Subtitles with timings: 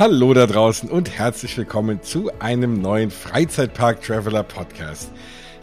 [0.00, 5.12] Hallo da draußen und herzlich willkommen zu einem neuen Freizeitpark Traveler Podcast.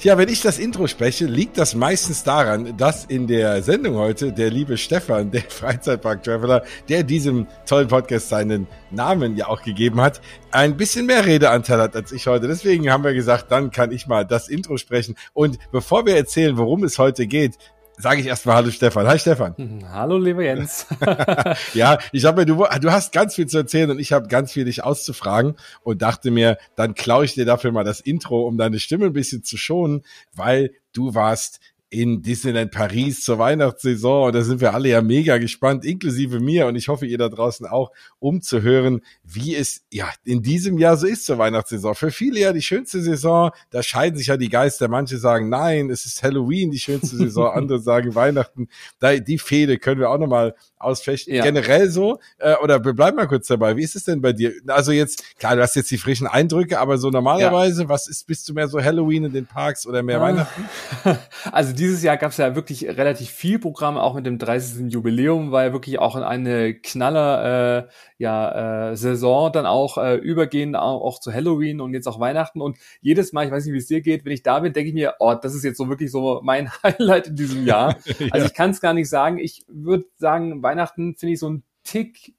[0.02, 4.31] Ja, wenn ich das Intro spreche, liegt das meistens daran, dass in der Sendung heute
[4.31, 10.02] der liebe Stefan, der Freizeitpark Traveler, der diesem tollen Podcast seinen Namen ja auch gegeben
[10.02, 10.21] hat,
[10.52, 12.48] ein bisschen mehr Redeanteil hat als ich heute.
[12.48, 15.16] Deswegen haben wir gesagt, dann kann ich mal das Intro sprechen.
[15.34, 17.58] Und bevor wir erzählen, worum es heute geht,
[17.98, 19.08] sage ich erstmal Hallo Stefan.
[19.08, 19.56] Hi Stefan.
[19.92, 20.86] Hallo lieber Jens.
[21.74, 24.66] ja, ich habe du, du hast ganz viel zu erzählen und ich habe ganz viel
[24.66, 28.80] dich auszufragen und dachte mir, dann klaue ich dir dafür mal das Intro, um deine
[28.80, 34.28] Stimme ein bisschen zu schonen, weil du warst in Disneyland Paris zur Weihnachtssaison.
[34.28, 36.68] Und da sind wir alle ja mega gespannt, inklusive mir.
[36.68, 40.78] Und ich hoffe, ihr da draußen auch, um zu hören, wie es ja in diesem
[40.78, 41.95] Jahr so ist zur Weihnachtssaison.
[41.95, 43.52] Für viele ja die schönste Saison.
[43.70, 44.89] Da scheiden sich ja die Geister.
[44.89, 47.52] Manche sagen, nein, es ist Halloween die schönste Saison.
[47.53, 48.67] Andere sagen Weihnachten.
[49.00, 51.33] Da, die Fehde können wir auch nochmal ausfechten.
[51.33, 51.44] Ja.
[51.44, 53.78] Generell so, äh, oder bleib mal kurz dabei.
[53.78, 54.54] Wie ist es denn bei dir?
[54.67, 57.89] Also jetzt, klar, du hast jetzt die frischen Eindrücke, aber so normalerweise, ja.
[57.89, 60.22] was ist, bist du mehr so Halloween in den Parks oder mehr ah.
[60.22, 60.70] Weihnachten?
[61.52, 64.92] Also dieses Jahr gab es ja wirklich relativ viel Programm, auch mit dem 30.
[64.92, 70.75] Jubiläum, war ja wirklich auch eine knaller äh, ja, äh, Saison dann auch äh, übergehend
[70.75, 72.61] auch, auch zu Halloween und jetzt auch Weihnachten.
[72.61, 74.89] Und jedes Mal, ich weiß nicht, wie es dir geht, wenn ich da bin, denke
[74.89, 77.98] ich mir, oh, das ist jetzt so wirklich so mein Highlight in diesem Jahr.
[78.20, 78.28] ja.
[78.31, 79.38] Also ich kann es gar nicht sagen.
[79.38, 82.33] Ich würde sagen, Weihnachten finde ich so ein Tick,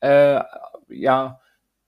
[0.00, 0.40] äh,
[0.88, 1.40] ja,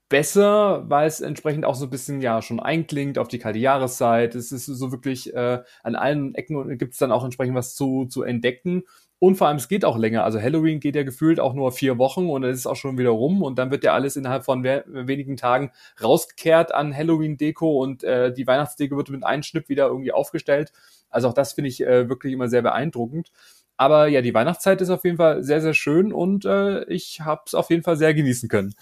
[0.09, 4.35] besser, weil es entsprechend auch so ein bisschen ja schon einklingt auf die kalte Jahreszeit.
[4.35, 8.07] Es ist so wirklich äh, an allen Ecken gibt es dann auch entsprechend was zu,
[8.07, 8.85] zu entdecken.
[9.21, 10.23] Und vor allem, es geht auch länger.
[10.23, 13.11] Also Halloween geht ja gefühlt auch nur vier Wochen und es ist auch schon wieder
[13.11, 18.33] rum und dann wird ja alles innerhalb von wenigen Tagen rausgekehrt an Halloween-Deko und äh,
[18.33, 20.73] die Weihnachtsdeko wird mit einem Schnipp wieder irgendwie aufgestellt.
[21.11, 23.33] Also auch das finde ich äh, wirklich immer sehr beeindruckend.
[23.77, 27.43] Aber ja, die Weihnachtszeit ist auf jeden Fall sehr, sehr schön und äh, ich habe
[27.47, 28.75] es auf jeden Fall sehr genießen können.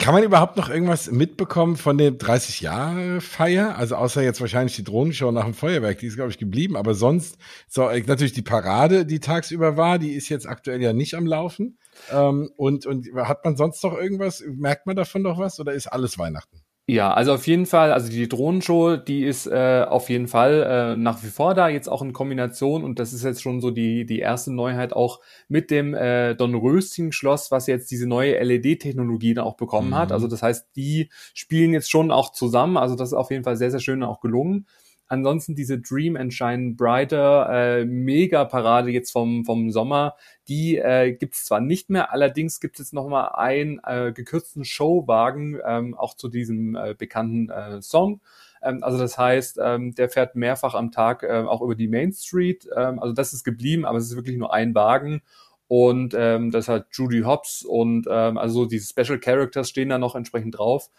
[0.00, 3.76] Kann man überhaupt noch irgendwas mitbekommen von der 30 Jahre Feier?
[3.76, 6.94] Also außer jetzt wahrscheinlich die Drohnenshow nach dem Feuerwerk, die ist glaube ich geblieben, aber
[6.94, 7.36] sonst
[7.66, 11.26] so äh, natürlich die Parade, die tagsüber war, die ist jetzt aktuell ja nicht am
[11.26, 11.78] Laufen.
[12.12, 14.44] Ähm, und und hat man sonst noch irgendwas?
[14.46, 16.62] Merkt man davon noch was oder ist alles Weihnachten?
[16.90, 20.96] Ja, also auf jeden Fall, also die Drohnenshow, die ist äh, auf jeden Fall äh,
[20.96, 24.06] nach wie vor da, jetzt auch in Kombination und das ist jetzt schon so die,
[24.06, 29.58] die erste Neuheit auch mit dem äh, Dornröschen-Schloss, was jetzt diese neue LED-Technologie dann auch
[29.58, 29.96] bekommen mhm.
[29.96, 30.12] hat.
[30.12, 33.58] Also das heißt, die spielen jetzt schon auch zusammen, also das ist auf jeden Fall
[33.58, 34.64] sehr, sehr schön auch gelungen.
[35.08, 40.16] Ansonsten diese Dream and Shine Brighter äh, Mega-Parade jetzt vom, vom Sommer,
[40.48, 45.58] die äh, gibt zwar nicht mehr, allerdings gibt es noch mal einen äh, gekürzten Showwagen,
[45.66, 48.20] ähm, auch zu diesem äh, bekannten äh, Song.
[48.62, 52.12] Ähm, also das heißt, ähm, der fährt mehrfach am Tag äh, auch über die Main
[52.12, 52.68] Street.
[52.76, 55.22] Ähm, also das ist geblieben, aber es ist wirklich nur ein Wagen.
[55.68, 60.14] Und ähm, das hat Judy Hobbs und ähm, also diese Special Characters stehen da noch
[60.16, 60.90] entsprechend drauf.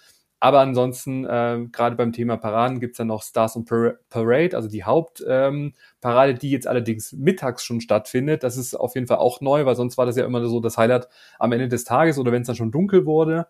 [0.42, 3.66] Aber ansonsten, äh, gerade beim Thema Paraden gibt's dann noch Stars on
[4.10, 8.44] Parade, also die Hauptparade, ähm, die jetzt allerdings mittags schon stattfindet.
[8.44, 10.78] Das ist auf jeden Fall auch neu, weil sonst war das ja immer so das
[10.78, 13.48] Highlight am Ende des Tages oder wenn es dann schon dunkel wurde.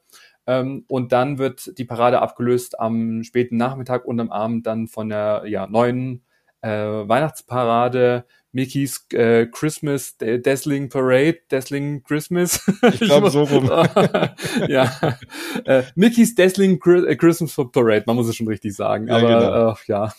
[0.48, 5.10] Ähm, und dann wird die Parade abgelöst am späten Nachmittag und am Abend dann von
[5.10, 6.24] der ja, neuen
[6.62, 12.60] äh, Weihnachtsparade Mickey's äh, Christmas Dazzling Parade, Dazzling Christmas.
[12.92, 13.66] Ich glaube so rum.
[14.68, 15.18] ja.
[15.66, 19.08] Äh, Mickey's Dazzling äh, Christmas Parade, man muss es schon richtig sagen.
[19.08, 19.72] Ja, aber genau.
[19.72, 20.14] äh, ja.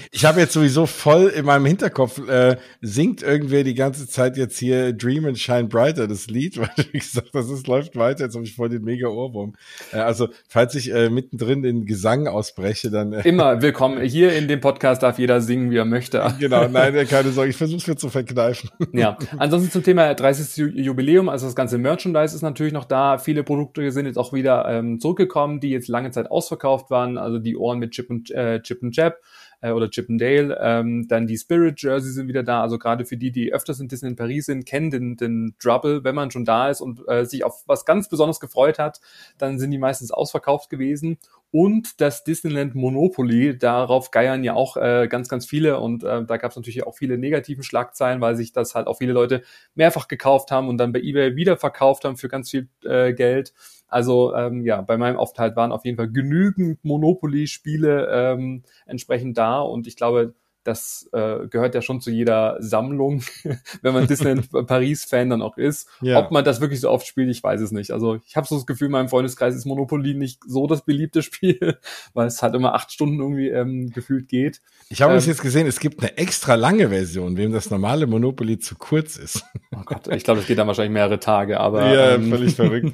[0.10, 4.58] ich habe jetzt sowieso voll in meinem Hinterkopf, äh, singt irgendwer die ganze Zeit jetzt
[4.58, 8.34] hier Dream and Shine Brighter, das Lied, weil wie gesagt, das ist, läuft weiter, jetzt
[8.34, 9.54] habe ich voll den mega Ohrwurm.
[9.92, 13.12] Äh, also, falls ich äh, mittendrin den Gesang ausbreche, dann.
[13.12, 14.02] Äh, Immer willkommen.
[14.02, 16.34] Hier in dem Podcast darf jeder singen, wie er möchte.
[16.38, 18.70] genau, nein, keine Sorge, ich versuche versuch's mir zu verkneifen.
[18.92, 20.74] Ja, ansonsten zum Thema 30.
[20.76, 23.18] Jubiläum, also das ganze Merchandise ist natürlich noch da.
[23.18, 27.18] Viele Produkte sind jetzt auch wieder ähm, zurückgekommen, die jetzt lange Zeit ausverkauft waren.
[27.18, 29.18] Also die Ohren mit Chip und äh, Chip und Jab
[29.60, 30.58] äh, oder Chip and Dale.
[30.60, 32.62] Ähm, dann die Spirit Jersey sind wieder da.
[32.62, 36.04] Also gerade für die, die öfters in Disney in Paris sind, kennen den, den Trouble,
[36.04, 39.00] wenn man schon da ist und äh, sich auf was ganz Besonderes gefreut hat,
[39.38, 41.18] dann sind die meistens ausverkauft gewesen
[41.54, 43.56] und das Disneyland Monopoly.
[43.56, 46.96] Darauf geiern ja auch äh, ganz, ganz viele und äh, da gab es natürlich auch
[46.96, 49.42] viele negativen Schlagzeilen, weil sich das halt auch viele Leute
[49.76, 53.54] mehrfach gekauft haben und dann bei eBay wieder verkauft haben für ganz viel äh, Geld.
[53.86, 59.60] Also ähm, ja, bei meinem Aufenthalt waren auf jeden Fall genügend Monopoly-Spiele ähm, entsprechend da
[59.60, 60.34] und ich glaube,
[60.64, 63.22] das äh, gehört ja schon zu jeder Sammlung,
[63.82, 65.88] wenn man Disneyland Paris-Fan dann auch ist.
[66.00, 66.18] Ja.
[66.18, 67.90] Ob man das wirklich so oft spielt, ich weiß es nicht.
[67.90, 71.22] Also ich habe so das Gefühl, in meinem Freundeskreis ist Monopoly nicht so das beliebte
[71.22, 71.78] Spiel,
[72.14, 74.60] weil es halt immer acht Stunden irgendwie ähm, gefühlt geht.
[74.88, 78.58] Ich habe ähm, jetzt gesehen, es gibt eine extra lange Version, wem das normale Monopoly
[78.58, 79.44] zu kurz ist.
[79.74, 81.92] Oh Gott, ich glaube, es geht dann wahrscheinlich mehrere Tage, aber.
[81.92, 82.92] Ja, ähm, völlig verrückt.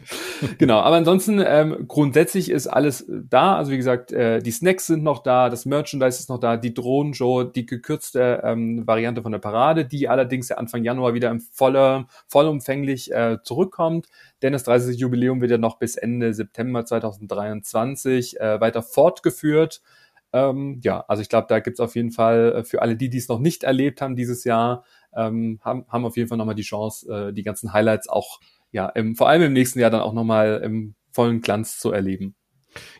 [0.58, 3.56] genau, aber ansonsten ähm, grundsätzlich ist alles da.
[3.56, 6.74] Also wie gesagt, äh, die Snacks sind noch da, das Merchandise ist noch da, die
[6.74, 12.06] Drohnenshow, die gekürzte ähm, Variante von der Parade, die allerdings Anfang Januar wieder im voller,
[12.28, 14.08] vollumfänglich äh, zurückkommt.
[14.42, 14.98] Denn das 30.
[14.98, 19.82] Jubiläum wird ja noch bis Ende September 2023 äh, weiter fortgeführt.
[20.32, 23.28] Ähm, ja, also ich glaube, da gibt's auf jeden Fall äh, für alle, die dies
[23.28, 24.84] noch nicht erlebt haben dieses Jahr,
[25.14, 28.40] ähm, haben, haben auf jeden Fall nochmal die Chance, äh, die ganzen Highlights auch,
[28.70, 32.36] ja, im, vor allem im nächsten Jahr dann auch nochmal im vollen Glanz zu erleben.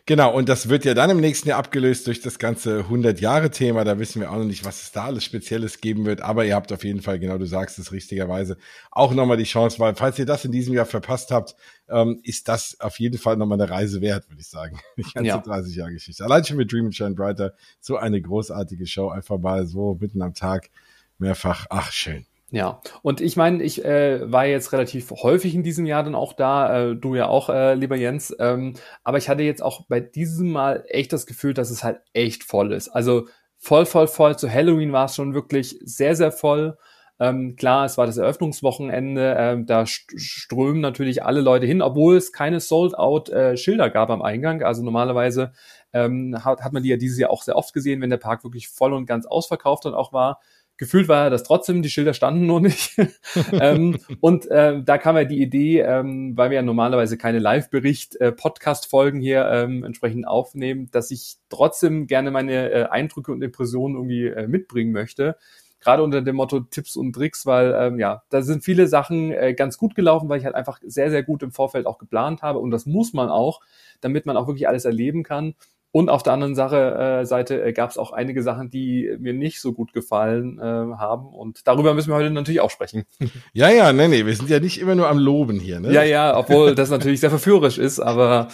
[0.05, 3.83] Genau, und das wird ja dann im nächsten Jahr abgelöst durch das ganze 100-Jahre-Thema.
[3.83, 6.21] Da wissen wir auch noch nicht, was es da alles Spezielles geben wird.
[6.21, 8.57] Aber ihr habt auf jeden Fall, genau du sagst es richtigerweise,
[8.91, 11.55] auch nochmal die Chance, weil falls ihr das in diesem Jahr verpasst habt,
[11.89, 14.79] ähm, ist das auf jeden Fall nochmal eine Reise wert, würde ich sagen.
[14.97, 15.37] Die ganze ja.
[15.37, 16.23] 30-Jahre-Geschichte.
[16.23, 20.21] Allein schon mit Dream and Shine Brighter, so eine großartige Show, einfach mal so mitten
[20.21, 20.69] am Tag
[21.17, 21.67] mehrfach.
[21.69, 22.25] Ach, schön.
[22.53, 26.33] Ja, und ich meine, ich äh, war jetzt relativ häufig in diesem Jahr dann auch
[26.33, 28.73] da, äh, du ja auch, äh, lieber Jens, ähm,
[29.05, 32.43] aber ich hatte jetzt auch bei diesem Mal echt das Gefühl, dass es halt echt
[32.43, 32.89] voll ist.
[32.89, 33.27] Also
[33.57, 34.37] voll, voll, voll.
[34.37, 36.77] Zu Halloween war es schon wirklich sehr, sehr voll.
[37.21, 42.33] Ähm, klar, es war das Eröffnungswochenende, ähm, da strömen natürlich alle Leute hin, obwohl es
[42.33, 44.63] keine Sold-Out-Schilder äh, gab am Eingang.
[44.63, 45.53] Also normalerweise
[45.93, 48.43] ähm, hat, hat man die ja dieses Jahr auch sehr oft gesehen, wenn der Park
[48.43, 50.39] wirklich voll und ganz ausverkauft dann auch war
[50.81, 52.97] gefühlt war das trotzdem, die Schilder standen nur nicht.
[53.51, 58.15] ähm, und äh, da kam ja die Idee, ähm, weil wir ja normalerweise keine Live-Bericht,
[58.15, 63.95] äh, Podcast-Folgen hier ähm, entsprechend aufnehmen, dass ich trotzdem gerne meine äh, Eindrücke und Impressionen
[63.95, 65.35] irgendwie äh, mitbringen möchte.
[65.81, 69.53] Gerade unter dem Motto Tipps und Tricks, weil ähm, ja, da sind viele Sachen äh,
[69.53, 72.57] ganz gut gelaufen, weil ich halt einfach sehr, sehr gut im Vorfeld auch geplant habe.
[72.57, 73.61] Und das muss man auch,
[73.99, 75.53] damit man auch wirklich alles erleben kann.
[75.93, 79.33] Und auf der anderen Sache, äh, Seite äh, gab es auch einige Sachen, die mir
[79.33, 81.27] nicht so gut gefallen äh, haben.
[81.27, 83.03] Und darüber müssen wir heute natürlich auch sprechen.
[83.53, 85.79] Ja, ja, nee, nee, wir sind ja nicht immer nur am Loben hier.
[85.79, 85.91] Ne?
[85.91, 88.47] Ja, ja, obwohl das natürlich sehr verführerisch ist, aber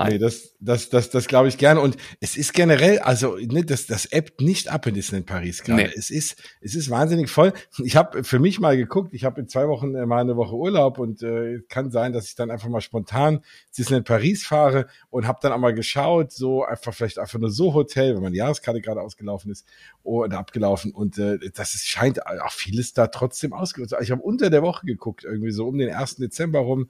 [0.00, 0.12] Nein.
[0.12, 1.80] Nee, das, das, das, das glaube ich gerne.
[1.80, 5.82] Und es ist generell, also ne, das, das ebbt nicht ab in Disneyland Paris gerade.
[5.82, 5.90] Nee.
[5.94, 7.52] Es ist, es ist wahnsinnig voll.
[7.84, 9.12] Ich habe für mich mal geguckt.
[9.12, 12.28] Ich habe in zwei Wochen äh, mal eine Woche Urlaub und äh, kann sein, dass
[12.28, 13.44] ich dann einfach mal spontan
[13.76, 17.74] Disneyland Paris fahre und habe dann auch mal geschaut, so einfach vielleicht einfach nur so
[17.74, 19.66] Hotel, wenn meine Jahreskarte gerade ausgelaufen ist
[20.02, 20.92] oder abgelaufen.
[20.92, 23.94] Und äh, das ist, scheint auch vieles da trotzdem ausgelöst.
[24.00, 26.16] Ich habe unter der Woche geguckt, irgendwie so um den 1.
[26.16, 26.88] Dezember rum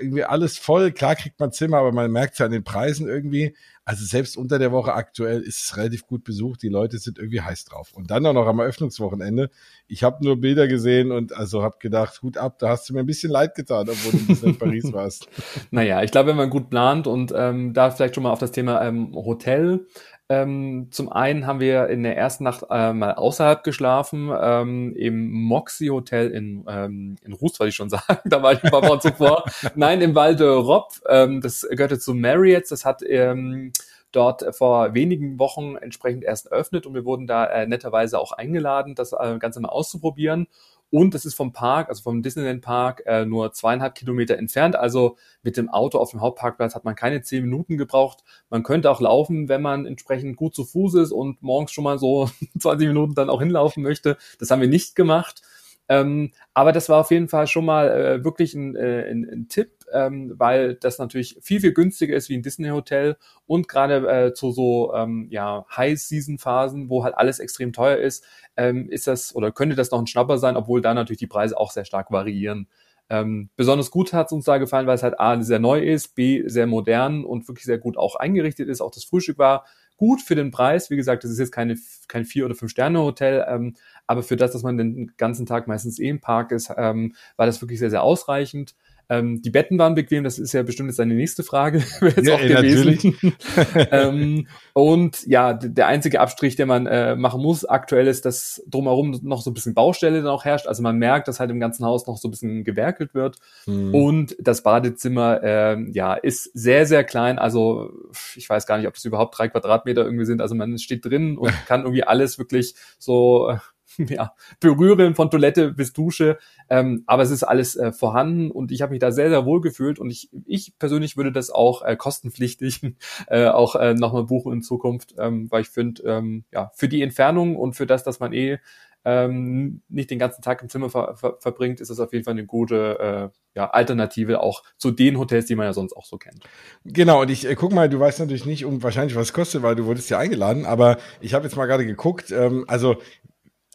[0.00, 0.92] irgendwie alles voll.
[0.92, 3.54] Klar kriegt man Zimmer, aber man merkt es ja an den Preisen irgendwie.
[3.84, 6.62] Also selbst unter der Woche aktuell ist es relativ gut besucht.
[6.62, 7.92] Die Leute sind irgendwie heiß drauf.
[7.92, 9.50] Und dann auch noch am Eröffnungswochenende.
[9.88, 13.00] Ich habe nur Bilder gesehen und also habe gedacht, gut ab, da hast du mir
[13.00, 15.28] ein bisschen leid getan, obwohl du in Paris warst.
[15.70, 18.52] Naja, ich glaube, wenn man gut plant und ähm, da vielleicht schon mal auf das
[18.52, 19.86] Thema ähm, Hotel
[20.30, 25.28] ähm, zum einen haben wir in der ersten Nacht äh, mal außerhalb geschlafen, ähm, im
[25.28, 28.84] Moxie Hotel in, ähm, in Ruß, wollte ich schon sagen, da war ich ein paar
[28.84, 29.44] Wochen zuvor.
[29.74, 33.72] Nein, im Walde Rob, ähm, das gehörte zu Marriott's, das hat ähm,
[34.12, 38.94] dort vor wenigen Wochen entsprechend erst eröffnet und wir wurden da äh, netterweise auch eingeladen,
[38.94, 40.46] das äh, Ganze mal auszuprobieren.
[40.90, 44.74] Und das ist vom Park, also vom Disneyland Park, äh, nur zweieinhalb Kilometer entfernt.
[44.74, 48.24] Also mit dem Auto auf dem Hauptparkplatz hat man keine zehn Minuten gebraucht.
[48.50, 51.98] Man könnte auch laufen, wenn man entsprechend gut zu Fuß ist und morgens schon mal
[51.98, 52.28] so
[52.58, 54.16] 20 Minuten dann auch hinlaufen möchte.
[54.38, 55.42] Das haben wir nicht gemacht.
[55.90, 59.48] Ähm, aber das war auf jeden Fall schon mal äh, wirklich ein, äh, ein, ein
[59.48, 63.16] Tipp, ähm, weil das natürlich viel, viel günstiger ist wie ein Disney-Hotel
[63.46, 68.24] und gerade äh, zu so ähm, ja, High-Season-Phasen, wo halt alles extrem teuer ist,
[68.56, 71.58] ähm, ist das oder könnte das noch ein Schnapper sein, obwohl da natürlich die Preise
[71.58, 72.68] auch sehr stark variieren.
[73.08, 76.14] Ähm, besonders gut hat es uns da gefallen, weil es halt A sehr neu ist,
[76.14, 78.80] B sehr modern und wirklich sehr gut auch eingerichtet ist.
[78.80, 79.64] Auch das Frühstück war
[80.00, 80.88] gut für den Preis.
[80.88, 81.76] Wie gesagt, das ist jetzt keine,
[82.08, 83.74] kein Vier- oder Fünf-Sterne-Hotel, ähm,
[84.10, 87.46] aber für das, dass man den ganzen Tag meistens eh im Park ist, ähm, war
[87.46, 88.74] das wirklich sehr, sehr ausreichend.
[89.10, 91.78] Ähm, die Betten waren bequem, das ist ja bestimmt jetzt deine nächste Frage.
[92.00, 93.16] jetzt ja, auch gewesen.
[93.90, 99.18] ähm, und ja, der einzige Abstrich, den man äh, machen muss aktuell ist, dass drumherum
[99.22, 100.68] noch so ein bisschen Baustelle dann auch herrscht.
[100.68, 103.36] Also man merkt, dass halt im ganzen Haus noch so ein bisschen gewerkelt wird.
[103.66, 103.94] Mhm.
[103.94, 107.40] Und das Badezimmer äh, ja ist sehr, sehr klein.
[107.40, 107.90] Also
[108.36, 110.40] ich weiß gar nicht, ob das überhaupt drei Quadratmeter irgendwie sind.
[110.40, 113.56] Also man steht drin und kann irgendwie alles wirklich so
[114.08, 116.38] ja, Berühren von Toilette bis Dusche.
[116.68, 119.60] Ähm, aber es ist alles äh, vorhanden und ich habe mich da sehr, sehr wohl
[119.60, 122.80] gefühlt und ich, ich persönlich würde das auch äh, kostenpflichtig
[123.28, 127.02] äh, auch äh, nochmal buchen in Zukunft, ähm, weil ich finde, ähm, ja, für die
[127.02, 128.58] Entfernung und für das, dass man eh
[129.04, 132.32] ähm, nicht den ganzen Tag im Zimmer ver ver verbringt, ist das auf jeden Fall
[132.32, 136.18] eine gute äh, ja, Alternative auch zu den Hotels, die man ja sonst auch so
[136.18, 136.44] kennt.
[136.84, 139.62] Genau, und ich äh, guck mal, du weißt natürlich nicht um wahrscheinlich, was es kostet,
[139.62, 142.98] weil du wurdest ja eingeladen, aber ich habe jetzt mal gerade geguckt, ähm, also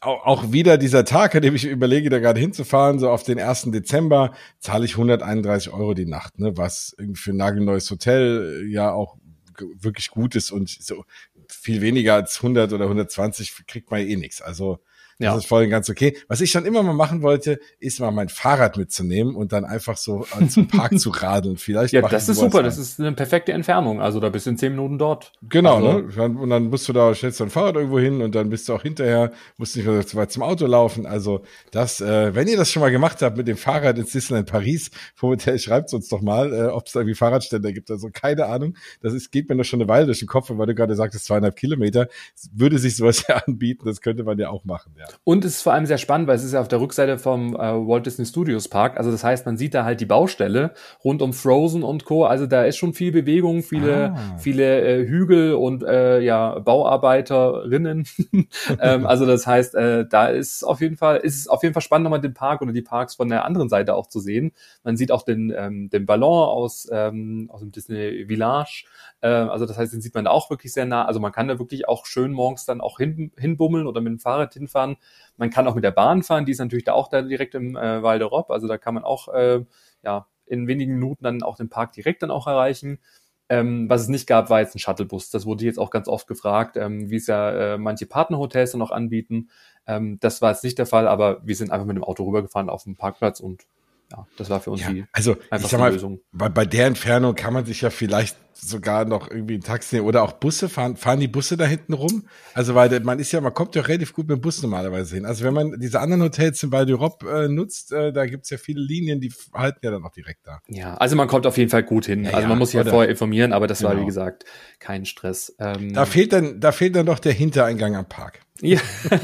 [0.01, 3.71] auch wieder dieser Tag, an dem ich überlege, da gerade hinzufahren, so auf den 1.
[3.71, 8.71] Dezember, zahle ich 131 Euro die Nacht, ne, was irgendwie für ein nagelneues Hotel äh,
[8.71, 9.17] ja auch
[9.57, 11.05] wirklich gut ist und so
[11.49, 14.41] viel weniger als 100 oder 120 kriegt man eh nichts.
[14.41, 14.79] Also
[15.17, 15.37] das ja.
[15.37, 16.17] ist voll und ganz okay.
[16.27, 19.95] Was ich schon immer mal machen wollte, ist mal mein Fahrrad mitzunehmen und dann einfach
[19.95, 21.55] so zum Park zu radeln.
[21.55, 22.63] Vielleicht ja, das ist super.
[22.63, 24.01] Das ist eine perfekte Entfernung.
[24.01, 25.31] Also da bist du in zehn Minuten dort.
[25.47, 26.37] Genau, also, ne?
[26.37, 28.81] Und dann musst du da, stellst dein Fahrrad irgendwo hin und dann bist du auch
[28.81, 31.05] hinterher, musst nicht mehr zu weit zum Auto laufen.
[31.05, 34.49] Also das, äh, wenn ihr das schon mal gemacht habt mit dem Fahrrad ins Disneyland
[34.49, 34.91] Paris,
[35.21, 37.89] Hotel, schreibt uns doch mal, äh, ob es da irgendwie Fahrradständer gibt.
[37.89, 38.75] Also keine Ahnung.
[39.01, 41.25] Das ist, geht mir noch schon eine Weile durch den Kopf, weil du gerade sagtest,
[41.25, 42.09] zweieinhalb Kilometer.
[42.51, 43.85] Würde sich sowas ja anbieten.
[43.85, 45.04] Das könnte man ja auch machen, ja.
[45.23, 47.55] Und es ist vor allem sehr spannend, weil es ist ja auf der Rückseite vom
[47.55, 48.97] äh, Walt Disney Studios Park.
[48.97, 52.25] Also das heißt, man sieht da halt die Baustelle rund um Frozen und Co.
[52.25, 54.37] Also da ist schon viel Bewegung, viele, ah.
[54.37, 58.07] viele äh, Hügel und äh, ja Bauarbeiterinnen.
[58.79, 61.81] ähm, also das heißt, äh, da ist auf jeden Fall ist es auf jeden Fall
[61.81, 64.51] spannend, nochmal den Park oder die Parks von der anderen Seite auch zu sehen.
[64.83, 68.85] Man sieht auch den ähm, den Ballon aus ähm, aus dem Disney Village.
[69.21, 71.05] Äh, also das heißt, den sieht man da auch wirklich sehr nah.
[71.05, 74.19] Also man kann da wirklich auch schön morgens dann auch hin, hinbummeln oder mit dem
[74.19, 74.94] Fahrrad hinfahren.
[75.37, 77.75] Man kann auch mit der Bahn fahren, die ist natürlich da auch da direkt im
[77.75, 78.29] äh, Val de.
[78.49, 79.65] Also da kann man auch äh,
[80.03, 82.99] ja in wenigen Minuten dann auch den Park direkt dann auch erreichen.
[83.47, 85.29] Ähm, was es nicht gab, war jetzt ein Shuttlebus.
[85.29, 88.81] Das wurde jetzt auch ganz oft gefragt, ähm, wie es ja äh, manche Partnerhotels dann
[88.81, 89.49] auch anbieten.
[89.85, 92.69] Ähm, das war jetzt nicht der Fall, aber wir sind einfach mit dem Auto rübergefahren
[92.69, 93.63] auf dem Parkplatz und
[94.11, 96.19] ja, das war für uns ja, die also ich sag mal, Lösung.
[96.31, 100.23] Bei, bei der Entfernung kann man sich ja vielleicht sogar noch irgendwie ein Taxi oder
[100.23, 100.95] auch Busse fahren.
[100.95, 102.27] Fahren die Busse da hinten rum?
[102.53, 105.25] Also weil man ist ja, man kommt ja relativ gut mit dem Bus normalerweise hin.
[105.25, 108.57] Also wenn man diese anderen Hotels in Val d'Europe äh, nutzt, äh, da gibt's ja
[108.57, 110.59] viele Linien, die halten ja dann auch direkt da.
[110.67, 112.23] Ja, also man kommt auf jeden Fall gut hin.
[112.23, 113.91] Ja, also man muss sich ja vorher informieren, aber das genau.
[113.91, 114.45] war wie gesagt
[114.79, 115.55] kein Stress.
[115.59, 118.44] Ähm, da fehlt dann, da fehlt dann doch der Hintereingang am Park.
[118.61, 118.79] Ja,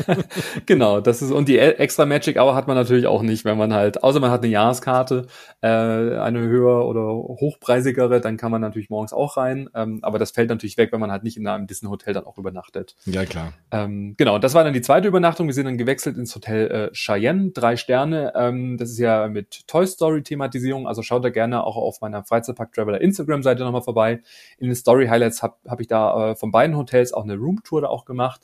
[0.65, 3.57] genau, das ist, und die e- extra Magic Hour hat man natürlich auch nicht, wenn
[3.57, 5.27] man halt, außer man hat eine Jahreskarte,
[5.61, 10.31] äh, eine höher oder hochpreisigere, dann kann man natürlich morgens auch rein, ähm, aber das
[10.31, 12.97] fällt natürlich weg, wenn man halt nicht in einem Disney Hotel dann auch übernachtet.
[13.05, 13.53] Ja, klar.
[13.71, 16.91] Ähm, genau, das war dann die zweite Übernachtung, wir sind dann gewechselt ins Hotel äh,
[16.93, 21.63] Cheyenne, drei Sterne, ähm, das ist ja mit Toy Story Thematisierung, also schaut da gerne
[21.63, 24.21] auch auf meiner Freizeitpark Traveler Instagram Seite nochmal vorbei.
[24.57, 27.79] In den Story Highlights habe hab ich da äh, von beiden Hotels auch eine Roomtour
[27.79, 28.41] da auch gemacht.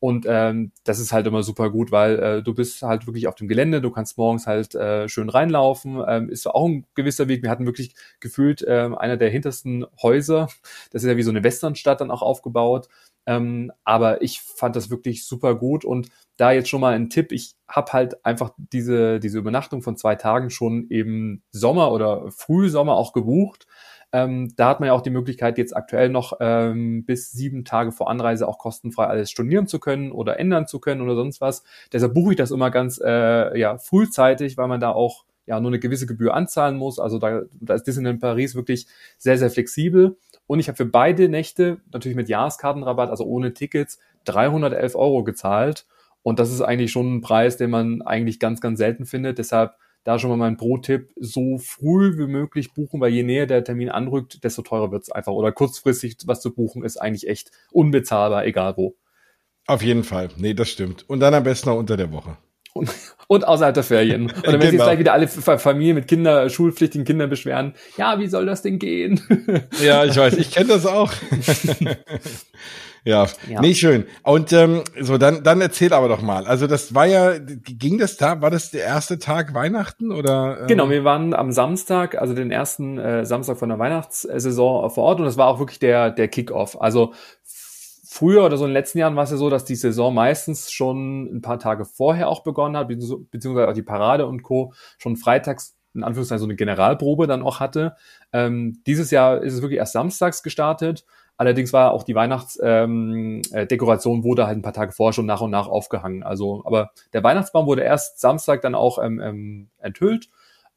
[0.00, 3.34] Und ähm, das ist halt immer super gut, weil äh, du bist halt wirklich auf
[3.34, 6.02] dem Gelände, du kannst morgens halt äh, schön reinlaufen.
[6.08, 7.42] Ähm, ist auch ein gewisser Weg.
[7.42, 10.48] Wir hatten wirklich gefühlt äh, einer der hintersten Häuser.
[10.90, 12.88] Das ist ja wie so eine Westernstadt dann auch aufgebaut.
[13.26, 17.32] Ähm, aber ich fand das wirklich super gut und da jetzt schon mal ein Tipp,
[17.32, 22.94] ich habe halt einfach diese, diese Übernachtung von zwei Tagen schon eben Sommer oder Frühsommer
[22.94, 23.66] auch gebucht.
[24.12, 27.92] Ähm, da hat man ja auch die Möglichkeit, jetzt aktuell noch ähm, bis sieben Tage
[27.92, 31.62] vor Anreise auch kostenfrei alles stornieren zu können oder ändern zu können oder sonst was.
[31.92, 35.70] Deshalb buche ich das immer ganz äh, ja, frühzeitig, weil man da auch ja nur
[35.70, 36.98] eine gewisse Gebühr anzahlen muss.
[36.98, 38.86] Also da, da ist Disneyland Paris wirklich
[39.18, 40.16] sehr, sehr flexibel.
[40.46, 45.86] Und ich habe für beide Nächte, natürlich mit Jahreskartenrabatt, also ohne Tickets, 311 Euro gezahlt.
[46.22, 49.38] Und das ist eigentlich schon ein Preis, den man eigentlich ganz, ganz selten findet.
[49.38, 53.64] Deshalb da schon mal mein Pro-Tipp, so früh wie möglich buchen, weil je näher der
[53.64, 55.32] Termin anrückt, desto teurer wird's einfach.
[55.32, 58.96] Oder kurzfristig was zu buchen ist eigentlich echt unbezahlbar, egal wo.
[59.66, 60.30] Auf jeden Fall.
[60.36, 61.08] Nee, das stimmt.
[61.08, 62.36] Und dann am besten noch unter der Woche.
[62.72, 62.90] Und,
[63.26, 64.30] und außerhalb der Ferien.
[64.30, 64.70] Und dann werden genau.
[64.70, 67.74] sich gleich wieder alle Familien mit Kinder, schulpflichtigen Kindern beschweren.
[67.96, 69.20] Ja, wie soll das denn gehen?
[69.82, 71.12] Ja, ich weiß, ich kenne das auch.
[73.04, 73.60] Ja, ja.
[73.60, 74.04] nee, schön.
[74.22, 76.46] Und ähm, so, dann, dann erzähl aber doch mal.
[76.46, 80.62] Also das war ja, ging das da, war das der erste Tag Weihnachten oder?
[80.62, 80.66] Äh?
[80.66, 85.20] Genau, wir waren am Samstag, also den ersten äh, Samstag von der Weihnachtssaison vor Ort
[85.20, 86.80] und das war auch wirklich der, der Kickoff.
[86.80, 87.14] Also
[88.10, 90.70] früher oder so in den letzten Jahren war es ja so, dass die Saison meistens
[90.70, 94.74] schon ein paar Tage vorher auch begonnen hat, beziehungsweise auch die Parade und Co.
[94.98, 97.96] schon freitags in Anführungszeichen so eine Generalprobe dann auch hatte.
[98.32, 101.04] Ähm, dieses Jahr ist es wirklich erst samstags gestartet
[101.40, 105.40] Allerdings war auch die Weihnachtsdekoration ähm, äh, wurde halt ein paar Tage vorher schon nach
[105.40, 106.22] und nach aufgehangen.
[106.22, 110.28] Also, aber der Weihnachtsbaum wurde erst Samstag dann auch ähm, ähm, enthüllt,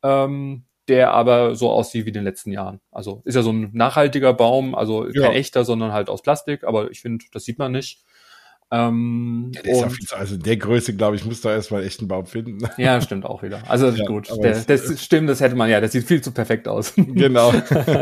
[0.04, 2.80] ähm, der aber so aussieht wie in den letzten Jahren.
[2.92, 5.32] Also ist ja so ein nachhaltiger Baum, also kein ja.
[5.34, 6.64] echter, sondern halt aus Plastik.
[6.64, 8.06] Aber ich finde, das sieht man nicht.
[8.76, 12.26] Ähm, ja, der zu, also der Größe, glaube ich, muss da erstmal echt einen Baum
[12.26, 12.58] finden.
[12.78, 13.62] Ja, stimmt auch wieder.
[13.68, 16.68] Also ja, gut, der, das stimmt, das hätte man ja, das sieht viel zu perfekt
[16.68, 16.94] aus.
[17.14, 17.54] Genau.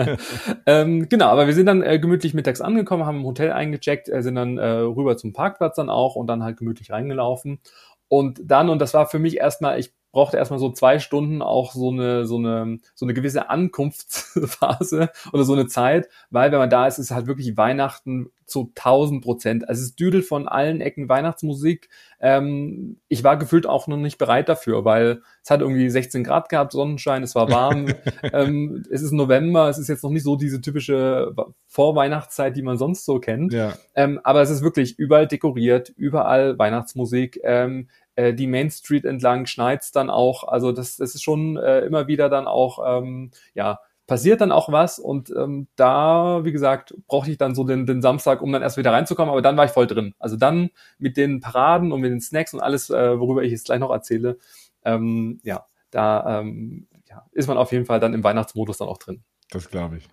[0.65, 4.23] ähm, genau, aber wir sind dann äh, gemütlich mittags angekommen, haben im Hotel eingecheckt, äh,
[4.23, 7.59] sind dann äh, rüber zum Parkplatz dann auch und dann halt gemütlich reingelaufen.
[8.07, 11.73] Und dann, und das war für mich erstmal, ich brauchte erstmal so zwei Stunden auch
[11.73, 16.69] so eine, so eine, so eine gewisse Ankunftsphase oder so eine Zeit, weil wenn man
[16.69, 19.69] da ist, ist halt wirklich Weihnachten zu 1000 Prozent.
[19.69, 21.89] Also es düdelt von allen Ecken Weihnachtsmusik.
[22.19, 26.49] Ähm, ich war gefühlt auch noch nicht bereit dafür, weil es hat irgendwie 16 Grad
[26.49, 27.85] gehabt, Sonnenschein, es war warm.
[28.33, 31.33] ähm, es ist November, es ist jetzt noch nicht so diese typische
[31.67, 33.53] Vorweihnachtszeit, die man sonst so kennt.
[33.53, 33.73] Ja.
[33.95, 37.39] Ähm, aber es ist wirklich überall dekoriert, überall Weihnachtsmusik.
[37.43, 40.47] Ähm, äh, die Main Street entlang schneit's dann auch.
[40.47, 44.71] Also das, das ist schon äh, immer wieder dann auch, ähm, ja, passiert dann auch
[44.71, 48.61] was und ähm, da, wie gesagt, brauchte ich dann so den, den Samstag, um dann
[48.61, 50.13] erst wieder reinzukommen, aber dann war ich voll drin.
[50.19, 53.65] Also dann mit den Paraden und mit den Snacks und alles, äh, worüber ich jetzt
[53.65, 54.37] gleich noch erzähle,
[54.83, 58.97] ähm, ja, da ähm, ja, ist man auf jeden Fall dann im Weihnachtsmodus dann auch
[58.97, 59.23] drin.
[59.49, 60.09] Das glaube ich.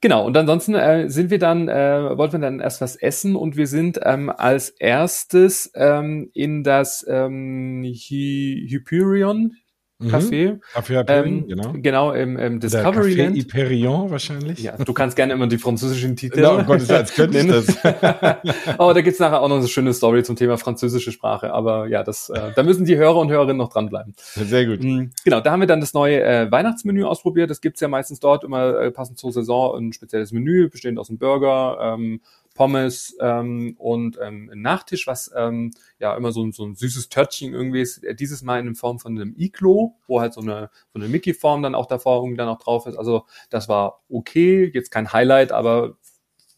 [0.00, 3.56] Genau, und ansonsten äh, sind wir dann, äh, wollten wir dann erst was essen und
[3.56, 9.56] wir sind ähm, als erstes ähm, in das ähm, Hy Hyperion.
[9.98, 10.58] Café.
[10.74, 11.72] Café Hyperion, ähm, genau.
[11.72, 13.34] Genau, im, im Discovery Café.
[13.34, 14.58] Hyperion wahrscheinlich.
[14.62, 17.66] Ja, du kannst gerne immer die französischen Titel no, um Gottes als könnte ich das.
[18.78, 22.02] oh, da gibt's nachher auch noch eine schöne Story zum Thema französische Sprache, aber ja,
[22.02, 24.14] das, äh, da müssen die Hörer und Hörerinnen noch dranbleiben.
[24.18, 24.82] Sehr gut.
[24.82, 27.48] Mhm, genau, da haben wir dann das neue äh, Weihnachtsmenü ausprobiert.
[27.48, 31.08] Das gibt's ja meistens dort immer äh, passend zur Saison ein spezielles Menü, bestehend aus
[31.08, 32.20] einem Burger, ähm,
[32.56, 35.70] Pommes ähm, und ähm, ein Nachtisch, was ähm,
[36.00, 38.02] ja immer so, so ein süßes Törtchen irgendwie ist.
[38.02, 41.62] Äh, dieses Mal in Form von einem Iglo, wo halt so eine, so eine Mickey-Form
[41.62, 42.96] dann auch davor irgendwie dann auch drauf ist.
[42.96, 45.96] Also das war okay, jetzt kein Highlight, aber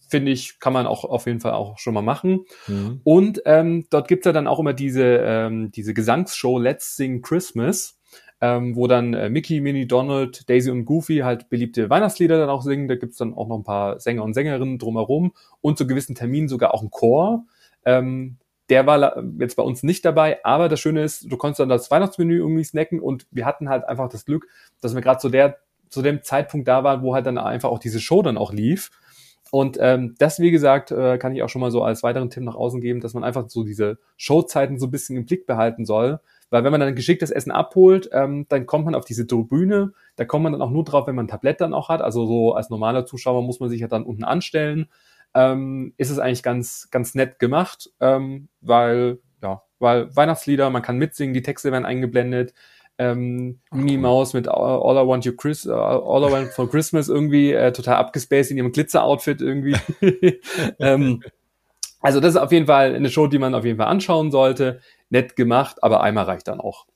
[0.08, 2.46] finde ich, kann man auch auf jeden Fall auch schon mal machen.
[2.66, 3.00] Mhm.
[3.04, 7.97] Und ähm, dort gibt's ja dann auch immer diese, ähm, diese Gesangsshow Let's Sing Christmas
[8.40, 12.62] ähm, wo dann äh, Mickey, Minnie, Donald, Daisy und Goofy halt beliebte Weihnachtslieder dann auch
[12.62, 12.88] singen.
[12.88, 16.48] Da gibt's dann auch noch ein paar Sänger und Sängerinnen drumherum und zu gewissen Terminen
[16.48, 17.44] sogar auch ein Chor.
[17.84, 18.36] Ähm,
[18.68, 21.90] der war jetzt bei uns nicht dabei, aber das Schöne ist, du konntest dann das
[21.90, 24.46] Weihnachtsmenü irgendwie snacken und wir hatten halt einfach das Glück,
[24.80, 27.78] dass wir gerade zu der zu dem Zeitpunkt da waren, wo halt dann einfach auch
[27.78, 28.90] diese Show dann auch lief.
[29.50, 32.42] Und ähm, das, wie gesagt, äh, kann ich auch schon mal so als weiteren Tipp
[32.42, 35.86] nach außen geben, dass man einfach so diese Showzeiten so ein bisschen im Blick behalten
[35.86, 36.20] soll,
[36.50, 39.92] weil wenn man dann geschickt das Essen abholt, ähm, dann kommt man auf diese Tribüne.
[40.16, 42.00] Da kommt man dann auch nur drauf, wenn man ein Tablett dann auch hat.
[42.00, 44.88] Also so als normaler Zuschauer muss man sich ja dann unten anstellen.
[45.34, 50.96] Ähm, ist es eigentlich ganz, ganz nett gemacht, ähm, weil, ja, weil Weihnachtslieder, man kann
[50.96, 52.54] mitsingen, die Texte werden eingeblendet.
[52.96, 57.08] Ähm, Minnie Maus mit All I Want You Chris, uh, All I Want for Christmas
[57.08, 59.76] irgendwie äh, total abgespaced in ihrem Glitzer-Outfit irgendwie.
[60.80, 61.22] ähm,
[62.00, 64.80] also das ist auf jeden Fall eine Show, die man auf jeden Fall anschauen sollte
[65.10, 66.86] nett gemacht, aber einmal reicht dann auch.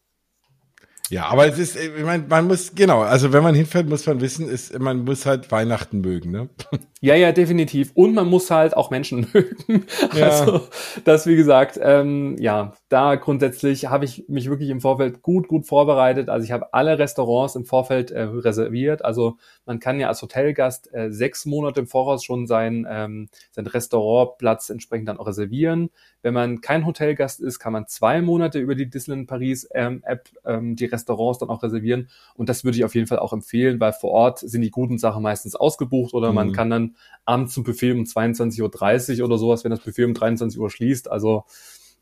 [1.12, 4.22] Ja, aber es ist, ich meine, man muss, genau, also wenn man hinfährt, muss man
[4.22, 6.48] wissen, ist, man muss halt Weihnachten mögen, ne?
[7.04, 7.90] Ja, ja, definitiv.
[7.94, 9.86] Und man muss halt auch Menschen mögen.
[10.14, 10.28] Ja.
[10.28, 10.68] Also,
[11.04, 15.66] das, wie gesagt, ähm, ja, da grundsätzlich habe ich mich wirklich im Vorfeld gut, gut
[15.66, 16.28] vorbereitet.
[16.28, 19.04] Also ich habe alle Restaurants im Vorfeld äh, reserviert.
[19.04, 23.66] Also man kann ja als Hotelgast äh, sechs Monate im Voraus schon sein, ähm, sein
[23.66, 25.90] Restaurantplatz entsprechend dann auch reservieren.
[26.22, 30.28] Wenn man kein Hotelgast ist, kann man zwei Monate über die Disneyland Paris ähm, App
[30.44, 32.08] ähm, die Restaurants dann auch reservieren.
[32.34, 34.98] Und das würde ich auf jeden Fall auch empfehlen, weil vor Ort sind die guten
[34.98, 36.34] Sachen meistens ausgebucht oder mhm.
[36.34, 40.14] man kann dann abends zum Buffet um 22.30 Uhr oder sowas, wenn das Buffet um
[40.14, 41.10] 23 Uhr schließt.
[41.10, 41.44] Also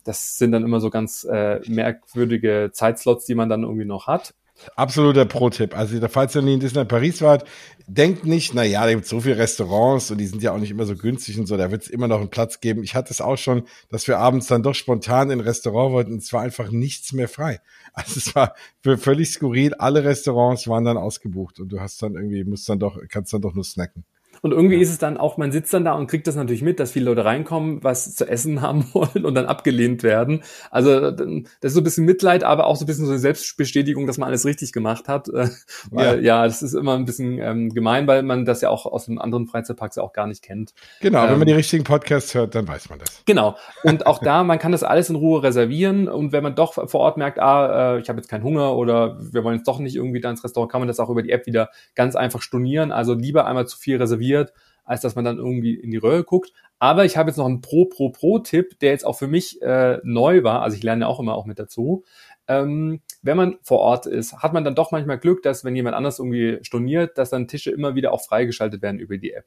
[0.04, 4.35] das sind dann immer so ganz äh, merkwürdige Zeitslots, die man dann irgendwie noch hat.
[4.77, 5.77] Absoluter Pro-Tipp.
[5.77, 7.46] Also, falls ihr nie in Disneyland Paris wart,
[7.87, 10.70] denkt nicht, na ja, da gibt so viele Restaurants und die sind ja auch nicht
[10.70, 12.83] immer so günstig und so, da wird es immer noch einen Platz geben.
[12.83, 16.12] Ich hatte es auch schon, dass wir abends dann doch spontan in ein Restaurant wollten
[16.12, 17.61] und es war einfach nichts mehr frei.
[17.92, 18.55] Also es war
[18.99, 22.96] völlig skurril, alle Restaurants waren dann ausgebucht und du hast dann irgendwie, musst dann doch,
[23.09, 24.05] kannst dann doch nur snacken.
[24.42, 24.83] Und irgendwie ja.
[24.83, 27.07] ist es dann auch, man sitzt dann da und kriegt das natürlich mit, dass viele
[27.07, 30.42] Leute reinkommen, was zu essen haben wollen und dann abgelehnt werden.
[30.70, 31.26] Also das
[31.62, 34.29] ist so ein bisschen Mitleid, aber auch so ein bisschen so eine Selbstbestätigung, dass man
[34.29, 35.29] alles richtig gemacht hat.
[35.90, 38.87] Weil ja, ja das ist immer ein bisschen ähm, gemein, weil man das ja auch
[38.87, 40.72] aus den anderen Freizeitparks ja auch gar nicht kennt.
[41.00, 43.22] Genau, ähm, wenn man die ähm, richtigen Podcasts hört, dann weiß man das.
[43.26, 43.57] Genau.
[43.83, 47.00] Und auch da, man kann das alles in Ruhe reservieren und wenn man doch vor
[47.00, 49.96] Ort merkt, ah, äh, ich habe jetzt keinen Hunger oder wir wollen jetzt doch nicht
[49.96, 52.92] irgendwie da ins Restaurant, kann man das auch über die App wieder ganz einfach stornieren.
[52.92, 54.53] Also lieber einmal zu viel reservieren reserviert,
[54.85, 56.53] als dass man dann irgendwie in die Röhre guckt.
[56.79, 60.62] Aber ich habe jetzt noch einen Pro-Pro-Pro-Tipp, der jetzt auch für mich äh, neu war.
[60.62, 62.05] Also ich lerne auch immer auch mit dazu.
[62.49, 65.95] Ähm, wenn man vor Ort ist, hat man dann doch manchmal Glück, dass wenn jemand
[65.95, 69.45] anders irgendwie storniert, dass dann Tische immer wieder auch freigeschaltet werden über die App.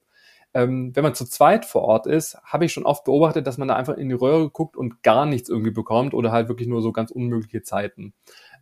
[0.55, 3.67] Ähm, wenn man zu zweit vor Ort ist, habe ich schon oft beobachtet, dass man
[3.67, 6.83] da einfach in die Röhre guckt und gar nichts irgendwie bekommt oder halt wirklich nur
[6.83, 8.13] so ganz unmögliche Zeiten.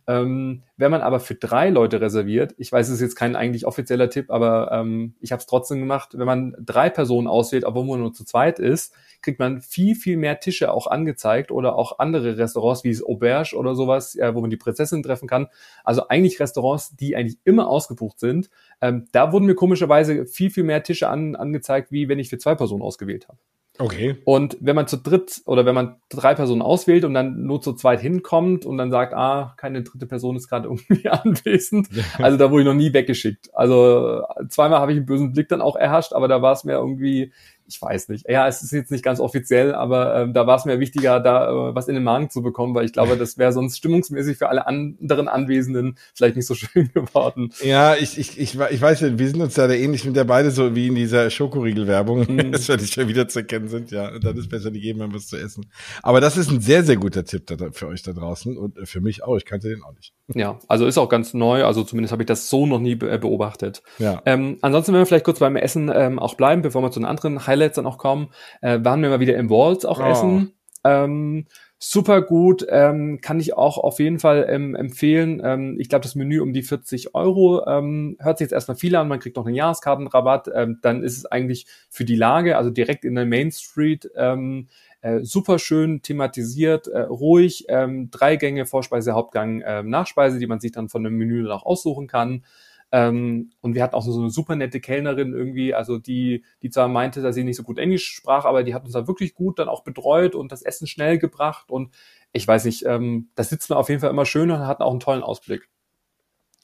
[0.06, 3.66] Ähm, wenn man aber für drei Leute reserviert, ich weiß, es ist jetzt kein eigentlich
[3.66, 7.84] offizieller Tipp, aber ähm, ich habe es trotzdem gemacht, wenn man drei Personen auswählt, obwohl
[7.84, 11.98] man nur zu zweit ist, kriegt man viel, viel mehr Tische auch angezeigt oder auch
[11.98, 15.46] andere Restaurants wie es Auberge oder sowas, äh, wo man die Prinzessin treffen kann.
[15.84, 18.50] Also eigentlich Restaurants, die eigentlich immer ausgebucht sind.
[18.80, 22.38] Ähm, da wurden mir komischerweise viel, viel mehr Tische an, angezeigt, wie wenn ich für
[22.38, 23.38] zwei Personen ausgewählt habe.
[23.78, 24.16] Okay.
[24.24, 27.72] Und wenn man zu dritt oder wenn man drei Personen auswählt und dann nur zu
[27.72, 32.50] zweit hinkommt und dann sagt, ah, keine dritte Person ist gerade irgendwie anwesend, also da
[32.50, 33.50] wurde ich noch nie weggeschickt.
[33.54, 36.74] Also zweimal habe ich einen bösen Blick dann auch erhascht, aber da war es mir
[36.74, 37.32] irgendwie
[37.72, 38.28] ich weiß nicht.
[38.28, 41.70] Ja, es ist jetzt nicht ganz offiziell, aber ähm, da war es mir wichtiger, da
[41.70, 44.48] äh, was in den Magen zu bekommen, weil ich glaube, das wäre sonst stimmungsmäßig für
[44.48, 47.52] alle anderen Anwesenden vielleicht nicht so schön geworden.
[47.62, 50.50] Ja, ich, ich, ich, ich weiß nicht, wir sind uns da ähnlich mit der beide
[50.50, 52.52] so wie in dieser Schokoriegel-Werbung, mm.
[52.52, 54.12] dass wir nicht schon wieder zu erkennen sind, ja.
[54.14, 55.66] Und dann ist besser, die geben einem was zu essen.
[56.02, 59.00] Aber das ist ein sehr, sehr guter Tipp da, für euch da draußen und für
[59.00, 59.36] mich auch.
[59.36, 60.12] Ich kannte den auch nicht.
[60.34, 63.18] Ja, also ist auch ganz neu, also zumindest habe ich das so noch nie be
[63.18, 63.82] beobachtet.
[63.98, 64.22] Ja.
[64.24, 67.06] Ähm, ansonsten, wenn wir vielleicht kurz beim Essen ähm, auch bleiben, bevor wir zu den
[67.06, 68.28] anderen Highlights Highlights dann auch kommen,
[68.60, 70.04] äh, waren wir mal wieder im Walls auch oh.
[70.04, 70.52] essen.
[70.84, 71.46] Ähm,
[71.78, 75.40] super gut, ähm, kann ich auch auf jeden Fall ähm, empfehlen.
[75.44, 78.96] Ähm, ich glaube, das Menü um die 40 Euro ähm, hört sich jetzt erstmal viel
[78.96, 82.70] an, man kriegt noch einen Jahreskartenrabatt, ähm, dann ist es eigentlich für die Lage, also
[82.70, 84.68] direkt in der Main Street, ähm,
[85.02, 90.60] äh, super schön thematisiert, äh, ruhig, ähm, drei Gänge, Vorspeise, Hauptgang, äh, Nachspeise, die man
[90.60, 92.44] sich dann von dem Menü dann auch aussuchen kann.
[92.92, 96.88] Ähm, und wir hatten auch so, eine super nette Kellnerin irgendwie, also die, die zwar
[96.88, 99.58] meinte, dass sie nicht so gut Englisch sprach, aber die hat uns da wirklich gut
[99.58, 101.90] dann auch betreut und das Essen schnell gebracht und
[102.32, 104.90] ich weiß nicht, ähm, das sitzt mir auf jeden Fall immer schön und hat auch
[104.90, 105.68] einen tollen Ausblick.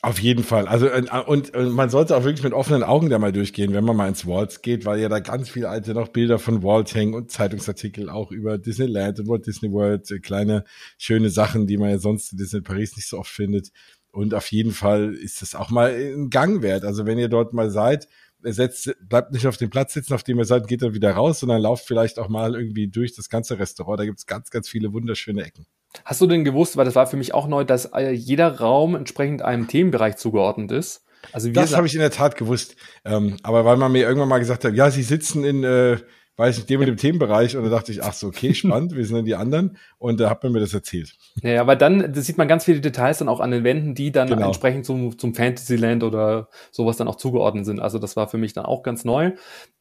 [0.01, 0.69] Auf jeden Fall.
[0.69, 3.85] Also äh, und, und man sollte auch wirklich mit offenen Augen da mal durchgehen, wenn
[3.85, 6.95] man mal ins Waltz geht, weil ja da ganz viele alte noch Bilder von Walt
[6.95, 10.64] hängen und Zeitungsartikel auch über Disneyland und Walt Disney World, äh, kleine
[10.99, 13.73] schöne Sachen, die man ja sonst in Disney Paris nicht so oft findet.
[14.12, 16.85] Und auf jeden Fall ist es auch mal ein Gang wert.
[16.85, 18.09] Also wenn ihr dort mal seid,
[18.42, 21.40] setzt, bleibt nicht auf dem Platz sitzen, auf dem ihr seid, geht dann wieder raus,
[21.40, 24.01] sondern lauft vielleicht auch mal irgendwie durch das ganze Restaurant.
[24.01, 25.66] Da gibt's ganz, ganz viele wunderschöne Ecken.
[26.05, 28.94] Hast du denn gewusst, weil das war für mich auch neu, dass äh, jeder Raum
[28.94, 31.05] entsprechend einem Themenbereich zugeordnet ist?
[31.33, 32.77] Also das habe ich in der Tat gewusst.
[33.05, 35.99] Ähm, aber weil man mir irgendwann mal gesagt hat, ja, sie sitzen in äh,
[36.38, 39.05] weiß nicht, dem und dem Themenbereich und da dachte ich, ach so, okay, spannend, wir
[39.05, 41.16] sind dann die anderen und da hat man mir das erzählt.
[41.42, 44.12] Ja, aber dann das sieht man ganz viele Details dann auch an den Wänden, die
[44.12, 44.46] dann genau.
[44.46, 47.81] entsprechend zum, zum Fantasyland oder sowas dann auch zugeordnet sind.
[47.81, 49.33] Also das war für mich dann auch ganz neu.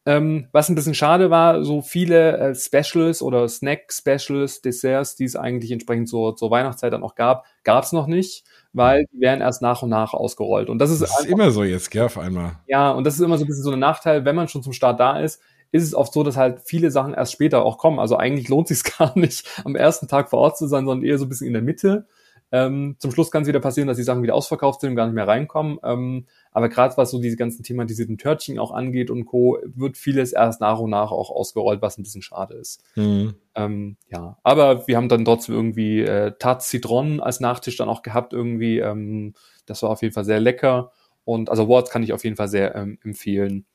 [0.07, 5.35] Ähm, was ein bisschen schade war, so viele äh, Specials oder Snack-Specials, Desserts, die es
[5.35, 8.43] eigentlich entsprechend so zur Weihnachtszeit dann auch gab, gab es noch nicht
[8.73, 10.69] weil die werden erst nach und nach ausgerollt.
[10.69, 12.59] Und das ist, das ist immer so jetzt, gell, auf einmal.
[12.67, 14.73] Ja, und das ist immer so ein bisschen so ein Nachteil, wenn man schon zum
[14.73, 17.99] Start da ist, ist es oft so, dass halt viele Sachen erst später auch kommen.
[17.99, 21.17] Also eigentlich lohnt sich gar nicht, am ersten Tag vor Ort zu sein, sondern eher
[21.17, 22.07] so ein bisschen in der Mitte.
[22.49, 25.05] Ähm, zum Schluss kann es wieder passieren, dass die Sachen wieder ausverkauft sind und gar
[25.05, 25.79] nicht mehr reinkommen.
[25.83, 30.31] Ähm, aber gerade was so diese ganzen thematisierten Törtchen auch angeht und Co., wird vieles
[30.31, 32.81] erst nach und nach auch ausgerollt, was ein bisschen schade ist.
[32.95, 33.35] Mhm.
[33.55, 38.01] Ähm, ja, aber wir haben dann trotzdem irgendwie äh, Tarte Citron als Nachtisch dann auch
[38.01, 38.79] gehabt irgendwie.
[38.79, 39.33] Ähm,
[39.65, 40.91] das war auf jeden Fall sehr lecker.
[41.25, 43.65] Und also Worts kann ich auf jeden Fall sehr ähm, empfehlen.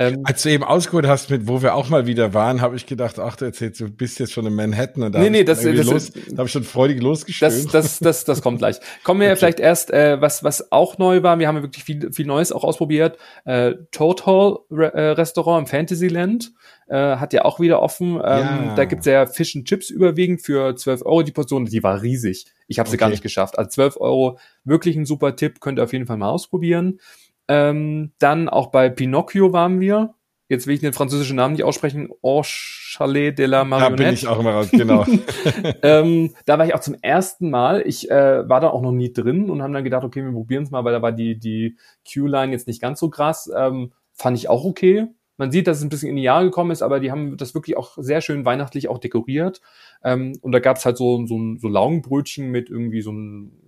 [0.00, 2.86] Ähm, Als du eben ausgeholt hast, mit wo wir auch mal wieder waren, habe ich
[2.86, 5.62] gedacht, ach, du erzählst, du bist jetzt schon in Manhattan und da nee, nee, das,
[5.62, 7.64] das, los, da habe ich schon freudig losgestöhnt.
[7.64, 8.78] Das, das, das, das kommt gleich.
[9.02, 9.36] Kommen wir okay.
[9.36, 12.52] vielleicht erst, äh, was, was auch neu war, wir haben ja wirklich viel, viel Neues
[12.52, 13.18] auch ausprobiert.
[13.44, 16.52] Äh, Total Re äh, Restaurant im Fantasyland
[16.86, 18.14] äh, hat ja auch wieder offen.
[18.14, 18.74] Ähm, ja.
[18.76, 22.46] Da gibt's ja Fish and Chips überwiegend für 12 Euro die Portion, die war riesig.
[22.68, 23.00] Ich habe sie okay.
[23.00, 23.58] gar nicht geschafft.
[23.58, 27.00] Also 12 Euro, wirklich ein super Tipp, könnt ihr auf jeden Fall mal ausprobieren.
[27.48, 30.14] Ähm, dann auch bei Pinocchio waren wir.
[30.50, 32.08] Jetzt will ich den französischen Namen nicht aussprechen.
[32.22, 33.96] Au Chalet de la Marionnette.
[33.96, 35.04] Da bin ich auch immer raus, genau.
[35.82, 37.82] ähm, da war ich auch zum ersten Mal.
[37.84, 40.62] Ich äh, war da auch noch nie drin und haben dann gedacht, okay, wir probieren
[40.62, 41.76] es mal, weil da war die, die
[42.10, 43.50] Q-Line jetzt nicht ganz so krass.
[43.54, 45.08] Ähm, fand ich auch okay.
[45.36, 47.54] Man sieht, dass es ein bisschen in die Jahre gekommen ist, aber die haben das
[47.54, 49.60] wirklich auch sehr schön weihnachtlich auch dekoriert.
[50.02, 53.67] Ähm, und da gab es halt so, so, so Laugenbrötchen mit irgendwie so ein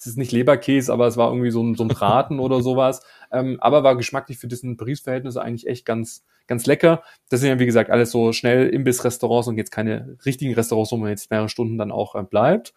[0.00, 3.02] es ist nicht Leberkäse, aber es war irgendwie so ein, so ein Braten oder sowas.
[3.30, 7.02] Ähm, aber war geschmacklich für diesen Paris-Verhältnisse eigentlich echt ganz, ganz lecker.
[7.28, 10.96] Das sind ja, wie gesagt, alles so schnell Imbiss-Restaurants und jetzt keine richtigen Restaurants, wo
[10.96, 12.72] man jetzt mehrere Stunden dann auch äh, bleibt.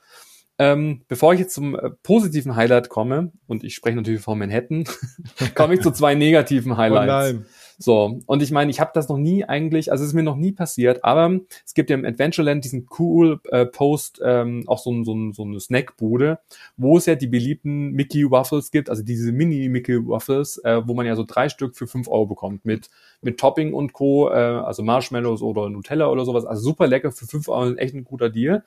[0.60, 4.84] Ähm, bevor ich jetzt zum äh, positiven Highlight komme, und ich spreche natürlich von Manhattan,
[5.56, 7.32] komme ich zu zwei negativen Highlights.
[7.32, 7.46] Oh nein.
[7.84, 10.38] So, und ich meine, ich habe das noch nie eigentlich, also es ist mir noch
[10.38, 14.89] nie passiert, aber es gibt ja im Adventureland diesen cool äh, Post, ähm, auch so,
[14.89, 16.39] ein, so, ein, so eine Snackbude,
[16.78, 21.06] wo es ja die beliebten Mickey Waffles gibt, also diese Mini-Mickey Waffles, äh, wo man
[21.06, 22.89] ja so drei Stück für fünf Euro bekommt, mit,
[23.22, 27.28] mit Topping und Co., äh, also Marshmallows oder Nutella oder sowas, also super lecker, für
[27.28, 28.63] fünf Euro echt ein guter Deal.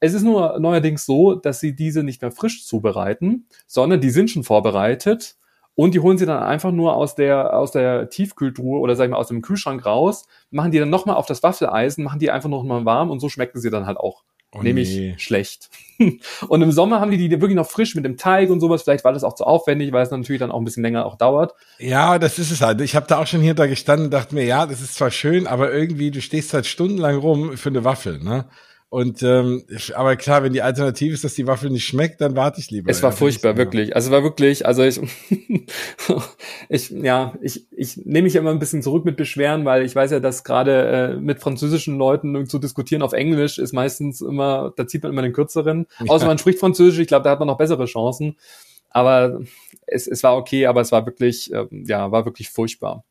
[0.00, 4.28] Es ist nur neuerdings so, dass sie diese nicht mehr frisch zubereiten, sondern die sind
[4.28, 5.38] schon vorbereitet
[5.74, 9.10] und die holen sie dann einfach nur aus der, aus der Tiefkühltruhe oder sag ich
[9.10, 12.48] mal aus dem Kühlschrank raus, machen die dann nochmal auf das Waffeleisen, machen die einfach
[12.48, 14.24] nochmal warm und so schmecken sie dann halt auch.
[14.56, 15.14] Oh nämlich nee.
[15.18, 15.68] schlecht.
[16.48, 18.84] und im Sommer haben die die wirklich noch frisch mit dem Teig und sowas.
[18.84, 21.16] Vielleicht war das auch zu aufwendig, weil es natürlich dann auch ein bisschen länger auch
[21.16, 21.54] dauert.
[21.78, 22.80] Ja, das ist es halt.
[22.80, 25.10] Ich habe da auch schon hier da gestanden und dachte mir, ja, das ist zwar
[25.10, 28.46] schön, aber irgendwie, du stehst halt stundenlang rum für eine Waffel, ne?
[28.94, 29.64] Und ähm,
[29.96, 32.88] aber klar, wenn die Alternative ist, dass die Waffel nicht schmeckt, dann warte ich lieber.
[32.88, 33.96] Es war ja, furchtbar, wirklich.
[33.96, 35.00] Also es war wirklich, also ich,
[36.68, 40.12] ich, ja, ich, ich nehme mich immer ein bisschen zurück mit Beschweren, weil ich weiß
[40.12, 44.86] ja, dass gerade äh, mit französischen Leuten zu diskutieren auf Englisch ist meistens immer, da
[44.86, 45.88] zieht man immer den kürzeren.
[45.98, 46.12] Ja.
[46.12, 48.36] Außer man spricht Französisch, ich glaube, da hat man noch bessere Chancen.
[48.90, 49.40] Aber
[49.88, 53.02] es, es war okay, aber es war wirklich, äh, ja, war wirklich furchtbar.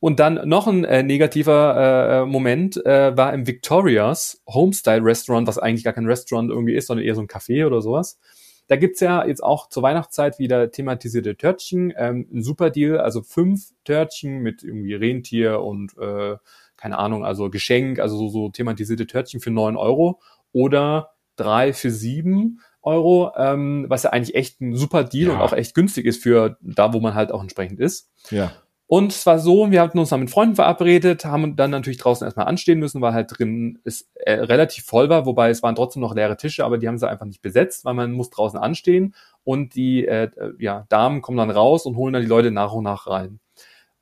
[0.00, 5.58] Und dann noch ein äh, negativer äh, Moment äh, war im Victorias Homestyle Restaurant, was
[5.58, 8.18] eigentlich gar kein Restaurant irgendwie ist, sondern eher so ein Café oder sowas.
[8.66, 11.92] Da gibt's ja jetzt auch zur Weihnachtszeit wieder thematisierte Törtchen.
[11.96, 16.36] Ähm, ein super Deal, also fünf Törtchen mit irgendwie Rentier und äh,
[16.76, 20.20] keine Ahnung, also Geschenk, also so, so thematisierte Törtchen für neun Euro
[20.52, 25.34] oder drei für sieben Euro, ähm, was ja eigentlich echt ein super Deal ja.
[25.34, 28.08] und auch echt günstig ist für da, wo man halt auch entsprechend ist.
[28.30, 28.52] Ja.
[28.92, 32.24] Und es war so, wir hatten uns dann mit Freunden verabredet, haben dann natürlich draußen
[32.24, 36.02] erstmal anstehen müssen, weil halt drin es äh, relativ voll war, wobei es waren trotzdem
[36.02, 39.14] noch leere Tische, aber die haben sie einfach nicht besetzt, weil man muss draußen anstehen
[39.44, 42.82] und die äh, ja, Damen kommen dann raus und holen dann die Leute nach und
[42.82, 43.38] nach rein.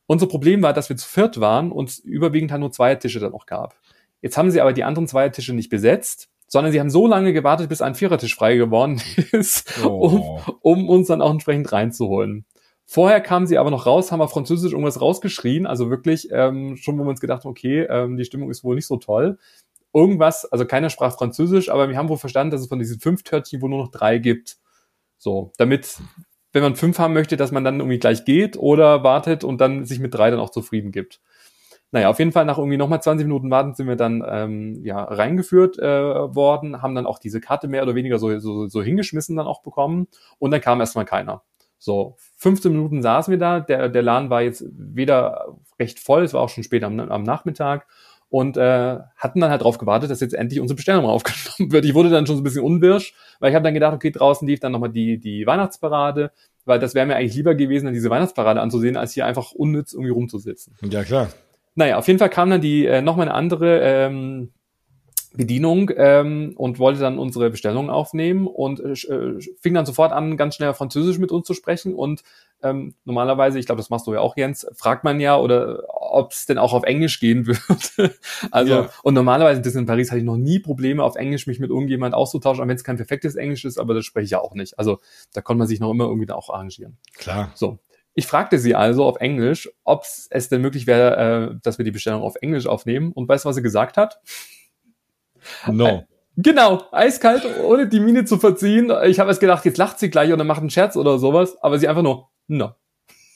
[0.06, 3.20] Unser Problem war, dass wir zu viert waren und es überwiegend halt nur zwei Tische
[3.20, 3.74] dann noch gab.
[4.22, 7.34] Jetzt haben sie aber die anderen zwei Tische nicht besetzt, sondern sie haben so lange
[7.34, 10.40] gewartet, bis ein Vierertisch frei geworden ist, oh.
[10.62, 12.46] um, um uns dann auch entsprechend reinzuholen.
[12.90, 16.98] Vorher kamen sie aber noch raus, haben auf Französisch irgendwas rausgeschrien, also wirklich ähm, schon,
[16.98, 19.36] wo wir uns gedacht haben, okay, ähm, die Stimmung ist wohl nicht so toll.
[19.92, 23.24] Irgendwas, also keiner sprach Französisch, aber wir haben wohl verstanden, dass es von diesen fünf
[23.24, 24.56] Törtchen wohl nur noch drei gibt.
[25.18, 25.98] So, damit,
[26.54, 29.84] wenn man fünf haben möchte, dass man dann irgendwie gleich geht oder wartet und dann
[29.84, 31.20] sich mit drei dann auch zufrieden gibt.
[31.90, 35.04] Naja, auf jeden Fall nach irgendwie nochmal 20 Minuten warten sind wir dann ähm, ja
[35.04, 39.36] reingeführt äh, worden, haben dann auch diese Karte mehr oder weniger so, so, so hingeschmissen
[39.36, 41.42] dann auch bekommen und dann kam erstmal keiner.
[41.78, 43.60] So, 15 Minuten saßen wir da.
[43.60, 47.22] Der, der Laden war jetzt weder recht voll, es war auch schon spät am, am
[47.22, 47.86] Nachmittag
[48.30, 51.84] und äh, hatten dann halt drauf gewartet, dass jetzt endlich unsere Bestellung aufgenommen wird.
[51.84, 54.46] Ich wurde dann schon so ein bisschen unwirsch, weil ich habe dann gedacht, okay, draußen
[54.46, 56.32] lief dann nochmal die, die Weihnachtsparade,
[56.64, 60.10] weil das wäre mir eigentlich lieber gewesen, diese Weihnachtsparade anzusehen, als hier einfach unnütz irgendwie
[60.10, 60.74] rumzusitzen.
[60.90, 61.28] Ja, klar.
[61.74, 64.50] Naja, auf jeden Fall kam dann die äh, nochmal eine andere ähm,
[65.38, 70.36] Bedienung ähm, und wollte dann unsere Bestellung aufnehmen und äh, äh, fing dann sofort an,
[70.36, 71.94] ganz schnell Französisch mit uns zu sprechen.
[71.94, 72.24] Und
[72.60, 76.32] ähm, normalerweise, ich glaube, das machst du ja auch, Jens, fragt man ja, oder ob
[76.32, 77.46] es denn auch auf Englisch gehen
[77.96, 78.14] würde.
[78.50, 78.90] also, ja.
[79.04, 82.16] und normalerweise, das in Paris, hatte ich noch nie Probleme, auf Englisch mich mit irgendjemand
[82.16, 84.76] auszutauschen, auch wenn es kein perfektes Englisch ist, aber das spreche ich ja auch nicht.
[84.76, 84.98] Also
[85.34, 86.98] da konnte man sich noch immer irgendwie da auch arrangieren.
[87.16, 87.52] Klar.
[87.54, 87.78] So.
[88.14, 91.92] Ich fragte sie also auf Englisch, ob es denn möglich wäre, äh, dass wir die
[91.92, 93.12] Bestellung auf Englisch aufnehmen.
[93.12, 94.20] Und weißt du, was sie gesagt hat?
[95.66, 95.86] No.
[95.86, 96.02] Äh,
[96.36, 98.92] genau, eiskalt, ohne die Miene zu verziehen.
[99.04, 101.78] Ich habe erst gedacht, jetzt lacht sie gleich oder macht einen Scherz oder sowas, aber
[101.78, 102.74] sie einfach nur, no.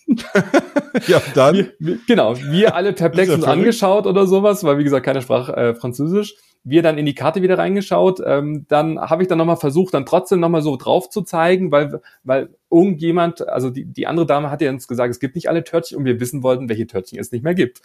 [1.07, 1.55] ja, dann.
[1.57, 5.49] Wir, wir, genau, wir alle perplex uns angeschaut oder sowas, weil wie gesagt, keiner sprach
[5.49, 6.35] äh, Französisch.
[6.65, 8.21] Wir dann in die Karte wieder reingeschaut.
[8.25, 12.01] Ähm, dann habe ich dann nochmal versucht, dann trotzdem nochmal so drauf zu zeigen, weil,
[12.23, 15.65] weil irgendjemand, also die, die andere Dame hat ja uns gesagt, es gibt nicht alle
[15.65, 17.81] Törtchen und wir wissen wollten, welche Törtchen es nicht mehr gibt.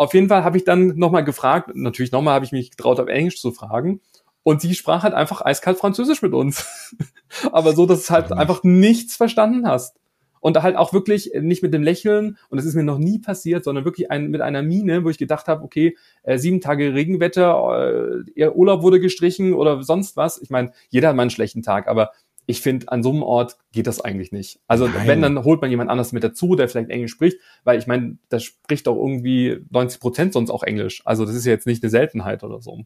[0.00, 3.08] Auf jeden Fall habe ich dann nochmal gefragt, natürlich nochmal habe ich mich getraut, auf
[3.08, 4.00] Englisch zu fragen.
[4.42, 6.66] Und sie sprach halt einfach eiskalt Französisch mit uns.
[7.52, 9.98] Aber so, dass du halt einfach nichts verstanden hast.
[10.40, 13.62] Und halt auch wirklich nicht mit dem Lächeln, und das ist mir noch nie passiert,
[13.62, 18.22] sondern wirklich ein, mit einer Mine, wo ich gedacht habe, okay, äh, sieben Tage Regenwetter,
[18.24, 20.40] äh, ihr Urlaub wurde gestrichen oder sonst was.
[20.40, 22.12] Ich meine, jeder hat mal einen schlechten Tag, aber
[22.50, 24.60] ich finde, an so einem Ort geht das eigentlich nicht.
[24.66, 25.06] Also Nein.
[25.06, 28.18] wenn, dann holt man jemand anders mit dazu, der vielleicht Englisch spricht, weil ich meine,
[28.28, 31.02] das spricht doch irgendwie 90 Prozent sonst auch Englisch.
[31.04, 32.80] Also das ist ja jetzt nicht eine Seltenheit oder so.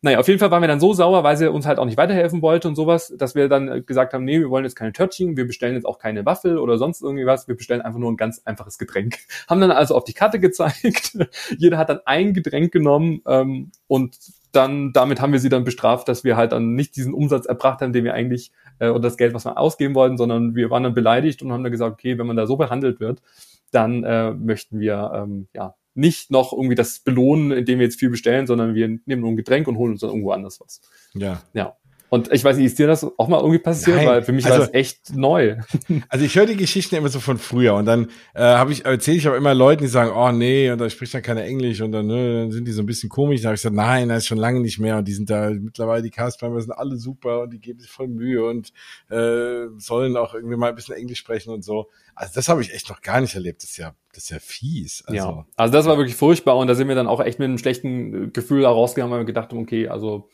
[0.00, 1.96] Naja, auf jeden Fall waren wir dann so sauer, weil sie uns halt auch nicht
[1.96, 5.36] weiterhelfen wollte und sowas, dass wir dann gesagt haben, nee, wir wollen jetzt keine Törtchen,
[5.36, 8.16] wir bestellen jetzt auch keine Waffel oder sonst irgendwie was, wir bestellen einfach nur ein
[8.16, 9.18] ganz einfaches Getränk.
[9.48, 11.18] Haben dann also auf die Karte gezeigt,
[11.58, 14.16] jeder hat dann ein Getränk genommen ähm, und
[14.52, 17.80] dann damit haben wir sie dann bestraft, dass wir halt dann nicht diesen Umsatz erbracht
[17.80, 20.82] haben, den wir eigentlich äh, oder das Geld, was wir ausgeben wollten, sondern wir waren
[20.82, 23.22] dann beleidigt und haben dann gesagt, okay, wenn man da so behandelt wird,
[23.70, 28.10] dann äh, möchten wir ähm, ja nicht noch irgendwie das belohnen, indem wir jetzt viel
[28.10, 30.80] bestellen, sondern wir nehmen nur ein Getränk und holen uns dann irgendwo anders was.
[31.14, 31.42] Ja.
[31.52, 31.76] Ja.
[32.12, 33.96] Und ich weiß nicht, ist dir das auch mal irgendwie passiert?
[33.96, 35.56] Nein, Weil für mich also- war das echt neu.
[36.10, 39.16] Also ich höre die Geschichten immer so von früher und dann äh, habe ich erzähle
[39.16, 41.92] ich aber immer Leuten, die sagen, oh nee, und da spricht dann keiner Englisch und
[41.92, 43.40] dann, ne, dann sind die so ein bisschen komisch.
[43.40, 45.48] Da habe ich gesagt, nein, das ist schon lange nicht mehr und die sind da
[45.48, 48.72] mittlerweile die Castmember sind alle super und die geben sich voll Mühe und
[49.08, 51.88] äh, sollen auch irgendwie mal ein bisschen Englisch sprechen und so.
[52.14, 53.62] Also das habe ich echt noch gar nicht erlebt.
[53.62, 55.02] Das ist ja, das ist ja fies.
[55.06, 55.46] Also, ja.
[55.56, 58.26] Also das war wirklich furchtbar und da sind wir dann auch echt mit einem schlechten
[58.26, 60.28] äh, Gefühl da rausgegangen, weil wir gedacht haben, okay, also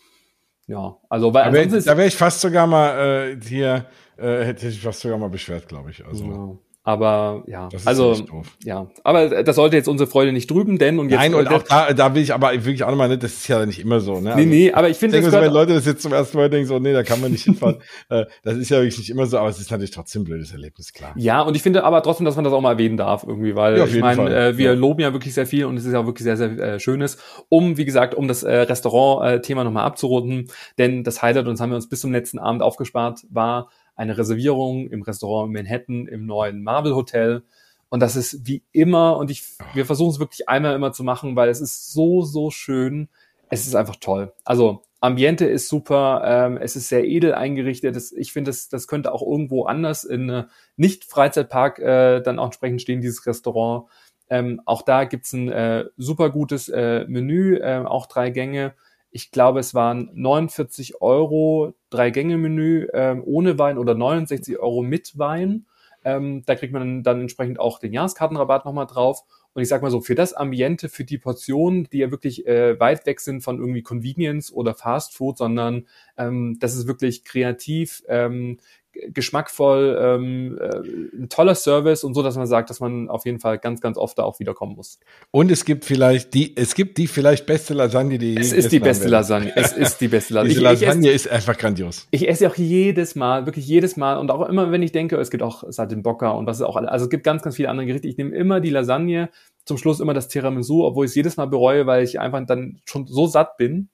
[0.68, 4.68] ja, also weil Da wäre da wär ich fast sogar mal äh, hier, äh, hätte
[4.68, 6.04] ich fast sogar mal beschwert, glaube ich.
[6.07, 6.67] Also Ja.
[6.88, 8.16] Aber ja, also
[8.64, 11.51] ja, aber das sollte jetzt unsere Freude nicht trüben, denn und jetzt Nein, und äh,
[11.51, 14.01] auch da, da will ich aber wirklich auch nochmal, ne, das ist ja nicht immer
[14.01, 14.20] so.
[14.20, 14.35] Ne?
[14.37, 16.66] nee, nee, aber ich finde das so, wenn Leute das jetzt zum ersten Mal denken,
[16.66, 17.83] so, nee, da kann man nicht hinfahren.
[18.09, 20.51] äh, das ist ja wirklich nicht immer so, aber es ist natürlich trotzdem ein blödes
[20.53, 21.12] Erlebnis, klar.
[21.16, 23.77] ja, und ich finde aber trotzdem, dass man das auch mal erwähnen darf irgendwie, weil
[23.77, 24.72] Ja, ich meine, äh, wir Ja.
[24.72, 27.18] loben ja wirklich sehr viel und es ist ja wirklich sehr, sehr äh, schönes,
[27.51, 30.48] um, wie gesagt, um das äh, Restaurant-Thema nochmal abzurunden,
[30.79, 33.68] denn das Highlight, und das haben wir uns bis zum letzten Abend aufgespart, war
[33.99, 37.43] eine Reservierung im Restaurant in Manhattan im neuen Marvel Hotel.
[37.91, 39.43] Und das ist wie immer, und ich,
[39.75, 43.09] wir versuchen es wirklich einmal immer zu machen, weil es ist so, so schön.
[43.51, 44.33] Es ist einfach toll.
[44.45, 47.97] Also, Ambiente ist super, ähm, es ist sehr edel eingerichtet.
[47.97, 50.45] Das, ich finde, das, das könnte auch irgendwo anders in äh,
[50.77, 53.89] Nicht-Freizeitpark äh, dann auch entsprechend stehen, dieses Restaurant.
[54.31, 58.75] Ähm, auch da gibt's ein äh, super gutes äh, Menü, äh, auch drei Gänge.
[59.11, 65.18] Ich glaube, es waren 49 Euro, drei Gänge-Menü ähm, ohne Wein oder 69 Euro mit
[65.18, 65.66] Wein.
[66.05, 69.25] Ähm, da kriegt man dann entsprechend auch den Jahreskartenrabatt nochmal drauf.
[69.55, 72.79] Und ich sag mal so, für das Ambiente, für die Portionen, die ja wirklich äh,
[72.79, 78.05] weit weg sind von irgendwie Convenience oder Fast Food, sondern ähm, das ist wirklich kreativ,
[78.09, 78.59] ähm,
[78.92, 83.38] geschmackvoll, ähm, äh, ein toller Service und so, dass man sagt, dass man auf jeden
[83.40, 84.98] Fall ganz, ganz oft da auch wiederkommen muss.
[85.31, 88.81] Und es gibt vielleicht die, es gibt die vielleicht beste Lasagne, die Es ist die
[88.81, 89.09] beste.
[89.09, 89.53] Lasagne.
[89.57, 90.48] Es ist die beste Lasagne.
[90.55, 92.07] Diese Ich- ich esse- Lasagne ist einfach grandios.
[92.11, 95.31] Ich esse auch jedes Mal, wirklich jedes Mal und auch immer, wenn ich denke, es
[95.31, 96.90] gibt auch Saltimbocca und was ist auch alle.
[96.90, 98.09] Also es gibt ganz, ganz viele andere Gerichte.
[98.09, 99.31] Ich nehme immer die Lasagne,
[99.64, 102.81] zum Schluss immer das Tiramisu, obwohl ich es jedes Mal bereue, weil ich einfach dann
[102.87, 103.90] schon so satt bin.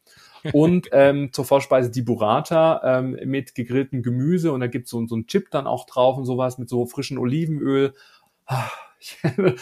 [0.53, 5.15] Und ähm, zur Vorspeise die Burrata ähm, mit gegrilltem Gemüse und da gibt's so, so
[5.15, 7.95] einen Chip dann auch drauf und sowas mit so frischem Olivenöl.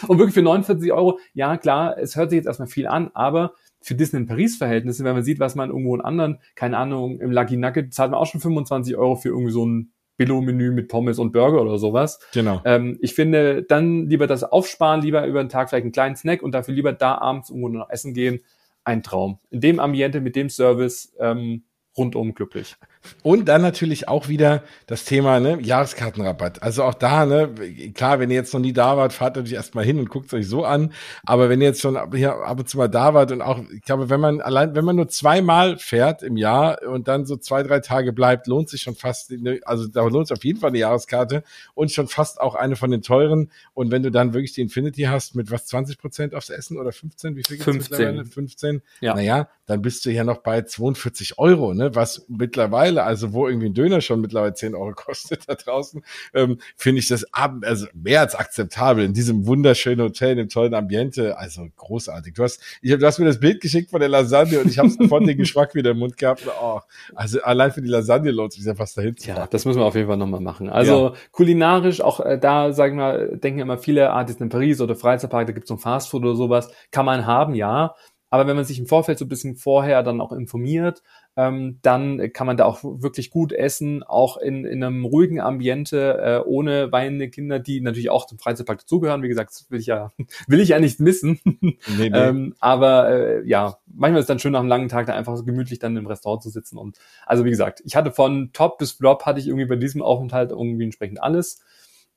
[0.07, 3.53] Und wirklich für 49 Euro, ja klar, es hört sich jetzt erstmal viel an, aber
[3.81, 7.31] für Disney Paris Verhältnisse, wenn man sieht, was man irgendwo in anderen, keine Ahnung, im
[7.31, 11.19] Lucky Nugget zahlt man auch schon 25 Euro für irgendwie so ein Billo-Menü mit Pommes
[11.19, 12.19] und Burger oder sowas.
[12.33, 12.61] Genau.
[12.65, 16.41] Ähm, ich finde, dann lieber das aufsparen, lieber über den Tag vielleicht einen kleinen Snack
[16.43, 18.41] und dafür lieber da abends irgendwo noch essen gehen.
[18.83, 19.39] Ein Traum.
[19.49, 21.63] In dem Ambiente, mit dem Service, ähm,
[21.97, 22.75] rundum glücklich.
[23.21, 26.63] Und dann natürlich auch wieder das Thema ne, Jahreskartenrabatt.
[26.63, 27.49] Also auch da, ne,
[27.93, 30.33] klar, wenn ihr jetzt noch nie da wart, fahrt natürlich erstmal hin und guckt es
[30.33, 30.93] euch so an.
[31.25, 33.59] Aber wenn ihr jetzt schon ab, hier ab und zu mal da wart und auch,
[33.73, 37.35] ich glaube, wenn man allein, wenn man nur zweimal fährt im Jahr und dann so
[37.35, 40.59] zwei, drei Tage bleibt, lohnt sich schon fast, ne, also da lohnt sich auf jeden
[40.59, 43.51] Fall eine Jahreskarte und schon fast auch eine von den teuren.
[43.73, 46.91] Und wenn du dann wirklich die Infinity hast mit was 20 Prozent aufs Essen oder
[46.91, 47.97] 15, wie viel gibt's 15.
[47.97, 48.25] mittlerweile?
[48.25, 48.81] 15.
[49.01, 49.15] Ja.
[49.15, 51.82] Naja, dann bist du ja noch bei 42 Euro, ne?
[51.93, 56.57] Was mittlerweile, also wo irgendwie ein Döner schon mittlerweile 10 Euro kostet da draußen, ähm,
[56.77, 60.73] finde ich das ab, also mehr als akzeptabel in diesem wunderschönen Hotel, in dem tollen
[60.73, 61.37] Ambiente.
[61.37, 62.33] Also großartig.
[62.33, 64.79] Du hast, ich hab, du hast mir das Bild geschickt von der Lasagne und ich
[64.79, 66.43] habe sofort den Geschmack wieder im Mund gehabt.
[66.61, 66.79] Oh,
[67.15, 69.47] also allein für die Lasagne lohnt sich ja fast dahin zu Ja, fahren.
[69.51, 70.69] das müssen wir auf jeden Fall nochmal machen.
[70.69, 75.47] Also kulinarisch, auch äh, da, sagen wir, denken immer viele, ah, Disney Paris oder Freizeitpark,
[75.47, 76.69] da gibt's so ein Fastfood oder sowas.
[76.91, 77.95] Kann man haben, ja.
[78.29, 81.03] Aber wenn man sich im Vorfeld so ein bisschen vorher dann auch informiert,
[81.35, 86.19] ähm, dann kann man da auch wirklich gut essen, auch in, in einem ruhigen Ambiente,
[86.21, 89.23] äh, ohne weinende Kinder, die natürlich auch zum Freizeitpark dazugehören.
[89.23, 90.11] Wie gesagt, das will ich ja,
[90.47, 91.39] will ich ja nicht missen.
[91.43, 92.11] Nee, nee.
[92.23, 95.35] Ähm, aber äh, ja, manchmal ist es dann schön nach einem langen Tag da einfach
[95.35, 96.77] so gemütlich dann im Restaurant zu sitzen.
[96.77, 100.01] Und also wie gesagt, ich hatte von Top bis Flop hatte ich irgendwie bei diesem
[100.01, 101.61] Aufenthalt irgendwie entsprechend alles.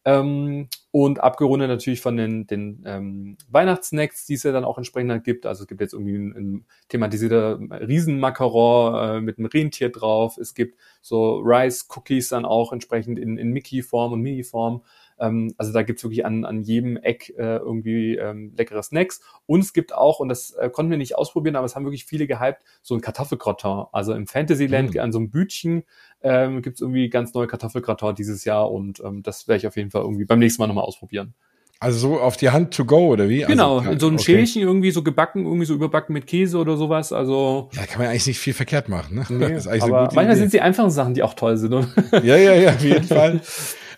[0.06, 5.10] Ähm, und abgerundet natürlich von den, den ähm, Weihnachtssnacks, die es ja dann auch entsprechend
[5.10, 5.46] halt gibt.
[5.46, 10.38] Also es gibt jetzt irgendwie ein, ein thematisierter Riesenmacaron äh, mit einem Rentier drauf.
[10.38, 14.82] Es gibt so Rice-Cookies dann auch entsprechend in, in Mickey-Form und Mini-Form.
[15.18, 19.20] Ähm, also da gibt's wirklich an, an jedem Eck äh, irgendwie ähm, leckere Snacks.
[19.46, 22.04] Und es gibt auch, und das äh, konnten wir nicht ausprobieren, aber es haben wirklich
[22.04, 23.84] viele gehypt, so ein Kartoffelgratin.
[23.92, 24.98] Also im Fantasyland Mm.
[24.98, 25.84] an so einem Bütchen
[26.22, 29.90] ähm, gibt's irgendwie ganz neue Kartoffelgratin dieses Jahr und ähm, das werde ich auf jeden
[29.90, 31.34] Fall irgendwie beim nächsten Mal nochmal ausprobieren.
[31.78, 33.42] Also so auf die Hand to go, oder wie?
[33.42, 34.24] Genau, also, in so einem okay.
[34.32, 37.12] Schälchen irgendwie so gebacken, irgendwie so überbacken mit Käse oder sowas.
[37.12, 39.26] Also Ja, kann man eigentlich nicht viel verkehrt machen, ne?
[39.28, 40.34] nee, das ist eigentlich aber manchmal Idee.
[40.36, 41.74] sind es die einfachen Sachen, die auch toll sind.
[41.74, 41.86] Oder?
[42.24, 43.42] Ja, ja, ja, auf jeden Fall.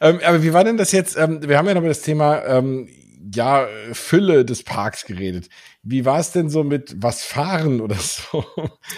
[0.01, 1.17] Ähm, aber wie war denn das jetzt?
[1.17, 2.89] Ähm, wir haben ja noch mal das Thema ähm,
[3.35, 5.49] ja, Fülle des Parks geredet.
[5.91, 8.45] Wie war es denn so mit was fahren oder so?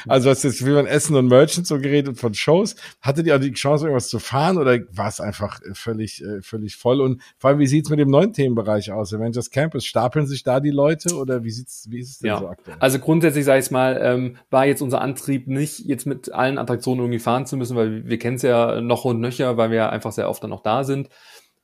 [0.09, 2.75] Also hast jetzt wie man Essen und Merchant so geredet von Shows.
[3.01, 6.77] Hattet ihr auch die Chance, irgendwas zu fahren oder war es einfach völlig, äh, völlig
[6.77, 7.01] voll?
[7.01, 9.15] Und vor allem, wie sieht's mit dem neuen Themenbereich aus?
[9.15, 12.39] Avengers Campus, stapeln sich da die Leute oder wie sieht's, wie ist es denn ja.
[12.39, 12.77] so aktuell?
[12.81, 17.05] Also grundsätzlich, sage ich mal, ähm, war jetzt unser Antrieb nicht, jetzt mit allen Attraktionen
[17.05, 20.11] irgendwie fahren zu müssen, weil wir kennen es ja noch und nöcher, weil wir einfach
[20.11, 21.09] sehr oft dann noch da sind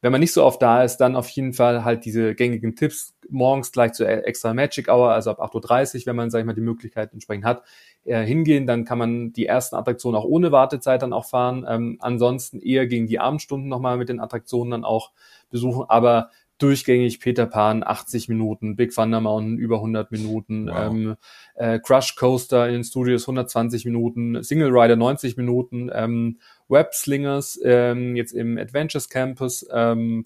[0.07, 3.17] wenn man nicht so oft da ist, dann auf jeden Fall halt diese gängigen Tipps
[3.29, 6.55] morgens gleich zur extra Magic Hour, also ab 8.30 Uhr, wenn man, sag ich mal,
[6.55, 7.65] die Möglichkeit entsprechend hat,
[8.05, 8.69] äh, hingehen.
[8.69, 11.67] Dann kann man die ersten Attraktionen auch ohne Wartezeit dann auch fahren.
[11.69, 15.11] Ähm, ansonsten eher gegen die Abendstunden nochmal mit den Attraktionen dann auch
[15.51, 15.87] besuchen.
[15.89, 20.77] Aber durchgängig Peter Pan 80 Minuten, Big Thunder Mountain über 100 Minuten, wow.
[20.87, 21.17] ähm,
[21.57, 26.39] äh, Crush Coaster in den Studios 120 Minuten, Single Rider 90 Minuten, ähm,
[26.69, 30.25] Web Slingers ähm, jetzt im Adventures Campus ähm,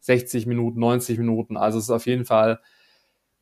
[0.00, 1.56] 60 Minuten, 90 Minuten.
[1.56, 2.60] Also es ist auf jeden Fall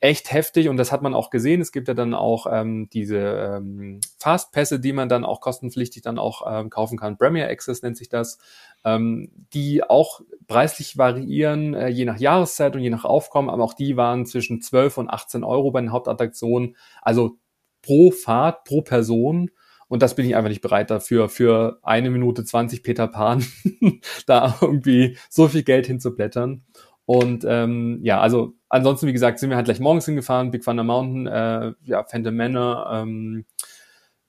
[0.00, 1.60] echt heftig und das hat man auch gesehen.
[1.60, 6.18] Es gibt ja dann auch ähm, diese ähm, Fastpässe, die man dann auch kostenpflichtig dann
[6.18, 7.16] auch ähm, kaufen kann.
[7.16, 8.38] Premier Access nennt sich das,
[8.84, 13.74] ähm, die auch preislich variieren, äh, je nach Jahreszeit und je nach Aufkommen, aber auch
[13.74, 16.76] die waren zwischen 12 und 18 Euro bei den Hauptattraktionen.
[17.00, 17.38] Also
[17.80, 19.50] pro Fahrt, pro Person.
[19.88, 23.44] Und das bin ich einfach nicht bereit dafür, für eine Minute 20 Peter Pan
[24.26, 26.64] da irgendwie so viel Geld hinzublättern.
[27.04, 30.82] Und ähm, ja, also ansonsten, wie gesagt, sind wir halt gleich morgens hingefahren, Big Thunder
[30.82, 33.44] Mountain, äh, ja, Phantom Manor, ähm,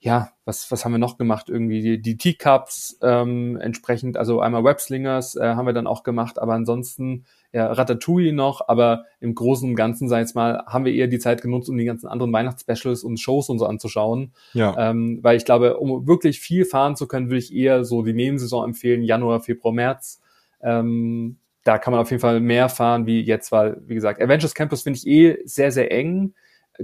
[0.00, 1.48] ja, was, was haben wir noch gemacht?
[1.48, 6.38] Irgendwie die, die Teacups ähm, entsprechend, also einmal Webslingers äh, haben wir dann auch gemacht,
[6.38, 10.84] aber ansonsten ja, Ratatouille noch, aber im Großen und Ganzen, sag ich jetzt mal, haben
[10.84, 14.32] wir eher die Zeit genutzt, um die ganzen anderen Weihnachtsspecials und Shows und so anzuschauen.
[14.52, 14.90] Ja.
[14.90, 18.12] Ähm, weil ich glaube, um wirklich viel fahren zu können, würde ich eher so die
[18.12, 20.20] Nebensaison empfehlen, Januar, Februar, März.
[20.60, 24.54] Ähm, da kann man auf jeden Fall mehr fahren wie jetzt, weil, wie gesagt, Avengers
[24.54, 26.34] Campus finde ich eh sehr, sehr eng.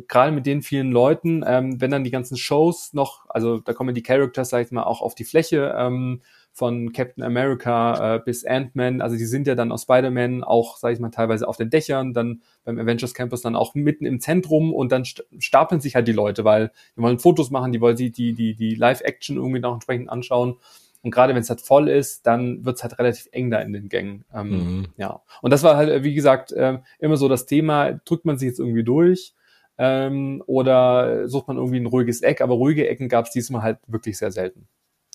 [0.08, 3.94] Gerade mit den vielen Leuten, ähm, wenn dann die ganzen Shows noch, also da kommen
[3.94, 6.22] die Characters, sag ich mal, auch auf die Fläche, ähm,
[6.54, 10.94] von Captain America äh, bis Ant-Man, also die sind ja dann aus Spider-Man auch, sage
[10.94, 14.72] ich mal, teilweise auf den Dächern, dann beim Avengers Campus dann auch mitten im Zentrum
[14.72, 18.12] und dann stapeln sich halt die Leute, weil die wollen Fotos machen, die wollen die,
[18.12, 20.54] die, die, die Live-Action irgendwie noch entsprechend anschauen.
[21.02, 23.72] Und gerade wenn es halt voll ist, dann wird es halt relativ eng da in
[23.72, 24.24] den Gängen.
[24.32, 24.86] Ähm, mhm.
[24.96, 25.22] Ja.
[25.42, 28.60] Und das war halt, wie gesagt, äh, immer so das Thema, drückt man sich jetzt
[28.60, 29.34] irgendwie durch
[29.76, 33.78] ähm, oder sucht man irgendwie ein ruhiges Eck, aber ruhige Ecken gab es diesmal halt
[33.88, 34.68] wirklich sehr selten.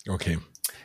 [0.06, 0.38] Okay.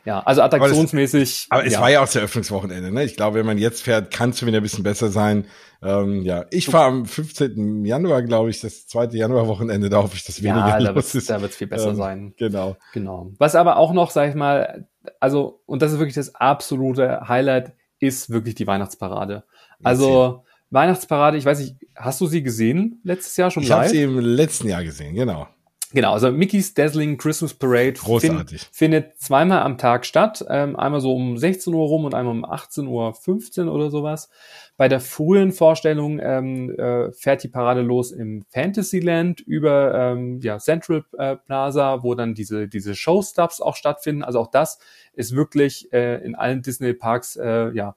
[0.05, 1.47] Ja, also attraktionsmäßig.
[1.49, 1.81] Aber, das, aber es ja.
[1.81, 3.03] war ja auch das Eröffnungswochenende, ne?
[3.03, 5.45] Ich glaube, wenn man jetzt fährt, kann es wieder ein bisschen besser sein.
[5.81, 7.85] Ähm, ja, ich fahre am 15.
[7.85, 11.29] Januar, glaube ich, das zweite Januarwochenende, da hoffe ich, dass weniger ja, da wird's, ist.
[11.29, 12.33] Da wird es viel besser ähm, sein.
[12.37, 12.77] Genau.
[12.93, 13.31] Genau.
[13.39, 14.87] Was aber auch noch, sag ich mal,
[15.19, 19.43] also, und das ist wirklich das absolute Highlight, ist wirklich die Weihnachtsparade.
[19.83, 23.91] Also, Weihnachtsparade, ich weiß nicht, hast du sie gesehen letztes Jahr schon ich live?
[23.91, 25.47] Ich habe sie im letzten Jahr gesehen, genau.
[25.93, 27.95] Genau, also Mickey's Dazzling Christmas Parade.
[27.95, 30.43] Find, findet zweimal am Tag statt.
[30.49, 34.29] Ähm, einmal so um 16 Uhr rum und einmal um 18.15 Uhr oder sowas.
[34.77, 40.57] Bei der frühen Vorstellung ähm, äh, fährt die Parade los im Fantasyland über ähm, ja,
[40.57, 44.23] Central äh, Plaza, wo dann diese, diese Showstops auch stattfinden.
[44.23, 44.79] Also auch das
[45.13, 47.95] ist wirklich äh, in allen Disney-Parks äh, ja,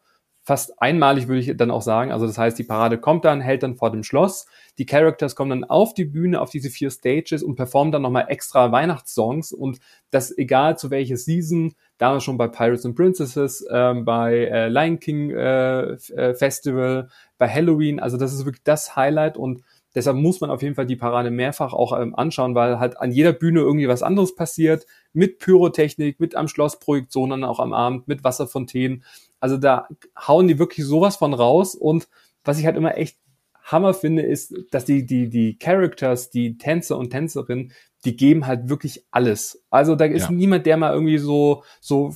[0.48, 2.10] fast einmalig, würde ich dann auch sagen.
[2.10, 4.46] Also das heißt, die Parade kommt dann, hält dann vor dem Schloss.
[4.78, 8.24] Die Characters kommen dann auf die Bühne, auf diese vier Stages und performen dann nochmal
[8.28, 9.52] extra Weihnachtssongs.
[9.52, 9.78] Und
[10.10, 14.98] das egal zu welcher Season, damals schon bei Pirates and Princesses, ähm, bei äh, Lion
[14.98, 18.00] King äh, äh Festival, bei Halloween.
[18.00, 19.62] Also das ist wirklich das Highlight und
[19.94, 23.10] Deshalb muss man auf jeden Fall die Parade mehrfach auch ähm, anschauen, weil halt an
[23.10, 24.86] jeder Bühne irgendwie was anderes passiert.
[25.12, 29.02] Mit Pyrotechnik, mit am Schloss Projektionen auch am Abend, mit Wasserfontänen.
[29.40, 31.74] Also da hauen die wirklich sowas von raus.
[31.74, 32.08] Und
[32.44, 33.18] was ich halt immer echt
[33.62, 37.72] Hammer finde, ist, dass die, die, die Characters, die Tänzer und Tänzerinnen,
[38.04, 39.62] die geben halt wirklich alles.
[39.70, 40.30] Also da ist ja.
[40.30, 42.14] niemand, der mal irgendwie so, so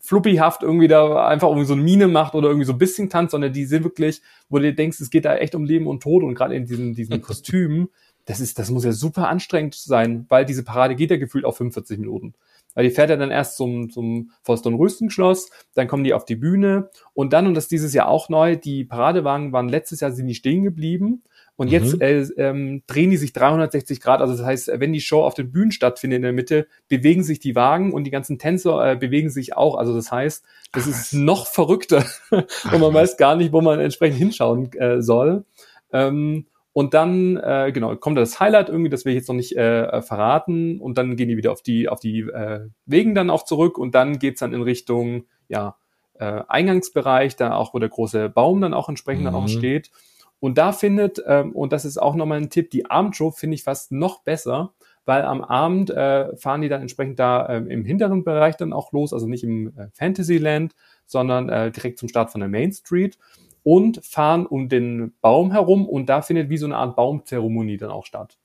[0.00, 3.32] fluppyhaft irgendwie da einfach irgendwie so eine Mine macht oder irgendwie so ein bisschen tanzt,
[3.32, 6.22] sondern die sind wirklich, wo du denkst, es geht da echt um Leben und Tod
[6.22, 7.88] und gerade in diesen, diesen Kostümen,
[8.24, 11.56] das ist, das muss ja super anstrengend sein, weil diese Parade geht ja gefühlt auf
[11.58, 12.34] 45 Minuten.
[12.74, 16.24] Weil die fährt ja dann erst zum, zum Forster- und Rüstenschloss, dann kommen die auf
[16.24, 20.00] die Bühne und dann, und das ist dieses Jahr auch neu, die Paradewagen waren letztes
[20.00, 21.22] Jahr sind die stehen geblieben
[21.58, 21.72] und mhm.
[21.72, 24.20] jetzt äh, ähm, drehen die sich 360 Grad.
[24.20, 27.40] Also das heißt, wenn die Show auf den Bühnen stattfindet in der Mitte, bewegen sich
[27.40, 29.74] die Wagen und die ganzen Tänzer äh, bewegen sich auch.
[29.74, 33.80] Also das heißt, das Ach, ist noch verrückter und man weiß gar nicht, wo man
[33.80, 35.44] entsprechend hinschauen äh, soll.
[35.92, 36.46] Ähm,
[36.78, 40.00] und dann, äh, genau, kommt das Highlight irgendwie, das will ich jetzt noch nicht äh,
[40.00, 40.80] verraten.
[40.80, 43.96] Und dann gehen die wieder auf die, auf die äh, Wegen dann auch zurück und
[43.96, 45.74] dann geht's dann in Richtung, ja,
[46.20, 49.24] äh, Eingangsbereich, da auch, wo der große Baum dann auch entsprechend mhm.
[49.24, 49.58] dann auch mhm.
[49.58, 49.90] steht.
[50.38, 53.64] Und da findet, ähm, und das ist auch nochmal ein Tipp, die Abendshow finde ich
[53.64, 54.72] fast noch besser,
[55.04, 58.92] weil am Abend äh, fahren die dann entsprechend da ähm, im hinteren Bereich dann auch
[58.92, 60.76] los, also nicht im äh, Fantasyland,
[61.06, 63.18] sondern äh, direkt zum Start von der Main Street
[63.62, 67.90] und fahren um den Baum herum und da findet wie so eine Art Baumzeremonie dann
[67.90, 68.38] auch statt.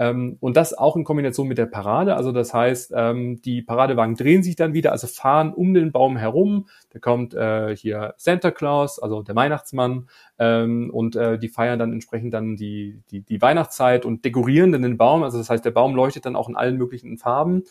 [0.00, 2.16] Ähm, und das auch in Kombination mit der Parade.
[2.16, 6.16] Also das heißt, ähm, die Paradewagen drehen sich dann wieder, also fahren um den Baum
[6.16, 6.68] herum.
[6.88, 10.08] Da kommt äh, hier Santa Claus, also der Weihnachtsmann,
[10.38, 14.80] ähm, und äh, die feiern dann entsprechend dann die, die, die Weihnachtszeit und dekorieren dann
[14.80, 15.22] den Baum.
[15.22, 17.64] Also das heißt, der Baum leuchtet dann auch in allen möglichen Farben.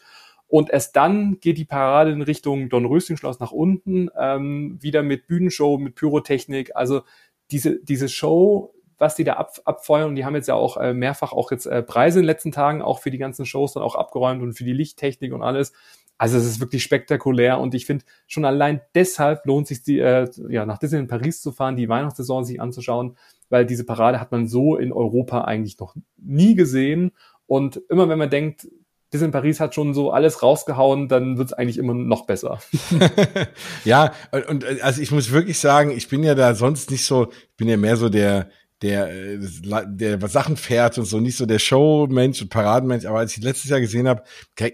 [0.50, 5.78] Und erst dann geht die Parade in Richtung Dornröschenschloss nach unten, ähm, wieder mit Bühnenshow,
[5.78, 6.76] mit Pyrotechnik.
[6.76, 7.04] Also
[7.52, 10.16] diese, diese Show was die da ab, abfeuern.
[10.16, 12.82] Die haben jetzt ja auch äh, mehrfach auch jetzt äh, Preise in den letzten Tagen
[12.82, 15.74] auch für die ganzen Shows dann auch abgeräumt und für die Lichttechnik und alles.
[16.18, 20.30] Also es ist wirklich spektakulär und ich finde schon allein deshalb lohnt sich die äh,
[20.50, 23.16] ja nach Disney in Paris zu fahren, die Weihnachtssaison sich anzuschauen,
[23.50, 27.14] weil diese Parade hat man so in Europa eigentlich noch nie gesehen
[27.48, 28.68] und immer wenn man denkt,
[29.12, 32.60] Disney in Paris hat schon so alles rausgehauen, dann wird es eigentlich immer noch besser.
[33.86, 37.32] ja, und, und also ich muss wirklich sagen, ich bin ja da sonst nicht so,
[37.32, 38.50] ich bin ja mehr so der
[38.82, 39.40] der, äh,
[39.88, 43.70] der Sachen fährt und so, nicht so der Showmensch und Paradenmensch, aber als ich letztes
[43.70, 44.24] Jahr gesehen habe,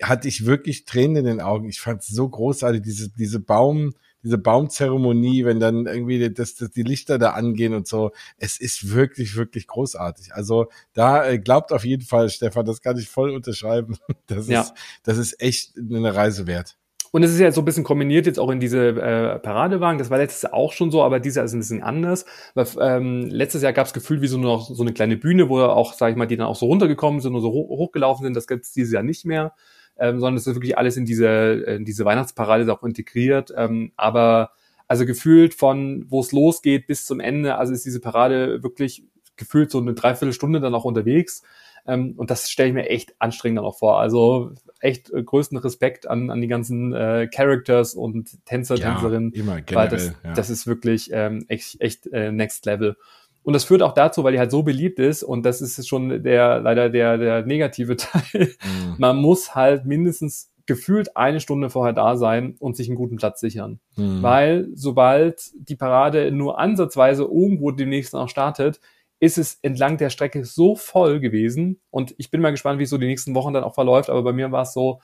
[0.04, 1.70] hatte ich wirklich Tränen in den Augen.
[1.70, 3.94] Ich fand es so großartig, diese, diese Baum,
[4.26, 8.12] diese Baumzeremonie, wenn dann irgendwie das, das, die Lichter da angehen und so.
[8.38, 10.34] Es ist wirklich, wirklich großartig.
[10.34, 13.98] Also da äh, glaubt auf jeden Fall, Stefan, das kann ich voll unterschreiben.
[14.28, 14.62] Das ja.
[14.62, 14.74] ist,
[15.04, 16.78] das ist echt eine Reise wert.
[17.12, 20.00] Und es ist ja so ein bisschen kombiniert jetzt auch in diese äh, Paradewagen.
[20.00, 22.26] Das war letztes Jahr auch schon so, aber dieses Jahr ist ein bisschen anders.
[22.56, 25.62] Weil ähm, letztes Jahr gab es gefühlt wie so noch so eine kleine Bühne, wo
[25.62, 28.34] auch, sag ich mal, die dann auch so runtergekommen sind und so hoch, hochgelaufen sind.
[28.34, 29.54] Das gibt es dieses Jahr nicht mehr.
[29.98, 33.54] Ähm, sondern es ist wirklich alles in diese, in diese Weihnachtsparade auch integriert.
[33.56, 34.52] Ähm, aber
[34.88, 39.04] also gefühlt von wo es losgeht bis zum Ende, also ist diese Parade wirklich
[39.36, 41.44] gefühlt so eine Dreiviertelstunde dann auch unterwegs.
[41.88, 44.00] Ähm, und das stelle ich mir echt anstrengend dann auch vor.
[44.00, 49.32] Also echt äh, größten Respekt an, an die ganzen äh, Characters und Tänzer, ja, Tänzerinnen.
[49.34, 50.34] Immer generell, weil das, ja.
[50.34, 52.98] das ist wirklich ähm, echt, echt äh, Next Level.
[53.46, 56.24] Und das führt auch dazu, weil die halt so beliebt ist, und das ist schon
[56.24, 58.24] der leider der, der negative Teil.
[58.34, 58.96] Mhm.
[58.98, 63.40] Man muss halt mindestens gefühlt eine Stunde vorher da sein und sich einen guten Platz
[63.40, 63.80] sichern.
[63.98, 64.24] Mhm.
[64.24, 68.80] Weil sobald die Parade nur ansatzweise irgendwo demnächst noch startet,
[69.20, 71.80] ist es entlang der Strecke so voll gewesen.
[71.92, 74.10] Und ich bin mal gespannt, wie es so die nächsten Wochen dann auch verläuft.
[74.10, 75.02] Aber bei mir war es so,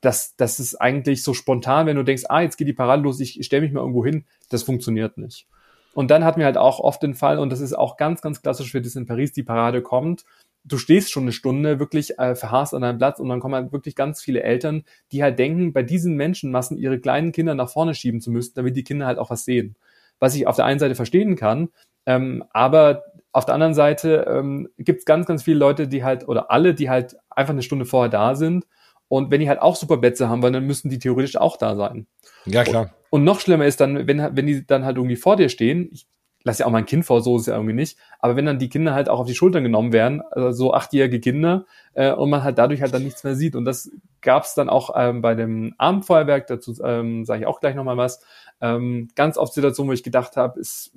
[0.00, 3.20] dass das ist eigentlich so spontan, wenn du denkst, ah, jetzt geht die Parade los,
[3.20, 5.46] ich stelle mich mal irgendwo hin, das funktioniert nicht.
[5.94, 8.42] Und dann hatten wir halt auch oft den Fall, und das ist auch ganz, ganz
[8.42, 10.24] klassisch für das in Paris, die Parade kommt,
[10.64, 13.72] du stehst schon eine Stunde wirklich äh, verharrst an deinem Platz und dann kommen halt
[13.72, 17.94] wirklich ganz viele Eltern, die halt denken, bei diesen Menschenmassen ihre kleinen Kinder nach vorne
[17.94, 19.76] schieben zu müssen, damit die Kinder halt auch was sehen.
[20.20, 21.68] Was ich auf der einen Seite verstehen kann,
[22.06, 26.28] ähm, aber auf der anderen Seite ähm, gibt es ganz, ganz viele Leute, die halt,
[26.28, 28.66] oder alle, die halt einfach eine Stunde vorher da sind.
[29.08, 31.76] Und wenn die halt auch super Plätze haben wollen, dann müssen die theoretisch auch da
[31.76, 32.06] sein.
[32.46, 32.94] Ja, klar.
[33.10, 35.88] Und, und noch schlimmer ist dann, wenn, wenn die dann halt irgendwie vor dir stehen,
[35.92, 36.06] ich
[36.44, 38.58] lasse ja auch mein Kind vor, so ist es ja irgendwie nicht, aber wenn dann
[38.58, 42.28] die Kinder halt auch auf die Schultern genommen werden, also so achtjährige Kinder, äh, und
[42.28, 43.56] man halt dadurch halt dann nichts mehr sieht.
[43.56, 43.90] Und das
[44.20, 47.96] gab es dann auch ähm, bei dem Abendfeuerwerk, dazu ähm, sage ich auch gleich nochmal
[47.96, 48.20] was,
[48.60, 50.92] ähm, ganz oft Situationen, wo ich gedacht habe, ist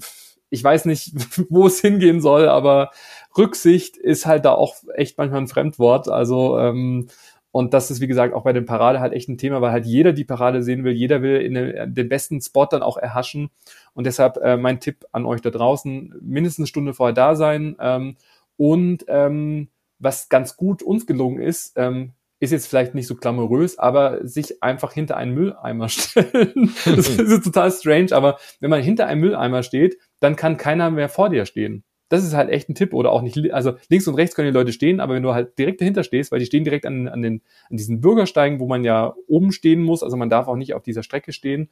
[0.49, 1.13] ich weiß nicht,
[1.49, 2.91] wo es hingehen soll, aber
[3.37, 6.07] Rücksicht ist halt da auch echt manchmal ein Fremdwort.
[6.07, 7.07] Also ähm,
[7.51, 9.85] und das ist, wie gesagt, auch bei den Parade halt echt ein Thema, weil halt
[9.85, 13.49] jeder die Parade sehen will, jeder will in den, besten Spot dann auch erhaschen.
[13.93, 17.75] Und deshalb äh, mein Tipp an euch da draußen, mindestens eine Stunde vorher da sein.
[17.79, 18.17] Ähm,
[18.57, 19.69] und ähm,
[19.99, 24.61] was ganz gut uns gelungen ist, ähm, ist jetzt vielleicht nicht so glamourös, aber sich
[24.61, 26.73] einfach hinter einen Mülleimer stellen.
[26.85, 31.09] das ist total strange, aber wenn man hinter einem Mülleimer steht, dann kann keiner mehr
[31.09, 31.83] vor dir stehen.
[32.09, 34.57] Das ist halt echt ein Tipp oder auch nicht, also links und rechts können die
[34.57, 37.21] Leute stehen, aber wenn du halt direkt dahinter stehst, weil die stehen direkt an, an,
[37.21, 40.73] den, an diesen Bürgersteigen, wo man ja oben stehen muss, also man darf auch nicht
[40.73, 41.69] auf dieser Strecke stehen,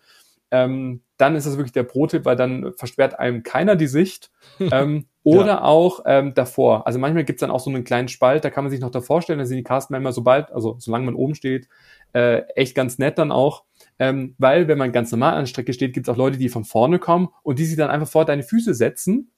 [0.51, 4.31] ähm, dann ist das wirklich der Pro-Tipp, weil dann versperrt einem keiner die Sicht.
[4.71, 5.63] Ähm, oder ja.
[5.63, 6.85] auch ähm, davor.
[6.85, 9.23] Also manchmal gibt's dann auch so einen kleinen Spalt, da kann man sich noch davor
[9.23, 11.67] stellen, da sind die Castmember sobald, also solange man oben steht,
[12.13, 13.63] äh, echt ganz nett dann auch.
[13.97, 16.63] Ähm, weil wenn man ganz normal an der Strecke steht, gibt's auch Leute, die von
[16.63, 19.31] vorne kommen und die sich dann einfach vor deine Füße setzen.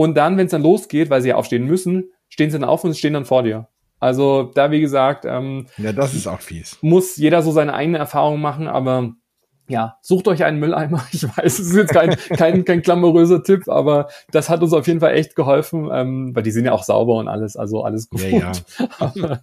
[0.00, 2.84] Und dann, wenn es dann losgeht, weil sie ja aufstehen müssen, stehen sie dann auf
[2.84, 3.68] und stehen dann vor dir.
[3.98, 6.78] Also da, wie gesagt, ähm, ja, das ist auch fies.
[6.80, 9.12] Muss jeder so seine eigene Erfahrung machen, aber
[9.70, 11.04] ja, sucht euch einen Mülleimer.
[11.12, 14.86] Ich weiß, es ist jetzt kein, kein, kein glamouröser Tipp, aber das hat uns auf
[14.86, 18.08] jeden Fall echt geholfen, ähm, weil die sind ja auch sauber und alles, also alles
[18.08, 18.20] gut.
[18.22, 18.52] Ja, ja.
[18.98, 19.42] aber,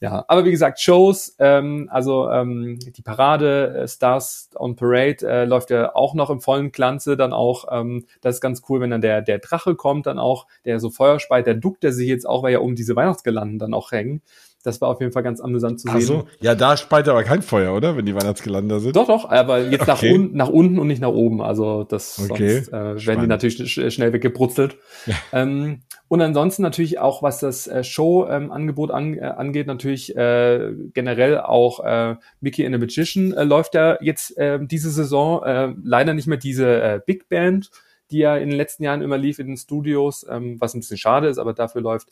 [0.00, 5.44] Ja, aber wie gesagt, Shows, ähm, also ähm, die Parade äh, Stars on Parade äh,
[5.44, 8.90] läuft ja auch noch im vollen Glanze, dann auch, ähm, das ist ganz cool, wenn
[8.90, 12.08] dann der, der Drache kommt, dann auch, der so Feuer speit, der duckt er sich
[12.08, 14.22] jetzt auch, weil ja um diese Weihnachtsgelanden dann auch hängen.
[14.66, 15.96] Das war auf jeden Fall ganz amüsant zu sehen.
[15.96, 17.96] Ach so, ja, da speit aber kein Feuer, oder?
[17.96, 18.96] Wenn die Weihnachtsgelande sind.
[18.96, 19.90] Doch, doch, aber jetzt okay.
[19.90, 21.40] nach, un nach unten und nicht nach oben.
[21.40, 22.62] Also das okay.
[22.62, 24.76] sonst äh, werden die natürlich sch schnell weggebrutzelt.
[25.06, 25.14] Ja.
[25.32, 31.38] Ähm, und ansonsten natürlich auch, was das äh, Show-Angebot an, äh, angeht, natürlich äh, generell
[31.38, 36.12] auch äh, Mickey and the Magician äh, läuft ja jetzt äh, diese Saison äh, leider
[36.14, 37.70] nicht mehr diese äh, Big Band,
[38.10, 40.98] die ja in den letzten Jahren immer lief in den Studios, ähm, was ein bisschen
[40.98, 42.08] schade ist, aber dafür läuft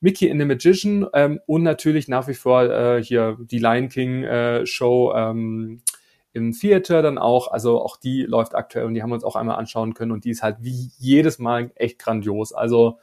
[0.00, 4.24] Mickey and the Magician ähm, und natürlich nach wie vor äh, hier die Lion King
[4.24, 5.82] äh, Show ähm,
[6.34, 7.50] im Theater dann auch.
[7.50, 10.24] Also auch die läuft aktuell und die haben wir uns auch einmal anschauen können und
[10.24, 12.52] die ist halt wie jedes Mal echt grandios.
[12.52, 12.98] Also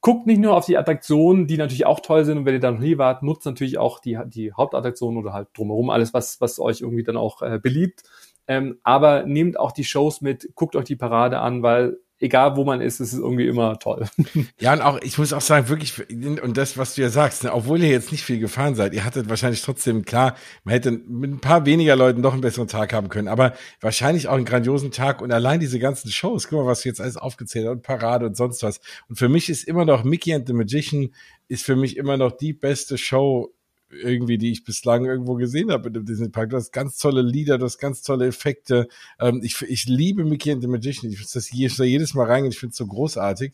[0.00, 2.70] guckt nicht nur auf die Attraktionen, die natürlich auch toll sind und wenn ihr da
[2.70, 6.58] noch nie wart, nutzt natürlich auch die, die Hauptattraktionen oder halt drumherum alles, was, was
[6.58, 8.02] euch irgendwie dann auch äh, beliebt.
[8.46, 12.64] Ähm, aber nehmt auch die Shows mit, guckt euch die Parade an, weil egal wo
[12.64, 14.06] man ist, es ist irgendwie immer toll.
[14.58, 15.94] Ja, und auch, ich muss auch sagen, wirklich,
[16.42, 19.04] und das, was du ja sagst, ne, obwohl ihr jetzt nicht viel gefahren seid, ihr
[19.04, 22.92] hattet wahrscheinlich trotzdem, klar, man hätte mit ein paar weniger Leuten doch einen besseren Tag
[22.92, 26.66] haben können, aber wahrscheinlich auch einen grandiosen Tag und allein diese ganzen Shows, guck mal,
[26.66, 28.80] was du jetzt alles aufgezählt hast und Parade und sonst was.
[29.08, 31.10] Und für mich ist immer noch Mickey and the Magician
[31.48, 33.52] ist für mich immer noch die beste Show
[33.92, 36.50] irgendwie, die ich bislang irgendwo gesehen habe in dem Disney Park.
[36.50, 38.88] Du hast ganz tolle Lieder, du hast ganz tolle Effekte.
[39.20, 41.10] Ähm, ich, ich liebe Mickey and the Magician.
[41.10, 43.52] Ich finde das jedes Mal rein und ich finde es so großartig.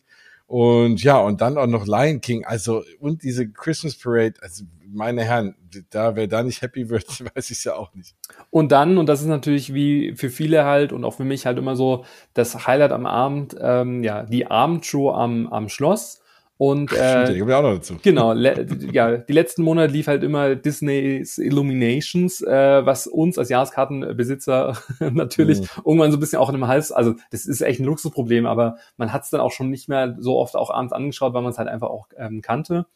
[0.49, 5.23] Und ja, und dann auch noch Lion King, also und diese Christmas Parade, also meine
[5.23, 5.55] Herren,
[5.91, 7.05] da wer da nicht happy wird,
[7.37, 8.17] weiß ich ja auch nicht.
[8.49, 11.59] Und dann, und das ist natürlich wie für viele halt und auch für mich halt
[11.59, 16.23] immer so das Highlight am Abend, ähm, ja, die Abendshow am, am Schloss.
[16.59, 17.99] Und äh, Stimmt, auch noch dazu.
[18.03, 24.77] genau, ja, die letzten Monate lief halt immer Disney's Illuminations, äh, was uns als Jahreskartenbesitzer
[25.13, 25.67] natürlich mhm.
[25.87, 28.79] irgendwann so ein bisschen auch in dem Hals, also das ist echt ein Luxusproblem, aber
[28.97, 31.53] man hat es dann auch schon nicht mehr so oft auch abends angeschaut, weil man
[31.53, 32.87] es halt einfach auch ähm, kannte.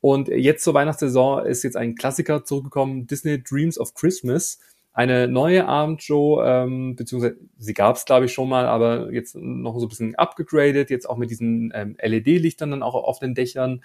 [0.00, 4.58] Und jetzt zur Weihnachtssaison ist jetzt ein Klassiker zurückgekommen, Disney Dreams of Christmas
[4.94, 9.76] eine neue Abendshow, ähm, beziehungsweise sie gab es, glaube ich, schon mal, aber jetzt noch
[9.78, 13.82] so ein bisschen abgegradet, jetzt auch mit diesen ähm, LED-Lichtern dann auch auf den Dächern.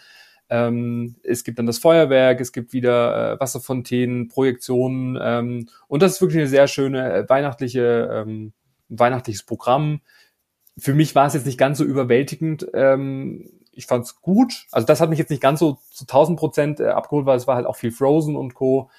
[0.50, 6.22] Ähm, es gibt dann das Feuerwerk, es gibt wieder äh, Wasserfontänen, Projektionen und das ist
[6.22, 8.54] wirklich eine sehr schöne äh, weihnachtliche, ähm,
[8.90, 10.02] weihnachtliches Programm.
[10.78, 12.68] Für mich war es jetzt nicht ganz so überwältigend.
[12.74, 14.68] Ähm, ich fand es gut.
[14.72, 17.48] Also das hat mich jetzt nicht ganz so zu 1000 Prozent äh, abgeholt, weil es
[17.48, 18.92] war halt auch viel Frozen und Co.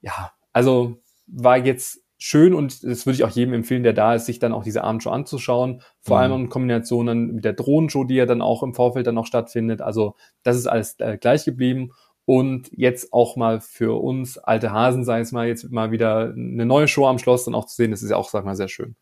[0.00, 0.98] Ja, also
[1.28, 4.52] war jetzt schön und das würde ich auch jedem empfehlen, der da ist, sich dann
[4.52, 5.82] auch diese Abendshow anzuschauen.
[6.00, 6.22] Vor mhm.
[6.22, 9.26] allem in Kombination dann mit der Drohnenshow, die ja dann auch im Vorfeld dann noch
[9.26, 9.80] stattfindet.
[9.80, 11.92] Also das ist alles äh, gleich geblieben.
[12.24, 16.66] Und jetzt auch mal für uns alte Hasen, sei es mal, jetzt mal wieder eine
[16.66, 18.68] neue Show am Schloss dann auch zu sehen, das ist ja auch, sag mal, sehr
[18.68, 18.96] schön.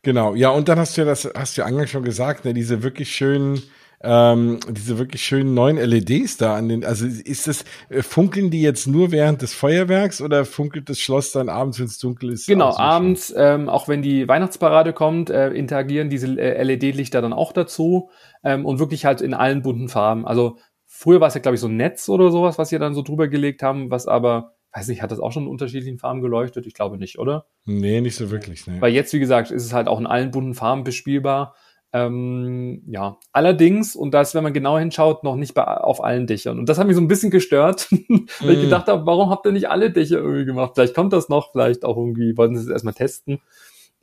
[0.00, 2.54] Genau, ja, und dann hast du ja das, hast du ja angangs schon gesagt, ne,
[2.54, 3.60] diese wirklich schönen
[4.02, 8.60] ähm, diese wirklich schönen neuen LEDs da an den, also ist das, äh, funkeln die
[8.60, 12.46] jetzt nur während des Feuerwerks oder funkelt das Schloss dann abends, wenn es dunkel ist?
[12.46, 17.32] Genau, so abends, ähm, auch wenn die Weihnachtsparade kommt, äh, interagieren diese äh, LED-Lichter dann
[17.32, 18.10] auch dazu
[18.44, 20.26] ähm, und wirklich halt in allen bunten Farben.
[20.26, 22.94] Also früher war es ja, glaube ich, so ein Netz oder sowas, was sie dann
[22.94, 26.20] so drüber gelegt haben, was aber weiß nicht, hat das auch schon in unterschiedlichen Farben
[26.20, 26.66] geleuchtet?
[26.66, 27.46] Ich glaube nicht, oder?
[27.64, 28.66] Nee, nicht so wirklich.
[28.66, 28.78] Nee.
[28.80, 31.54] Weil jetzt, wie gesagt, ist es halt auch in allen bunten Farben bespielbar.
[31.92, 36.58] Ähm, ja, allerdings, und das, wenn man genau hinschaut, noch nicht bei, auf allen Dächern.
[36.58, 37.88] Und das hat mich so ein bisschen gestört,
[38.40, 38.62] weil ich mm.
[38.62, 40.72] gedacht habe, warum habt ihr nicht alle Dächer irgendwie gemacht?
[40.74, 43.40] Vielleicht kommt das noch, vielleicht auch irgendwie, wollten sie es erstmal testen.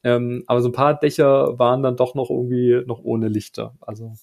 [0.03, 3.75] Ähm, aber so ein paar Dächer waren dann doch noch irgendwie noch ohne Lichter.
[3.81, 4.13] Also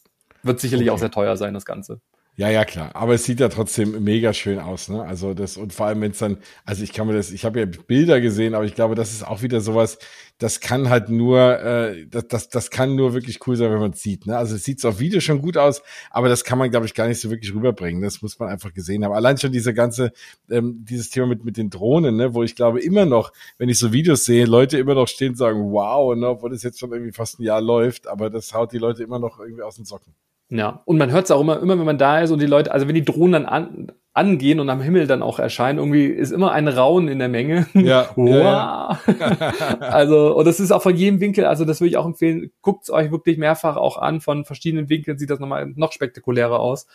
[0.43, 0.95] wird sicherlich okay.
[0.95, 2.01] auch sehr teuer sein, das Ganze.
[2.41, 2.97] Ja, ja, klar.
[2.97, 5.05] Aber es sieht ja trotzdem mega schön aus, ne?
[5.05, 7.61] Also das, und vor allem, wenn es dann, also ich kann mir das, ich habe
[7.61, 9.99] ja Bilder gesehen, aber ich glaube, das ist auch wieder sowas,
[10.39, 13.91] das kann halt nur, äh, das, das, das kann nur wirklich cool sein, wenn man
[13.91, 14.27] es sieht.
[14.27, 14.39] Ne?
[14.39, 17.09] Also es sieht auf Video schon gut aus, aber das kann man, glaube ich, gar
[17.09, 18.01] nicht so wirklich rüberbringen.
[18.01, 19.13] Das muss man einfach gesehen haben.
[19.13, 20.11] Allein schon diese ganze,
[20.49, 22.33] ähm, dieses Thema mit, mit den Drohnen, ne?
[22.33, 25.37] wo ich glaube immer noch, wenn ich so Videos sehe, Leute immer noch stehen und
[25.37, 26.29] sagen, wow, ne?
[26.29, 29.19] obwohl das jetzt schon irgendwie fast ein Jahr läuft, aber das haut die Leute immer
[29.19, 30.15] noch irgendwie aus den Socken.
[30.51, 32.73] Ja, und man hört es auch immer, immer wenn man da ist und die Leute,
[32.73, 36.33] also wenn die Drohnen dann an, angehen und am Himmel dann auch erscheinen, irgendwie ist
[36.33, 37.69] immer ein Raunen in der Menge.
[37.75, 38.11] Ja.
[38.17, 38.27] wow.
[38.27, 39.79] Ja, ja.
[39.81, 42.91] also, und das ist auch von jedem Winkel, also das würde ich auch empfehlen, guckt's
[42.91, 46.89] euch wirklich mehrfach auch an, von verschiedenen Winkeln sieht das nochmal noch spektakulärer aus.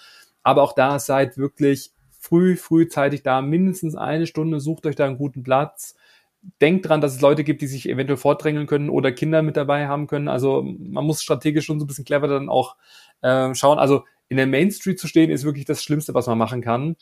[0.43, 5.17] Aber auch da seid wirklich früh, frühzeitig da, mindestens eine Stunde, sucht euch da einen
[5.17, 5.95] guten Platz
[6.61, 9.87] denkt dran, dass es Leute gibt, die sich eventuell vordrängeln können oder Kinder mit dabei
[9.87, 10.27] haben können.
[10.27, 12.75] Also man muss strategisch schon so ein bisschen clever dann auch
[13.25, 13.79] äh, schauen.
[13.79, 16.95] Also in der Main Street zu stehen ist wirklich das Schlimmste, was man machen kann.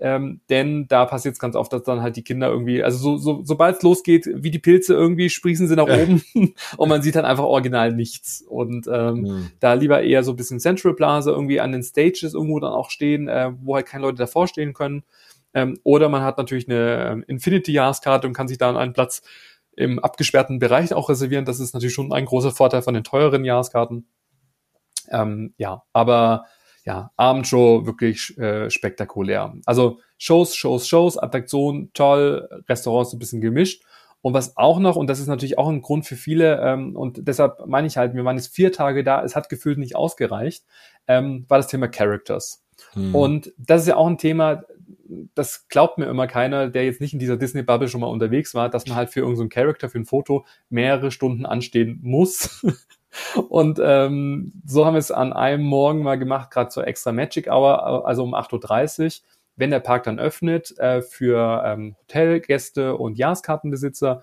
[0.00, 3.16] ähm, denn da passiert es ganz oft, dass dann halt die Kinder irgendwie, also so,
[3.18, 6.22] so, sobald es losgeht, wie die Pilze irgendwie sprießen sie nach oben
[6.78, 8.42] und man sieht dann einfach original nichts.
[8.48, 9.50] Und ähm, mhm.
[9.60, 12.90] da lieber eher so ein bisschen Central Plaza irgendwie an den Stages irgendwo dann auch
[12.90, 15.04] stehen, äh, wo halt keine Leute davor stehen können.
[15.52, 19.22] Ähm, oder man hat natürlich eine ähm, Infinity-Jahreskarte und kann sich da einen Platz
[19.76, 21.44] im abgesperrten Bereich auch reservieren.
[21.44, 24.06] Das ist natürlich schon ein großer Vorteil von den teuren Jahreskarten.
[25.10, 26.46] Ähm, ja, aber
[26.84, 29.54] ja, Abendshow wirklich äh, spektakulär.
[29.66, 33.84] Also Shows, Shows, Shows, Attraktionen toll, Restaurants ein bisschen gemischt.
[34.22, 37.26] Und was auch noch, und das ist natürlich auch ein Grund für viele, ähm, und
[37.26, 40.64] deshalb meine ich halt, wir waren jetzt vier Tage da, es hat gefühlt nicht ausgereicht,
[41.08, 42.62] ähm, war das Thema Characters.
[42.92, 43.14] Hm.
[43.14, 44.64] Und das ist ja auch ein Thema,
[45.34, 48.68] das glaubt mir immer keiner, der jetzt nicht in dieser Disney-Bubble schon mal unterwegs war,
[48.68, 52.64] dass man halt für irgendeinen so Charakter, für ein Foto mehrere Stunden anstehen muss.
[53.48, 57.48] Und ähm, so haben wir es an einem Morgen mal gemacht, gerade zur extra Magic
[57.48, 63.18] Hour, also um 8.30 Uhr, wenn der Park dann öffnet äh, für ähm, Hotelgäste und
[63.18, 64.22] Jahreskartenbesitzer,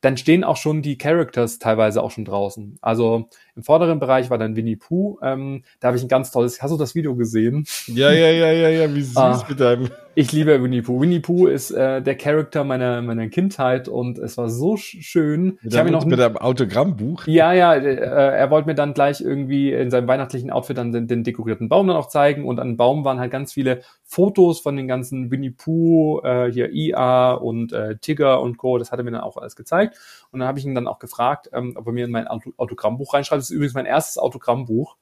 [0.00, 2.78] dann stehen auch schon die Characters teilweise auch schon draußen.
[2.80, 3.28] Also
[3.58, 5.18] im vorderen Bereich war dann Winnie Pooh.
[5.20, 6.62] Ähm, da habe ich ein ganz tolles.
[6.62, 7.66] Hast du das Video gesehen?
[7.88, 8.94] Ja, ja, ja, ja, ja.
[8.94, 9.88] Wie süß ah, mit deinem.
[10.14, 11.00] Ich liebe Winnie Pooh.
[11.00, 15.58] Winnie Pooh ist äh, der Charakter meiner meiner Kindheit und es war so schön.
[15.60, 17.26] Mit, ich habe noch mit einem Autogrammbuch.
[17.26, 17.74] Ja, ja.
[17.74, 21.68] Äh, er wollte mir dann gleich irgendwie in seinem weihnachtlichen Outfit dann den, den, dekorierten
[21.68, 24.86] Baum dann auch zeigen und an dem Baum waren halt ganz viele Fotos von den
[24.86, 28.78] ganzen Winnie Pooh, äh, hier IA und äh, Tigger und Co.
[28.78, 29.98] Das hat er mir dann auch alles gezeigt
[30.30, 33.14] und dann habe ich ihn dann auch gefragt, ähm, ob er mir in mein Autogrammbuch
[33.14, 34.96] reinschreibt ist übrigens mein erstes Autogrammbuch.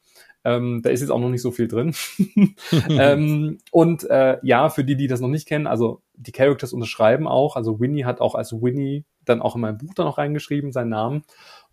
[0.44, 1.94] Ähm, da ist jetzt auch noch nicht so viel drin.
[2.88, 7.26] ähm, und äh, ja, für die, die das noch nicht kennen, also die Characters unterschreiben
[7.26, 7.56] auch.
[7.56, 10.90] Also Winnie hat auch als Winnie dann auch in mein Buch dann noch reingeschrieben, seinen
[10.90, 11.24] Namen.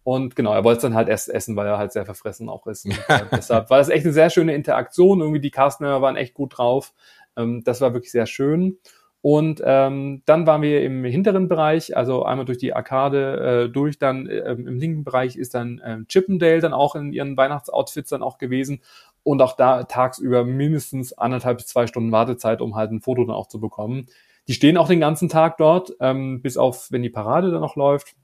[0.03, 2.67] Und genau, er wollte es dann halt erst essen, weil er halt sehr verfressen auch
[2.67, 2.85] ist.
[2.85, 5.21] Und, äh, deshalb war das echt eine sehr schöne Interaktion.
[5.21, 6.93] Irgendwie die Castmember waren echt gut drauf.
[7.37, 8.79] Ähm, das war wirklich sehr schön.
[9.24, 13.97] Und ähm, dann waren wir im hinteren Bereich, also einmal durch die Arkade äh, durch,
[13.97, 18.21] dann äh, im linken Bereich ist dann äh, Chippendale dann auch in ihren Weihnachtsoutfits dann
[18.21, 18.82] auch gewesen.
[19.24, 23.34] Und auch da tagsüber mindestens anderthalb bis zwei Stunden Wartezeit, um halt ein Foto dann
[23.34, 24.07] auch zu bekommen.
[24.49, 27.78] Die stehen auch den ganzen Tag dort, ähm, bis auf, wenn die Parade dann noch
[27.78, 28.17] läuft.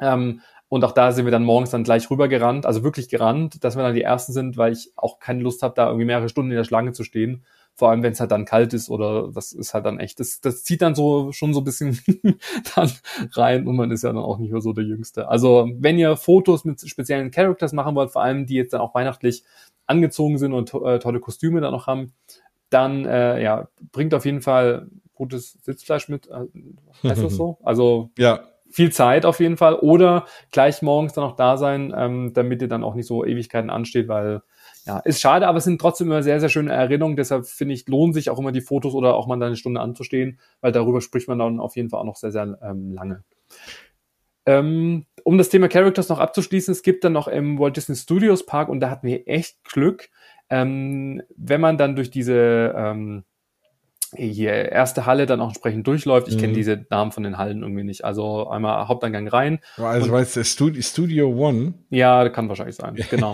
[0.00, 3.76] Ähm, und auch da sind wir dann morgens dann gleich rübergerannt, also wirklich gerannt, dass
[3.76, 6.52] wir dann die Ersten sind, weil ich auch keine Lust habe, da irgendwie mehrere Stunden
[6.52, 7.44] in der Schlange zu stehen
[7.74, 10.40] vor allem, wenn es halt dann kalt ist oder das ist halt dann echt, das,
[10.40, 11.98] das zieht dann so schon so ein bisschen
[12.76, 12.90] dann
[13.32, 15.28] rein und man ist ja dann auch nicht mehr so der Jüngste.
[15.28, 18.94] Also wenn ihr Fotos mit speziellen Characters machen wollt, vor allem die jetzt dann auch
[18.94, 19.44] weihnachtlich
[19.86, 22.12] angezogen sind und äh, tolle Kostüme dann noch haben,
[22.70, 26.28] dann äh, ja, bringt auf jeden Fall gutes Sitzfleisch mit.
[26.28, 27.58] Äh, heißt das so?
[27.64, 28.40] Also ja.
[28.70, 29.74] viel Zeit auf jeden Fall.
[29.74, 33.70] Oder gleich morgens dann auch da sein, ähm, damit ihr dann auch nicht so Ewigkeiten
[33.70, 34.42] ansteht, weil
[34.84, 37.16] ja, ist schade, aber es sind trotzdem immer sehr, sehr schöne Erinnerungen.
[37.16, 39.80] Deshalb finde ich, lohnt sich auch immer die Fotos oder auch mal da eine Stunde
[39.80, 43.22] anzustehen, weil darüber spricht man dann auf jeden Fall auch noch sehr, sehr ähm, lange.
[44.44, 48.44] Ähm, um das Thema Characters noch abzuschließen, es gibt dann noch im Walt Disney Studios
[48.44, 50.10] Park und da hatten wir echt Glück,
[50.50, 53.24] ähm, wenn man dann durch diese ähm,
[54.16, 56.28] hier erste Halle dann auch entsprechend durchläuft.
[56.28, 56.40] Ich mhm.
[56.40, 58.04] kenne diese Namen von den Hallen irgendwie nicht.
[58.04, 59.60] Also einmal Haupteingang rein.
[59.76, 61.74] Also und, weißt du, Studio, Studio One?
[61.90, 63.32] Ja, kann wahrscheinlich sein, genau.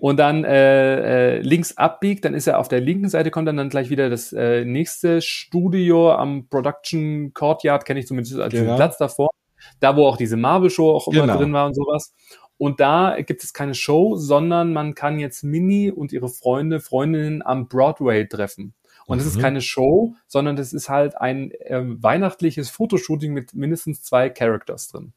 [0.00, 3.56] und dann äh, äh, links abbiegt, dann ist er auf der linken Seite, kommt dann,
[3.56, 8.76] dann gleich wieder das äh, nächste Studio am Production Courtyard, kenne ich zumindest als genau.
[8.76, 9.30] Platz davor.
[9.78, 11.36] Da, wo auch diese Marvel-Show auch immer genau.
[11.36, 12.14] drin war und sowas.
[12.56, 17.40] Und da gibt es keine Show, sondern man kann jetzt Minnie und ihre Freunde, Freundinnen
[17.42, 18.74] am Broadway treffen.
[19.06, 19.30] Und es mhm.
[19.30, 24.88] ist keine Show, sondern das ist halt ein äh, weihnachtliches Fotoshooting mit mindestens zwei Characters
[24.88, 25.12] drin.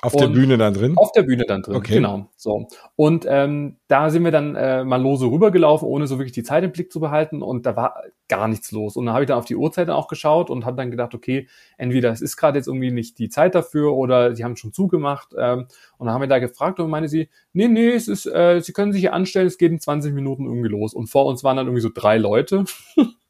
[0.00, 0.96] Auf und der Bühne dann drin?
[0.96, 1.94] Auf der Bühne dann drin, okay.
[1.94, 2.28] genau.
[2.36, 2.68] So.
[2.94, 6.62] Und ähm, da sind wir dann äh, mal lose rübergelaufen, ohne so wirklich die Zeit
[6.62, 8.96] im Blick zu behalten und da war gar nichts los.
[8.96, 11.48] Und dann habe ich dann auf die Uhrzeit auch geschaut und habe dann gedacht, okay,
[11.78, 15.34] entweder es ist gerade jetzt irgendwie nicht die Zeit dafür oder sie haben schon zugemacht.
[15.36, 15.66] Ähm,
[15.96, 18.72] und dann haben wir da gefragt und meine sie, nee, nee, es ist, äh, sie
[18.72, 20.94] können sich hier anstellen, es geht in 20 Minuten irgendwie los.
[20.94, 22.66] Und vor uns waren dann irgendwie so drei Leute.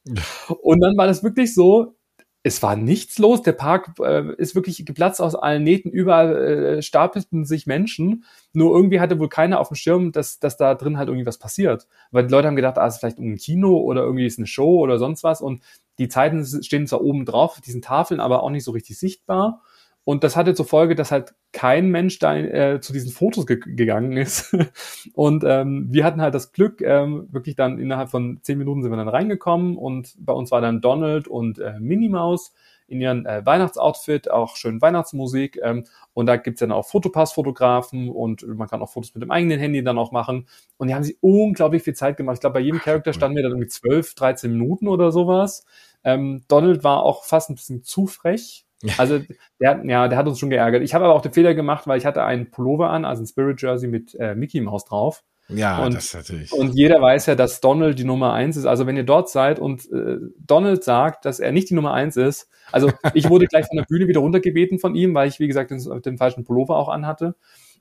[0.61, 1.95] Und dann war das wirklich so,
[2.43, 3.43] es war nichts los.
[3.43, 5.91] Der Park äh, ist wirklich geplatzt aus allen Nähten.
[5.91, 8.25] Überall äh, stapelten sich Menschen.
[8.53, 11.39] Nur irgendwie hatte wohl keiner auf dem Schirm, dass, dass da drin halt irgendwie was
[11.39, 11.87] passiert.
[12.11, 14.47] Weil die Leute haben gedacht, ah, es ist vielleicht ein Kino oder irgendwie ist eine
[14.47, 15.41] Show oder sonst was.
[15.41, 15.63] Und
[15.99, 19.63] die Zeiten stehen zwar oben drauf auf diesen Tafeln, aber auch nicht so richtig sichtbar.
[20.09, 23.61] Und das hatte zur Folge, dass halt kein Mensch da äh, zu diesen Fotos ge
[23.61, 24.57] gegangen ist.
[25.13, 28.91] und ähm, wir hatten halt das Glück, ähm, wirklich dann innerhalb von zehn Minuten sind
[28.91, 32.55] wir dann reingekommen und bei uns war dann Donald und äh, Minnie Maus
[32.87, 35.61] in ihren äh, Weihnachtsoutfit, auch schön Weihnachtsmusik.
[35.63, 35.85] Ähm,
[36.15, 39.85] und da gibt's dann auch Fotopass-Fotografen und man kann auch Fotos mit dem eigenen Handy
[39.85, 40.49] dann auch machen.
[40.79, 42.37] Und die haben sich unglaublich viel Zeit gemacht.
[42.37, 45.67] Ich glaube, bei jedem Charakter standen wir dann irgendwie 12, 13 Minuten oder sowas.
[46.03, 48.65] Ähm, Donald war auch fast ein bisschen zu frech.
[48.97, 49.21] Also
[49.61, 50.83] der, ja, der hat uns schon geärgert.
[50.83, 53.27] Ich habe aber auch den Fehler gemacht, weil ich hatte einen Pullover an, also ein
[53.27, 55.25] Spirit Jersey mit äh, Mickey Mouse drauf.
[55.49, 56.53] Ja, und, das natürlich.
[56.53, 58.67] Und jeder weiß ja, dass Donald die Nummer eins ist.
[58.67, 62.17] Also wenn ihr dort seid und äh, Donald sagt, dass er nicht die Nummer eins
[62.17, 65.49] ist, also ich wurde gleich von der Bühne wieder runtergebeten von ihm, weil ich, wie
[65.49, 67.35] gesagt, den, den falschen Pullover auch anhatte.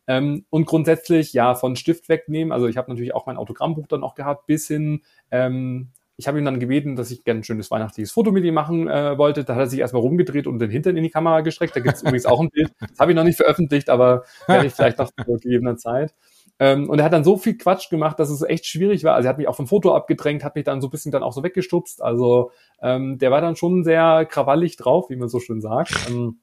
[0.07, 2.53] Ähm, und grundsätzlich, ja, von Stift wegnehmen.
[2.53, 6.39] Also ich habe natürlich auch mein Autogrammbuch dann auch gehabt, bis hin, ähm, ich habe
[6.39, 9.43] ihn dann gebeten, dass ich gerne ein schönes weihnachtliches Foto mit ihm machen äh, wollte.
[9.43, 11.75] Da hat er sich erstmal rumgedreht und den Hintern in die Kamera gestreckt.
[11.75, 12.71] Da gibt es übrigens auch ein Bild.
[12.79, 16.15] Das habe ich noch nicht veröffentlicht, aber werde ich vielleicht noch zu gegebener Zeit.
[16.59, 19.13] Ähm, und er hat dann so viel Quatsch gemacht, dass es echt schwierig war.
[19.13, 21.21] Also er hat mich auch vom Foto abgedrängt, hat mich dann so ein bisschen dann
[21.21, 22.01] auch so weggestupst.
[22.01, 22.49] Also
[22.81, 25.93] ähm, der war dann schon sehr krawallig drauf, wie man so schön sagt.
[26.09, 26.39] Ähm,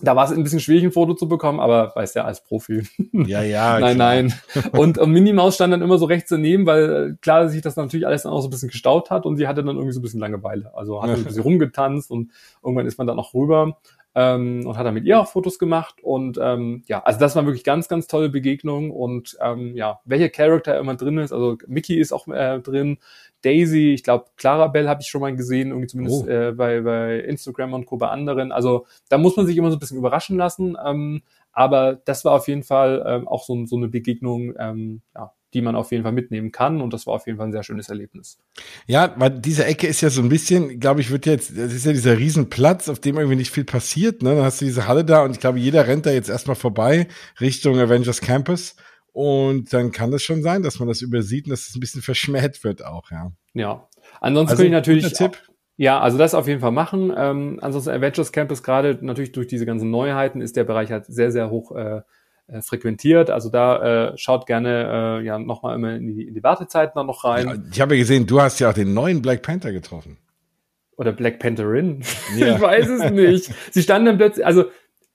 [0.00, 2.82] da war es ein bisschen schwierig, ein Foto zu bekommen, aber weiß ja als Profi.
[3.12, 3.78] Ja, ja.
[3.80, 4.34] nein, nein.
[4.72, 7.76] Und, und Minnie Maus stand dann immer so rechts daneben, weil äh, klar sich das
[7.76, 10.00] natürlich alles dann auch so ein bisschen gestaut hat und sie hatte dann irgendwie so
[10.00, 10.72] ein bisschen Langeweile.
[10.74, 12.32] Also hat ein bisschen rumgetanzt und
[12.62, 13.78] irgendwann ist man dann auch rüber
[14.14, 15.96] ähm, und hat dann mit ihr auch Fotos gemacht.
[16.02, 18.90] Und ähm, ja, also das war wirklich ganz, ganz tolle Begegnung.
[18.90, 22.98] Und ähm, ja, welcher Charakter immer drin ist, also Mickey ist auch äh, drin,
[23.42, 26.30] Daisy, ich glaube, Clarabelle habe ich schon mal gesehen, irgendwie zumindest oh.
[26.30, 27.96] äh, bei, bei Instagram und Co.
[27.96, 28.52] bei anderen.
[28.52, 30.76] Also da muss man sich immer so ein bisschen überraschen lassen.
[30.84, 35.32] Ähm, aber das war auf jeden Fall ähm, auch so, so eine Begegnung, ähm, ja,
[35.54, 36.80] die man auf jeden Fall mitnehmen kann.
[36.80, 38.38] Und das war auf jeden Fall ein sehr schönes Erlebnis.
[38.86, 41.86] Ja, weil diese Ecke ist ja so ein bisschen, glaube ich, wird jetzt, das ist
[41.86, 44.22] ja dieser Riesenplatz, auf dem irgendwie nicht viel passiert.
[44.22, 44.34] Ne?
[44.34, 47.08] Dann hast du diese Halle da und ich glaube, jeder rennt da jetzt erstmal vorbei
[47.40, 48.76] Richtung Avengers Campus.
[49.12, 52.02] Und dann kann das schon sein, dass man das übersieht und dass es ein bisschen
[52.02, 53.30] verschmäht wird auch, ja.
[53.52, 53.88] Ja.
[54.20, 55.12] Ansonsten also, könnte ich natürlich.
[55.12, 55.38] Tipp.
[55.76, 57.12] Ja, also das auf jeden Fall machen.
[57.16, 61.32] Ähm, ansonsten Avengers Campus gerade natürlich durch diese ganzen Neuheiten ist der Bereich halt sehr,
[61.32, 62.02] sehr hoch äh,
[62.46, 63.30] äh, frequentiert.
[63.30, 67.24] Also da äh, schaut gerne äh, ja nochmal immer in die, in die Wartezeiten noch
[67.24, 67.46] rein.
[67.46, 70.18] Ja, ich habe ja gesehen, du hast ja auch den neuen Black Panther getroffen.
[70.96, 72.04] Oder Black Pantherin.
[72.36, 72.54] Ja.
[72.56, 73.50] ich weiß es nicht.
[73.72, 74.64] Sie standen dann plötzlich, also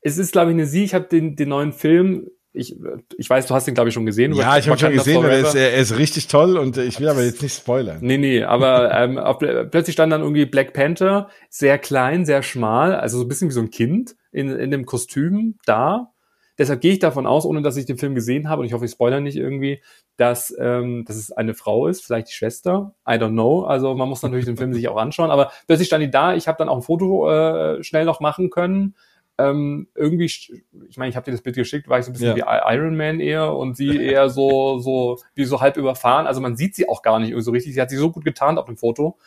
[0.01, 0.83] es ist, glaube ich, eine Sie.
[0.83, 2.75] Ich habe den, den neuen Film ich,
[3.17, 4.33] ich weiß, du hast den, glaube ich, schon gesehen.
[4.33, 7.23] Ja, ich habe schon gesehen, er ist, er ist richtig toll und ich will aber
[7.23, 7.99] jetzt nicht spoilern.
[8.01, 12.95] Nee, nee, aber ähm, auf, plötzlich stand dann irgendwie Black Panther, sehr klein, sehr schmal,
[12.95, 16.11] also so ein bisschen wie so ein Kind in, in dem Kostüm da
[16.59, 18.83] Deshalb gehe ich davon aus, ohne dass ich den Film gesehen habe, und ich hoffe,
[18.83, 19.81] ich spoilere nicht irgendwie,
[20.17, 22.93] dass, ähm, dass es eine Frau ist, vielleicht die Schwester.
[23.07, 23.63] I don't know.
[23.63, 25.31] Also man muss natürlich den Film sich auch anschauen.
[25.31, 26.35] Aber plötzlich stand die da.
[26.35, 28.95] Ich habe dann auch ein Foto äh, schnell noch machen können.
[29.37, 32.35] Ähm, irgendwie, ich meine, ich habe dir das Bild geschickt, war ich so ein bisschen
[32.35, 32.45] ja.
[32.45, 36.27] wie Iron Man eher und sie eher so, so, wie so halb überfahren.
[36.27, 37.73] Also man sieht sie auch gar nicht so richtig.
[37.73, 39.17] Sie hat sich so gut getarnt auf dem Foto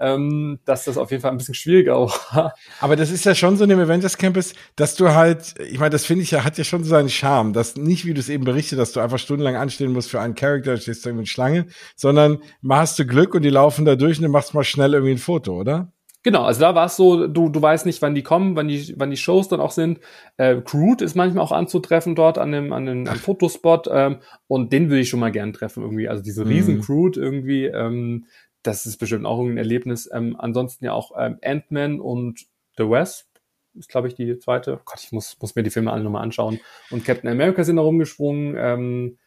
[0.00, 1.96] ähm, dass das auf jeden Fall ein bisschen schwieriger
[2.32, 2.54] war.
[2.80, 5.90] Aber das ist ja schon so in dem Avengers Campus, dass du halt, ich meine,
[5.90, 8.28] das finde ich ja, hat ja schon so seinen Charme, dass nicht, wie du es
[8.28, 11.28] eben berichtet, dass du einfach stundenlang anstehen musst für einen Charakter, stehst du irgendwie mit
[11.28, 14.64] Schlange, sondern mal hast du Glück und die laufen da durch und du machst mal
[14.64, 15.92] schnell irgendwie ein Foto, oder?
[16.24, 18.92] Genau, also da war es so, du, du weißt nicht, wann die kommen, wann die,
[18.96, 20.00] wann die Shows dann auch sind.
[20.36, 24.16] Äh, Crude ist manchmal auch anzutreffen dort an dem, an dem, am Fotospot ähm,
[24.48, 26.08] und den würde ich schon mal gern treffen irgendwie.
[26.08, 26.80] Also diese riesen mhm.
[26.82, 28.26] Crude irgendwie, ähm,
[28.62, 30.08] das ist bestimmt auch ein Erlebnis.
[30.12, 32.46] Ähm, ansonsten ja auch ähm, Ant-Man und
[32.76, 33.26] The Wasp
[33.74, 34.74] ist, glaube ich, die zweite.
[34.74, 36.60] Oh Gott, ich muss, muss mir die Filme alle nochmal anschauen.
[36.90, 38.56] Und Captain America sind da rumgesprungen.
[38.58, 39.18] Ähm,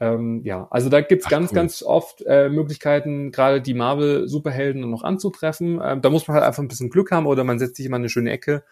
[0.00, 1.56] ähm, ja, also da gibt's Ach, ganz, cool.
[1.56, 5.80] ganz oft äh, Möglichkeiten, gerade die Marvel-Superhelden noch anzutreffen.
[5.82, 7.96] Ähm, da muss man halt einfach ein bisschen Glück haben oder man setzt sich immer
[7.96, 8.64] in eine schöne Ecke,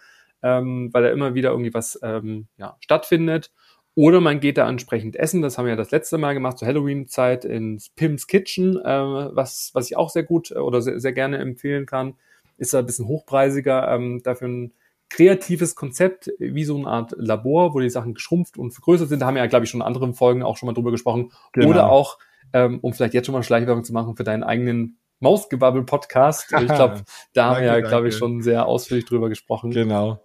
[0.42, 3.50] ähm, weil da immer wieder irgendwie was ähm, ja, stattfindet.
[3.98, 5.40] Oder man geht da entsprechend essen.
[5.40, 9.70] Das haben wir ja das letzte Mal gemacht zur Halloween-Zeit ins Pim's Kitchen, äh, was,
[9.72, 12.14] was ich auch sehr gut äh, oder sehr, sehr gerne empfehlen kann.
[12.58, 14.74] Ist da ein bisschen hochpreisiger, ähm, dafür ein
[15.08, 19.20] kreatives Konzept, wie so eine Art Labor, wo die Sachen geschrumpft und vergrößert sind.
[19.20, 21.32] Da haben wir ja, glaube ich, schon in anderen Folgen auch schon mal drüber gesprochen.
[21.52, 21.70] Genau.
[21.70, 22.18] Oder auch,
[22.52, 26.52] ähm, um vielleicht jetzt schon mal Schleichwerbung zu machen für deinen eigenen Mausgebabbel-Podcast.
[26.60, 29.70] Ich glaube, da haben wir ja, glaube ich, schon sehr ausführlich drüber gesprochen.
[29.70, 30.20] Genau.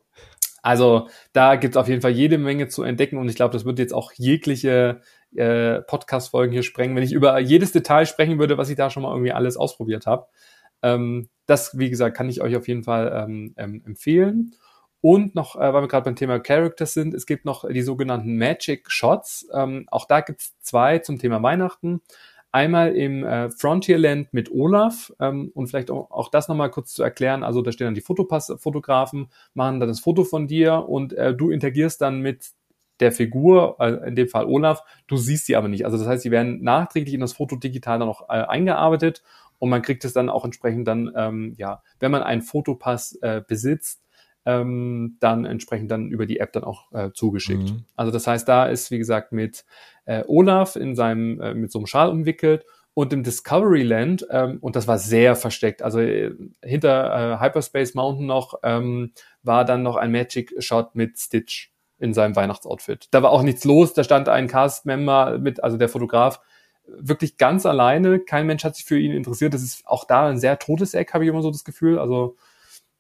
[0.62, 3.66] Also da gibt es auf jeden Fall jede Menge zu entdecken und ich glaube, das
[3.66, 5.02] wird jetzt auch jegliche
[5.36, 9.04] äh, Podcast-Folgen hier sprengen, wenn ich über jedes Detail sprechen würde, was ich da schon
[9.04, 10.28] mal irgendwie alles ausprobiert habe.
[10.84, 14.54] Ähm, das, wie gesagt, kann ich euch auf jeden Fall ähm, ähm, empfehlen.
[15.02, 18.38] Und noch, äh, weil wir gerade beim Thema Characters sind, es gibt noch die sogenannten
[18.38, 19.48] Magic Shots.
[19.52, 22.02] Ähm, auch da gibt es zwei zum Thema Weihnachten.
[22.54, 27.02] Einmal im äh, Frontierland mit Olaf ähm, und vielleicht auch, auch das nochmal kurz zu
[27.02, 27.44] erklären.
[27.44, 31.50] Also da stehen dann die Fotopass-Fotografen, machen dann das Foto von dir und äh, du
[31.50, 32.52] interagierst dann mit
[33.00, 35.86] der Figur, äh, in dem Fall Olaf, du siehst sie aber nicht.
[35.86, 39.24] Also das heißt, sie werden nachträglich in das Foto digital dann noch äh, eingearbeitet
[39.60, 43.42] und man kriegt es dann auch entsprechend dann, ähm, ja, wenn man einen Fotopass äh,
[43.48, 44.01] besitzt,
[44.46, 47.72] ähm, dann entsprechend dann über die App dann auch äh, zugeschickt.
[47.72, 47.86] Mhm.
[47.96, 49.66] Also das heißt, da ist, wie gesagt, mit
[50.06, 54.58] äh, Olaf in seinem, äh, mit so einem Schal umwickelt und im Discovery Land, ähm,
[54.62, 56.34] und das war sehr versteckt, also äh,
[56.64, 59.14] hinter äh, Hyperspace Mountain noch, ähm,
[59.44, 63.08] war dann noch ein Magic Shot mit Stitch in seinem Weihnachtsoutfit.
[63.12, 66.42] Da war auch nichts los, da stand ein Cast-Member mit, also der Fotograf,
[66.88, 68.20] wirklich ganz alleine.
[68.20, 69.54] Kein Mensch hat sich für ihn interessiert.
[69.54, 72.00] Das ist auch da ein sehr totes Eck, habe ich immer so das Gefühl.
[72.00, 72.36] Also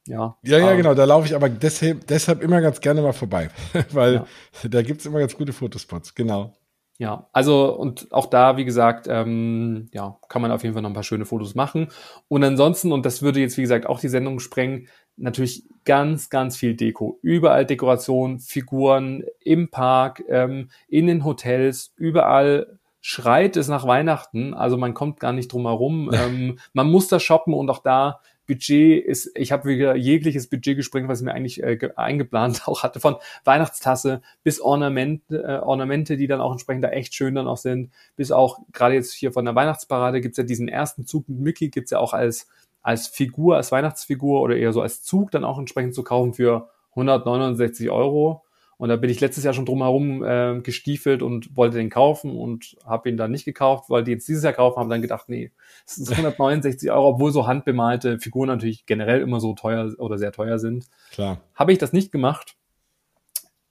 [0.07, 0.37] ja.
[0.43, 0.93] Ja, ja, genau.
[0.93, 3.49] Da laufe ich aber deshalb, deshalb immer ganz gerne mal vorbei,
[3.91, 4.25] weil ja.
[4.69, 6.15] da gibt's immer ganz gute Fotospots.
[6.15, 6.53] Genau.
[6.97, 10.91] Ja, also und auch da, wie gesagt, ähm, ja, kann man auf jeden Fall noch
[10.91, 11.87] ein paar schöne Fotos machen.
[12.27, 14.87] Und ansonsten, und das würde jetzt, wie gesagt, auch die Sendung sprengen,
[15.17, 17.17] natürlich ganz, ganz viel Deko.
[17.23, 24.53] Überall Dekoration, Figuren im Park, ähm, in den Hotels, überall schreit es nach Weihnachten.
[24.53, 26.11] Also man kommt gar nicht drum herum.
[26.13, 28.19] ähm, man muss da shoppen und auch da
[28.51, 32.83] Budget ist, ich habe wieder jegliches Budget gesprengt, was ich mir eigentlich äh, eingeplant auch
[32.83, 37.47] hatte, von Weihnachtstasse bis Ornamente, äh, Ornamente, die dann auch entsprechend da echt schön dann
[37.47, 41.29] auch sind, bis auch gerade jetzt hier von der Weihnachtsparade gibt's ja diesen ersten Zug
[41.29, 42.49] mit Mickey, gibt's ja auch als,
[42.81, 46.69] als Figur, als Weihnachtsfigur oder eher so als Zug dann auch entsprechend zu kaufen für
[46.89, 48.43] 169 Euro.
[48.81, 52.77] Und da bin ich letztes Jahr schon drumherum äh, gestiefelt und wollte den kaufen und
[52.83, 55.51] habe ihn dann nicht gekauft, wollte jetzt dieses Jahr kaufen, habe dann gedacht, nee,
[55.85, 60.31] es ist 169 Euro, obwohl so handbemalte Figuren natürlich generell immer so teuer oder sehr
[60.31, 60.87] teuer sind.
[61.11, 61.41] Klar.
[61.53, 62.55] Habe ich das nicht gemacht.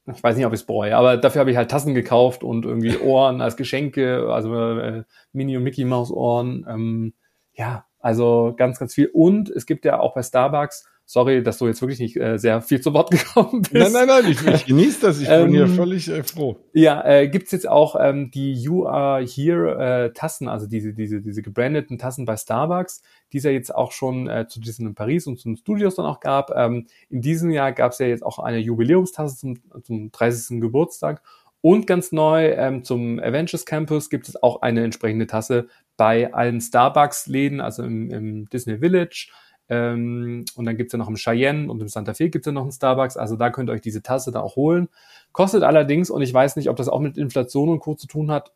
[0.07, 2.65] Ich weiß nicht, ob ich es bereue, aber dafür habe ich halt Tassen gekauft und
[2.65, 5.03] irgendwie Ohren als Geschenke, also äh,
[5.33, 6.65] Mini- und Mickey Maus Ohren.
[6.69, 7.15] Ähm,
[7.53, 9.11] ja, also ganz, ganz viel.
[9.13, 12.63] Und es gibt ja auch bei Starbucks Sorry, dass du jetzt wirklich nicht äh, sehr
[12.63, 13.75] viel zu Wort gekommen bist.
[13.75, 15.21] Nein, nein, nein, ich, ich genieße das.
[15.21, 16.61] Ich bin ähm, hier völlig äh, froh.
[16.73, 21.21] Ja, äh, gibt's jetzt auch ähm, die You Are Here äh, Tassen, also diese, diese,
[21.21, 23.03] diese gebrandeten Tassen bei Starbucks,
[23.33, 25.97] die es ja jetzt auch schon äh, zu diesen in Paris und zu den Studios
[25.97, 26.53] dann auch gab.
[26.55, 30.61] Ähm, in diesem Jahr gab's ja jetzt auch eine Jubiläumstasse zum, zum 30.
[30.61, 31.23] Geburtstag.
[31.61, 36.61] Und ganz neu ähm, zum Avengers Campus gibt es auch eine entsprechende Tasse bei allen
[36.61, 39.27] Starbucks-Läden, also im, im Disney Village
[39.71, 42.63] ähm, und dann gibt's ja noch im Cheyenne und im Santa Fe gibt's ja noch
[42.63, 43.17] einen Starbucks.
[43.17, 44.89] Also da könnt ihr euch diese Tasse da auch holen.
[45.33, 47.95] Kostet allerdings, und ich weiß nicht, ob das auch mit Inflation und Co.
[47.95, 48.53] zu tun hat,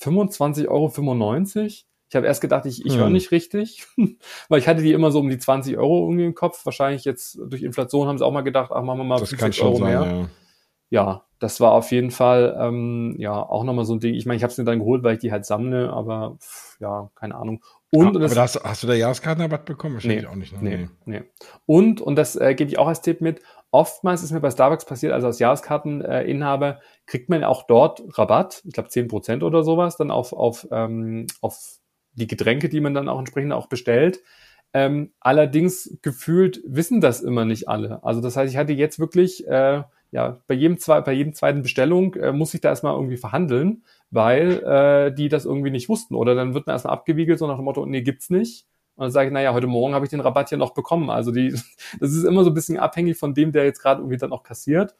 [0.00, 1.68] 25,95 Euro.
[2.08, 3.00] Ich habe erst gedacht, ich, ich hm.
[3.00, 3.86] höre nicht richtig,
[4.48, 6.64] weil ich hatte die immer so um die 20 Euro irgendwie im Kopf.
[6.64, 9.62] Wahrscheinlich jetzt durch Inflation haben sie auch mal gedacht, ach, machen wir mal das 50
[9.62, 10.02] Euro sein, mehr.
[10.02, 10.28] Ja.
[10.92, 14.14] Ja, das war auf jeden Fall ähm, ja auch nochmal so ein Ding.
[14.14, 16.76] Ich meine, ich habe es mir dann geholt, weil ich die halt sammle, aber pff,
[16.80, 17.64] ja, keine Ahnung.
[17.90, 19.94] Und, aber das, hast, hast du da Jahreskartenrabatt bekommen?
[19.94, 20.52] Wahrscheinlich nee, auch nicht.
[20.52, 20.58] Ne?
[20.60, 21.22] Nee, nee.
[21.64, 23.40] Und, und das äh, gebe ich auch als Tipp mit,
[23.70, 28.62] oftmals ist mir bei Starbucks passiert, also als Jahreskarteninhaber, äh, kriegt man auch dort Rabatt,
[28.66, 31.78] ich glaube zehn Prozent oder sowas, dann auf, auf, ähm, auf
[32.12, 34.20] die Getränke, die man dann auch entsprechend auch bestellt.
[34.74, 38.04] Ähm, allerdings gefühlt wissen das immer nicht alle.
[38.04, 39.82] Also das heißt, ich hatte jetzt wirklich äh,
[40.12, 43.82] ja, bei jedem, zwei, bei jedem zweiten Bestellung äh, muss ich da erstmal irgendwie verhandeln,
[44.10, 46.14] weil äh, die das irgendwie nicht wussten.
[46.14, 48.66] Oder dann wird man erstmal abgewiegelt, so nach dem Motto, nee, gibt's nicht.
[48.94, 51.08] Und dann sage ich, naja, heute Morgen habe ich den Rabatt ja noch bekommen.
[51.08, 51.50] Also die,
[52.00, 54.42] das ist immer so ein bisschen abhängig von dem, der jetzt gerade irgendwie dann auch
[54.42, 54.94] kassiert.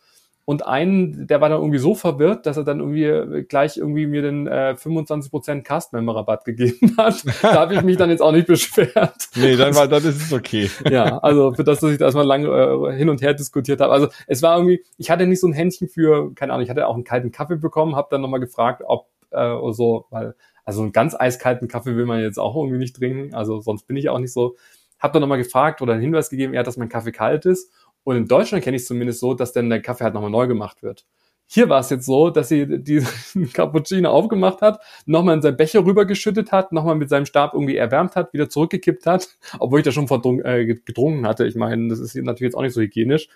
[0.44, 4.22] Und einen, der war dann irgendwie so verwirrt, dass er dann irgendwie gleich irgendwie mir
[4.22, 7.22] den äh, 25% Cast-Member-Rabatt gegeben hat.
[7.42, 9.28] da habe ich mich dann jetzt auch nicht beschwert.
[9.36, 10.68] Nee, dann, war, dann ist es okay.
[10.90, 13.92] ja, also für das, dass ich da erstmal lange äh, hin und her diskutiert habe.
[13.92, 16.88] Also es war irgendwie, ich hatte nicht so ein Händchen für, keine Ahnung, ich hatte
[16.88, 20.34] auch einen kalten Kaffee bekommen, habe dann nochmal gefragt, ob äh, so, weil,
[20.64, 23.96] also einen ganz eiskalten Kaffee will man jetzt auch irgendwie nicht trinken, also sonst bin
[23.96, 24.56] ich auch nicht so.
[24.98, 27.72] Hab dann nochmal gefragt oder einen Hinweis gegeben, ja, dass mein Kaffee kalt ist
[28.04, 30.46] und in Deutschland kenne ich es zumindest so, dass dann der Kaffee halt nochmal neu
[30.46, 31.06] gemacht wird.
[31.46, 33.04] Hier war es jetzt so, dass sie die
[33.52, 38.16] Cappuccino aufgemacht hat, nochmal in seinen Becher rübergeschüttet hat, nochmal mit seinem Stab irgendwie erwärmt
[38.16, 39.28] hat, wieder zurückgekippt hat,
[39.58, 41.46] obwohl ich da schon verdrungen, äh, getrunken hatte.
[41.46, 43.28] Ich meine, das ist natürlich jetzt auch nicht so hygienisch.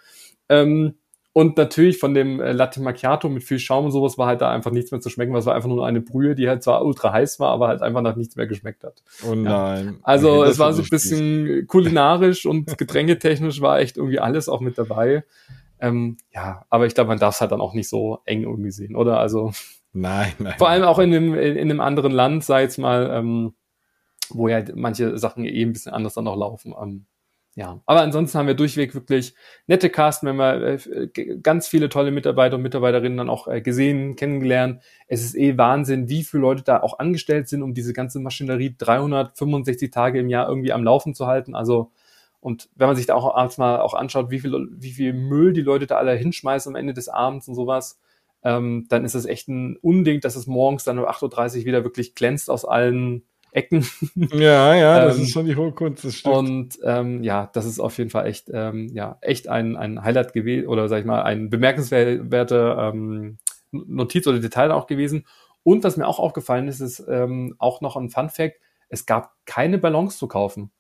[0.49, 0.95] Ähm,
[1.37, 4.51] und natürlich von dem äh, Latte Macchiato mit viel Schaum und sowas war halt da
[4.51, 7.13] einfach nichts mehr zu schmecken, es war einfach nur eine Brühe, die halt zwar ultra
[7.13, 9.03] heiß war, aber halt einfach nach nichts mehr geschmeckt hat.
[9.23, 9.85] Oh nein.
[9.85, 9.93] Ja.
[10.03, 14.63] Also okay, es war so ein bisschen kulinarisch und getränketechnisch war echt irgendwie alles auch
[14.63, 15.25] mit dabei.
[15.79, 18.71] Ähm, ja, aber ich glaube, man darf es halt dann auch nicht so eng irgendwie
[18.71, 19.21] sehen, oder?
[19.21, 19.53] Also
[19.93, 20.55] nein, nein.
[20.57, 23.53] Vor allem auch in einem, in einem anderen Land, sei jetzt mal, ähm,
[24.31, 26.75] wo ja manche Sachen eh ein bisschen anders dann auch laufen.
[26.83, 27.05] Ähm,
[27.59, 29.35] ja, aber ansonsten haben wir durchweg wirklich
[29.67, 31.09] nette Castmember, äh,
[31.43, 34.83] ganz viele tolle Mitarbeiter und Mitarbeiterinnen dann auch äh, gesehen, kennengelernt.
[35.09, 38.75] Es ist eh Wahnsinn, wie viele Leute da auch angestellt sind, um diese ganze Maschinerie
[38.77, 41.55] 365 Tage im Jahr irgendwie am Laufen zu halten.
[41.55, 41.93] Also,
[42.41, 45.63] und wenn man sich da auch mal auch anschaut, wie viel, wie viel Müll die
[45.63, 47.99] Leute da alle hinschmeißen am Ende des Abends und sowas,
[48.45, 51.85] ähm, dann ist es echt ein Unding, dass es morgens dann um 8.30 Uhr wieder
[51.85, 53.23] wirklich glänzt aus allen
[53.53, 53.87] Ecken.
[54.33, 56.37] Ja, ja, das ähm, ist schon die hohe Kunst, das stimmt.
[56.37, 60.33] Und ähm, ja, das ist auf jeden Fall echt, ähm, ja, echt ein, ein Highlight
[60.33, 63.39] gewesen oder sag ich mal, ein bemerkenswerter ähm,
[63.71, 65.27] Notiz oder Detail auch gewesen.
[65.63, 69.33] Und was mir auch aufgefallen ist, ist ähm, auch noch ein Fun Fact, es gab
[69.47, 70.71] keine Ballons zu kaufen.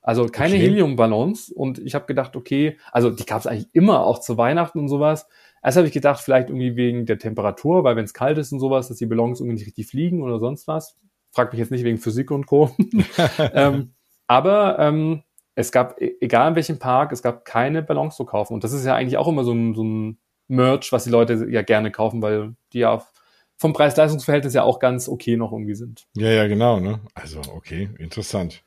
[0.00, 0.64] Also keine okay.
[0.64, 1.50] Helium-Ballons.
[1.50, 4.88] Und ich habe gedacht, okay, also die gab es eigentlich immer, auch zu Weihnachten und
[4.88, 5.26] sowas.
[5.62, 8.60] Erst habe ich gedacht, vielleicht irgendwie wegen der Temperatur, weil wenn es kalt ist und
[8.60, 10.96] sowas, dass die Ballons irgendwie nicht richtig fliegen oder sonst was.
[11.32, 12.70] Frag mich jetzt nicht wegen Physik und Co.
[13.54, 13.92] ähm,
[14.26, 15.22] aber ähm,
[15.54, 18.54] es gab, e-, egal in welchem Park, es gab keine Ballons zu kaufen.
[18.54, 20.18] Und das ist ja eigentlich auch immer so ein, so ein
[20.48, 23.04] Merch, was die Leute ja gerne kaufen, weil die ja
[23.56, 26.06] vom Preis-Leistungs-Verhältnis ja auch ganz okay noch irgendwie sind.
[26.16, 27.00] Ja, ja, genau, ne?
[27.14, 28.62] Also, okay, interessant.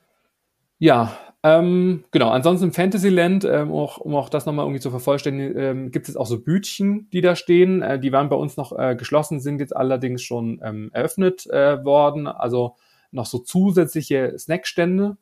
[0.82, 2.30] Ja, ähm, genau.
[2.30, 6.16] Ansonsten im Fantasyland, ähm, auch, um auch das nochmal irgendwie zu vervollständigen, ähm, gibt es
[6.16, 7.82] auch so Bütchen, die da stehen.
[7.82, 11.84] Äh, die waren bei uns noch äh, geschlossen, sind jetzt allerdings schon ähm, eröffnet äh,
[11.84, 12.26] worden.
[12.26, 12.74] Also
[13.12, 15.18] noch so zusätzliche Snackstände,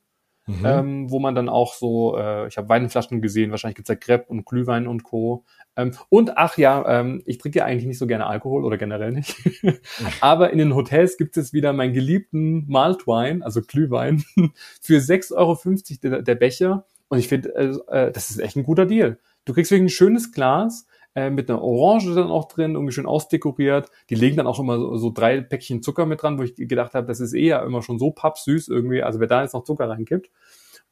[0.59, 0.67] mhm.
[0.67, 4.27] ähm, wo man dann auch so, äh, ich habe Weinflaschen gesehen, wahrscheinlich gibt's da Crepe
[4.29, 5.45] und Glühwein und Co.
[5.77, 9.13] Ähm, und ach ja, ähm, ich trinke ja eigentlich nicht so gerne Alkohol oder generell
[9.13, 9.37] nicht.
[10.21, 14.25] Aber in den Hotels gibt es wieder meinen geliebten Maltwein, also Glühwein,
[14.81, 15.59] für 6,50 Euro
[16.03, 16.87] der, der Becher.
[17.09, 19.19] Und ich finde, äh, äh, das ist echt ein guter Deal.
[19.45, 23.07] Du kriegst wirklich ein schönes Glas äh, mit einer Orange dann auch drin, irgendwie schön
[23.07, 23.91] ausdekoriert.
[24.11, 26.95] Die legen dann auch immer so, so drei Päckchen Zucker mit dran, wo ich gedacht
[26.95, 29.03] habe, das ist eher immer schon so pappsüß irgendwie.
[29.03, 30.31] Also wer da jetzt noch Zucker reinkippt.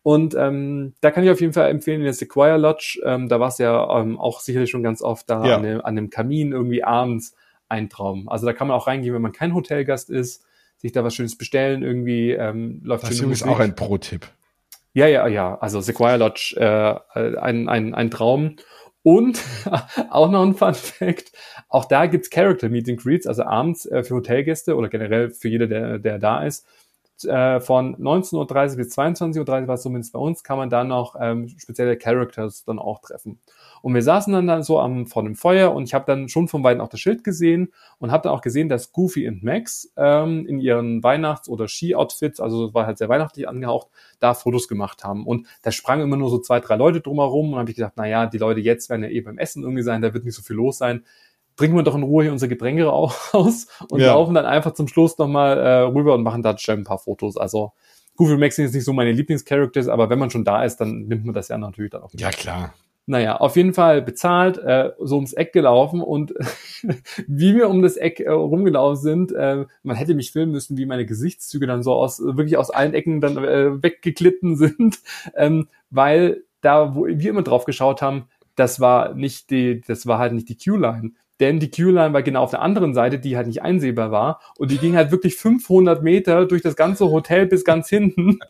[0.03, 3.49] Und ähm, da kann ich auf jeden Fall empfehlen, der Sequoia Lodge, ähm, da war
[3.49, 5.57] es ja ähm, auch sicherlich schon ganz oft da ja.
[5.57, 7.35] an, dem, an dem Kamin irgendwie abends
[7.69, 8.29] ein Traum.
[8.29, 10.45] Also da kann man auch reingehen, wenn man kein Hotelgast ist,
[10.79, 14.27] sich da was Schönes bestellen, irgendwie ähm, läuft Das ist auch ein Pro-Tipp.
[14.95, 15.59] Ja, ja, ja.
[15.59, 18.57] Also Sequoia Lodge, äh, ein, ein, ein Traum.
[19.09, 19.43] Und
[20.11, 21.33] auch noch ein Fun Fact,
[21.71, 25.67] auch da gibt's Character Meeting Greets, also abends äh, für Hotelgäste oder generell für jeder,
[25.67, 26.67] der, der da ist,
[27.25, 31.49] äh, von 19.30 bis 22.30 Uhr, was zumindest bei uns, kann man da noch ähm,
[31.57, 33.41] spezielle Characters dann auch treffen.
[33.83, 36.49] Und wir saßen dann, dann so am, vor dem Feuer und ich habe dann schon
[36.49, 39.93] von Weitem auch das Schild gesehen und habe dann auch gesehen, dass Goofy und Max
[39.97, 43.89] ähm, in ihren Weihnachts- oder Ski-Outfits, also war halt sehr weihnachtlich angehaucht,
[44.21, 45.27] da Fotos gemacht haben.
[45.27, 48.07] Und da sprangen immer nur so zwei, drei Leute drumherum und habe ich gedacht, na
[48.07, 50.43] ja, die Leute jetzt werden ja eh beim Essen irgendwie sein, da wird nicht so
[50.43, 51.05] viel los sein
[51.59, 54.15] trinken wir doch in Ruhe hier unsere Getränke aus und ja.
[54.15, 57.37] laufen dann einfach zum Schluss nochmal äh, rüber und machen da schnell ein paar Fotos.
[57.37, 57.73] Also
[58.17, 61.07] Goofy Max sind jetzt nicht so meine Lieblingscharacters, aber wenn man schon da ist, dann
[61.07, 62.11] nimmt man das ja natürlich dann auch.
[62.15, 62.75] Ja, klar.
[63.11, 66.35] Naja, auf jeden Fall bezahlt, äh, so ums Eck gelaufen und
[67.27, 70.85] wie wir um das Eck äh, rumgelaufen sind, äh, man hätte mich filmen müssen, wie
[70.85, 74.99] meine Gesichtszüge dann so aus, wirklich aus allen Ecken dann äh, weggeglitten sind,
[75.35, 80.19] ähm, weil da, wo wir immer drauf geschaut haben, das war nicht die, das war
[80.19, 81.13] halt nicht die Q-Line.
[81.41, 84.41] Denn die Q-Line war genau auf der anderen Seite, die halt nicht einsehbar war.
[84.59, 88.41] Und die ging halt wirklich 500 Meter durch das ganze Hotel bis ganz hinten.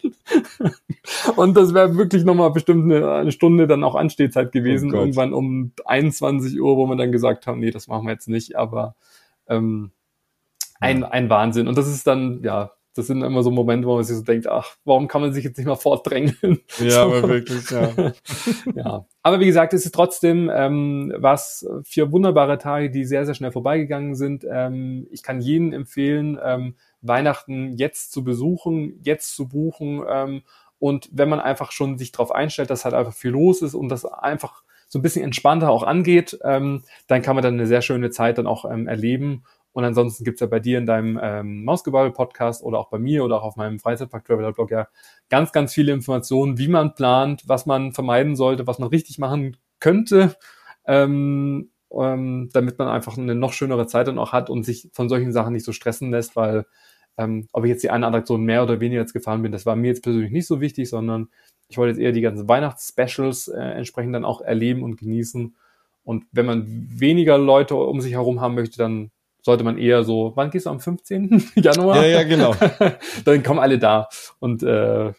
[1.37, 4.93] und das wäre wirklich nochmal bestimmt eine, eine, Stunde dann auch Anstehzeit gewesen.
[4.95, 8.29] Oh irgendwann um 21 Uhr, wo wir dann gesagt haben, nee, das machen wir jetzt
[8.29, 8.57] nicht.
[8.57, 8.95] Aber
[9.49, 9.91] ähm,
[10.81, 11.69] ein, ein Wahnsinn.
[11.69, 14.49] Und das ist dann, ja, das sind immer so Momente, wo man sich so denkt,
[14.49, 16.59] ach, warum kann man sich jetzt nicht mal fortdrängeln?
[16.81, 17.01] Ja, so.
[17.01, 17.91] aber wirklich, ja.
[18.75, 19.07] ja.
[19.23, 23.53] Aber wie gesagt, es ist trotzdem ähm, was für wunderbare Tage, die sehr, sehr schnell
[23.53, 24.45] vorbeigegangen sind.
[24.51, 30.03] Ähm, ich kann jeden empfehlen, ähm, Weihnachten jetzt zu besuchen, jetzt zu buchen.
[30.09, 30.43] Ähm,
[30.79, 33.89] und wenn man einfach schon sich darauf einstellt, dass halt einfach viel los ist und
[33.89, 37.83] das einfach so ein bisschen entspannter auch angeht, ähm, dann kann man dann eine sehr
[37.83, 39.45] schöne Zeit dann auch ähm, erleben.
[39.79, 43.37] Und ansonsten gibt's ja bei dir in deinem ähm, Mausgebabbel-Podcast oder auch bei mir oder
[43.37, 44.89] auch auf meinem Freizeitpark-Traveler-Blog ja
[45.29, 49.57] ganz, ganz viele Informationen, wie man plant, was man vermeiden sollte, was man richtig machen
[49.79, 50.35] könnte,
[50.85, 55.09] ähm, ähm, damit man einfach eine noch schönere Zeit dann auch hat und sich von
[55.09, 56.67] solchen Sachen nicht so stressen lässt, weil
[57.17, 59.77] ähm, ob ich jetzt die eine Attraktion mehr oder weniger jetzt gefahren bin, das war
[59.77, 61.29] mir jetzt persönlich nicht so wichtig, sondern
[61.69, 65.57] ich wollte jetzt eher die ganzen Weihnachtsspecials äh, entsprechend dann auch erleben und genießen.
[66.03, 69.13] Und wenn man weniger Leute um sich herum haben möchte, dann
[69.43, 71.51] sollte man eher so, wann gehst du am 15.
[71.57, 71.97] Januar?
[71.97, 72.55] Ja, ja, genau.
[73.25, 74.09] dann kommen alle da
[74.41, 75.13] und äh,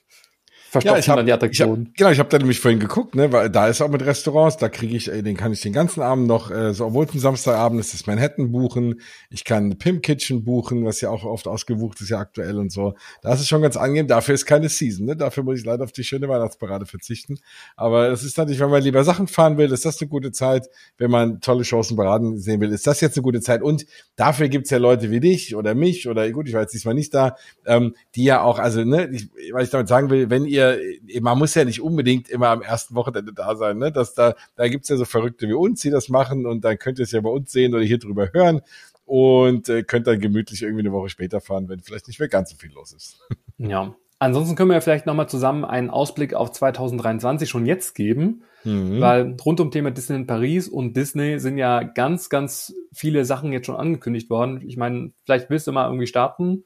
[0.69, 1.81] verstopfen ja, ich hab, dann die Attraktion.
[1.81, 4.05] Ich hab, genau, ich habe da nämlich vorhin geguckt, ne, weil da ist auch mit
[4.05, 7.13] Restaurants, da kriege ich, den kann ich den ganzen Abend noch, äh, so obwohl es
[7.15, 9.01] ein Samstagabend ist, das Manhattan buchen,
[9.31, 12.93] ich kann Pimp Kitchen buchen, was ja auch oft ausgebucht ist ja aktuell und so.
[13.23, 15.15] Das ist schon ganz angenehm, dafür ist keine Season, ne?
[15.15, 17.39] Dafür muss ich leider auf die schöne Weihnachtsparade verzichten.
[17.75, 20.67] Aber es ist natürlich, wenn man lieber Sachen fahren will, ist das eine gute Zeit.
[20.97, 23.63] Wenn man tolle Chancen beraten sehen will, ist das jetzt eine gute Zeit.
[23.63, 23.85] Und
[24.15, 27.13] dafür gibt's ja Leute wie dich oder mich oder gut, ich war jetzt diesmal nicht
[27.13, 27.35] da,
[27.65, 31.21] ähm, die ja auch, also, ne, ich, was ich damit sagen will, wenn ihr ihr,
[31.21, 33.91] man muss ja nicht unbedingt immer am ersten Wochenende da sein, ne?
[33.91, 36.99] Dass da, da gibt's ja so Verrückte wie uns, die das machen und dann könnt
[36.99, 38.61] ihr es ja bei uns sehen oder hier drüber hören
[39.05, 42.51] und äh, könnt dann gemütlich irgendwie eine Woche später fahren, wenn vielleicht nicht mehr ganz
[42.51, 43.19] so viel los ist.
[43.61, 43.93] Ja.
[44.19, 49.01] Ansonsten können wir ja vielleicht nochmal zusammen einen Ausblick auf 2023 schon jetzt geben, mhm.
[49.01, 53.51] weil rund um Thema Disney in Paris und Disney sind ja ganz, ganz viele Sachen
[53.51, 54.61] jetzt schon angekündigt worden.
[54.65, 56.63] Ich meine, vielleicht willst du mal irgendwie starten.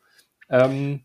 [0.50, 1.02] Ähm,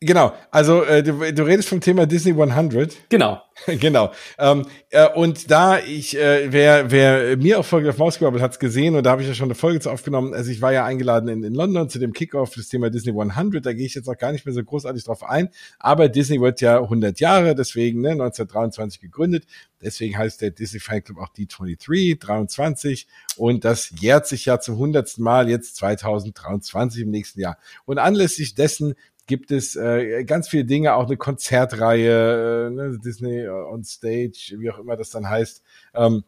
[0.00, 3.08] Genau, also äh, du, du redest vom Thema Disney 100.
[3.08, 3.40] Genau.
[3.66, 4.12] genau.
[4.38, 8.58] Ähm, äh, und da ich, äh, wer, wer mir auch Folge auf Maus hat es
[8.58, 10.34] gesehen und da habe ich ja schon eine Folge zu aufgenommen.
[10.34, 13.64] Also ich war ja eingeladen in, in London zu dem Kickoff des Thema Disney 100.
[13.64, 15.48] Da gehe ich jetzt auch gar nicht mehr so großartig drauf ein.
[15.78, 19.46] Aber Disney wird ja 100 Jahre, deswegen ne, 1923 gegründet.
[19.80, 23.06] Deswegen heißt der Disney Fanclub auch D23, 23.
[23.38, 25.16] Und das jährt sich ja zum 100.
[25.18, 27.56] Mal jetzt 2023 im nächsten Jahr.
[27.86, 28.94] Und anlässlich dessen
[29.26, 34.70] gibt es äh, ganz viele Dinge, auch eine Konzertreihe, äh, ne, Disney on Stage, wie
[34.70, 35.62] auch immer das dann heißt.
[35.94, 36.24] Ähm,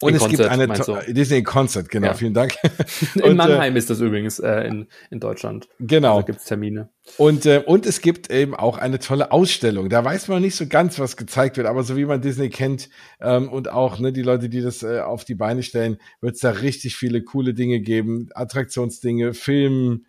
[0.00, 2.14] und in es Concert, gibt eine Disney Concert, genau, ja.
[2.14, 2.54] vielen Dank.
[3.16, 5.68] in und, äh, Mannheim äh, ist das übrigens äh, in, in Deutschland.
[5.80, 6.20] Genau.
[6.20, 6.90] Da gibt es Termine.
[7.16, 9.88] Und, äh, und es gibt eben auch eine tolle Ausstellung.
[9.88, 12.90] Da weiß man nicht so ganz, was gezeigt wird, aber so wie man Disney kennt
[13.20, 16.42] ähm, und auch ne, die Leute, die das äh, auf die Beine stellen, wird es
[16.42, 18.28] da richtig viele coole Dinge geben.
[18.34, 20.04] Attraktionsdinge, Film,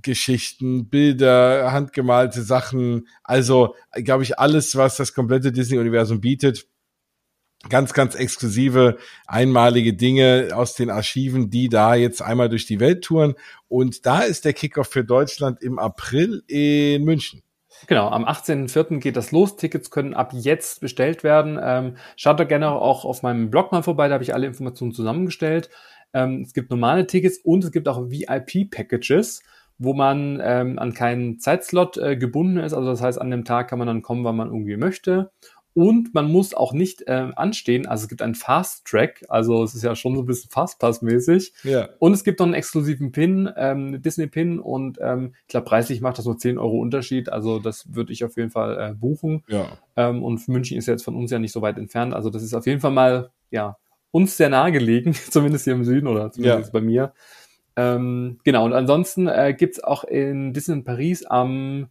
[0.00, 3.08] Geschichten, Bilder, handgemalte Sachen.
[3.22, 6.66] Also, glaube ich, alles, was das komplette Disney-Universum bietet.
[7.68, 13.04] Ganz, ganz exklusive, einmalige Dinge aus den Archiven, die da jetzt einmal durch die Welt
[13.04, 13.34] touren.
[13.68, 17.42] Und da ist der Kickoff für Deutschland im April in München.
[17.86, 18.98] Genau, am 18.04.
[18.98, 19.56] geht das los.
[19.56, 21.58] Tickets können ab jetzt bestellt werden.
[21.62, 24.92] Ähm, schaut doch gerne auch auf meinem Blog mal vorbei, da habe ich alle Informationen
[24.92, 25.70] zusammengestellt.
[26.12, 29.42] Ähm, es gibt normale Tickets und es gibt auch VIP-Packages
[29.82, 32.72] wo man ähm, an keinen Zeitslot äh, gebunden ist.
[32.72, 35.30] Also das heißt, an dem Tag kann man dann kommen, wann man irgendwie möchte.
[35.74, 37.86] Und man muss auch nicht äh, anstehen.
[37.86, 39.24] Also es gibt einen Fast Track.
[39.28, 41.52] Also es ist ja schon so ein bisschen Fastpass-mäßig.
[41.64, 41.88] Ja.
[41.98, 44.58] Und es gibt noch einen exklusiven Pin, ähm, Disney-Pin.
[44.60, 47.30] Und ähm, ich glaube, preislich macht das nur 10 Euro Unterschied.
[47.30, 49.44] Also das würde ich auf jeden Fall äh, buchen.
[49.48, 49.78] Ja.
[49.96, 52.12] Ähm, und München ist jetzt von uns ja nicht so weit entfernt.
[52.12, 53.78] Also das ist auf jeden Fall mal, ja,
[54.10, 56.80] uns sehr nahe gelegen, zumindest hier im Süden oder zumindest ja.
[56.80, 57.14] bei mir.
[57.76, 61.88] Ähm, genau, und ansonsten äh, gibt auch in Disneyland Paris am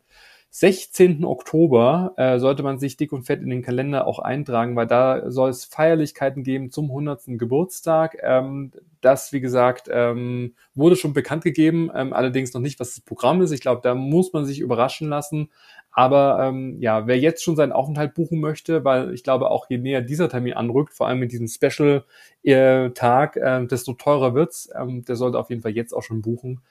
[0.53, 1.23] 16.
[1.23, 5.31] Oktober äh, sollte man sich dick und fett in den Kalender auch eintragen, weil da
[5.31, 7.21] soll es Feierlichkeiten geben zum 100.
[7.39, 8.17] Geburtstag.
[8.21, 13.01] Ähm, das, wie gesagt, ähm, wurde schon bekannt gegeben, ähm, allerdings noch nicht, was das
[13.01, 13.51] Programm ist.
[13.51, 15.49] Ich glaube, da muss man sich überraschen lassen.
[15.91, 19.77] Aber ähm, ja, wer jetzt schon seinen Aufenthalt buchen möchte, weil ich glaube, auch je
[19.77, 24.69] näher dieser Termin anrückt, vor allem mit diesem Special-Tag, äh, desto teurer wird's.
[24.77, 26.61] Ähm, der sollte auf jeden Fall jetzt auch schon buchen.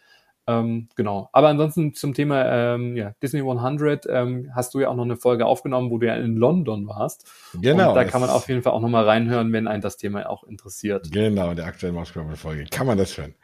[0.47, 1.28] Ähm, genau.
[1.32, 5.16] Aber ansonsten zum Thema ähm, ja, Disney 100 ähm, hast du ja auch noch eine
[5.16, 7.30] Folge aufgenommen, wo du ja in London warst.
[7.60, 7.90] Genau.
[7.90, 10.44] Und da kann man auf jeden Fall auch nochmal reinhören, wenn einen das Thema auch
[10.44, 11.12] interessiert.
[11.12, 12.66] Genau, der aktuellen Mausklappe-Folge.
[12.70, 13.34] Kann man das hören.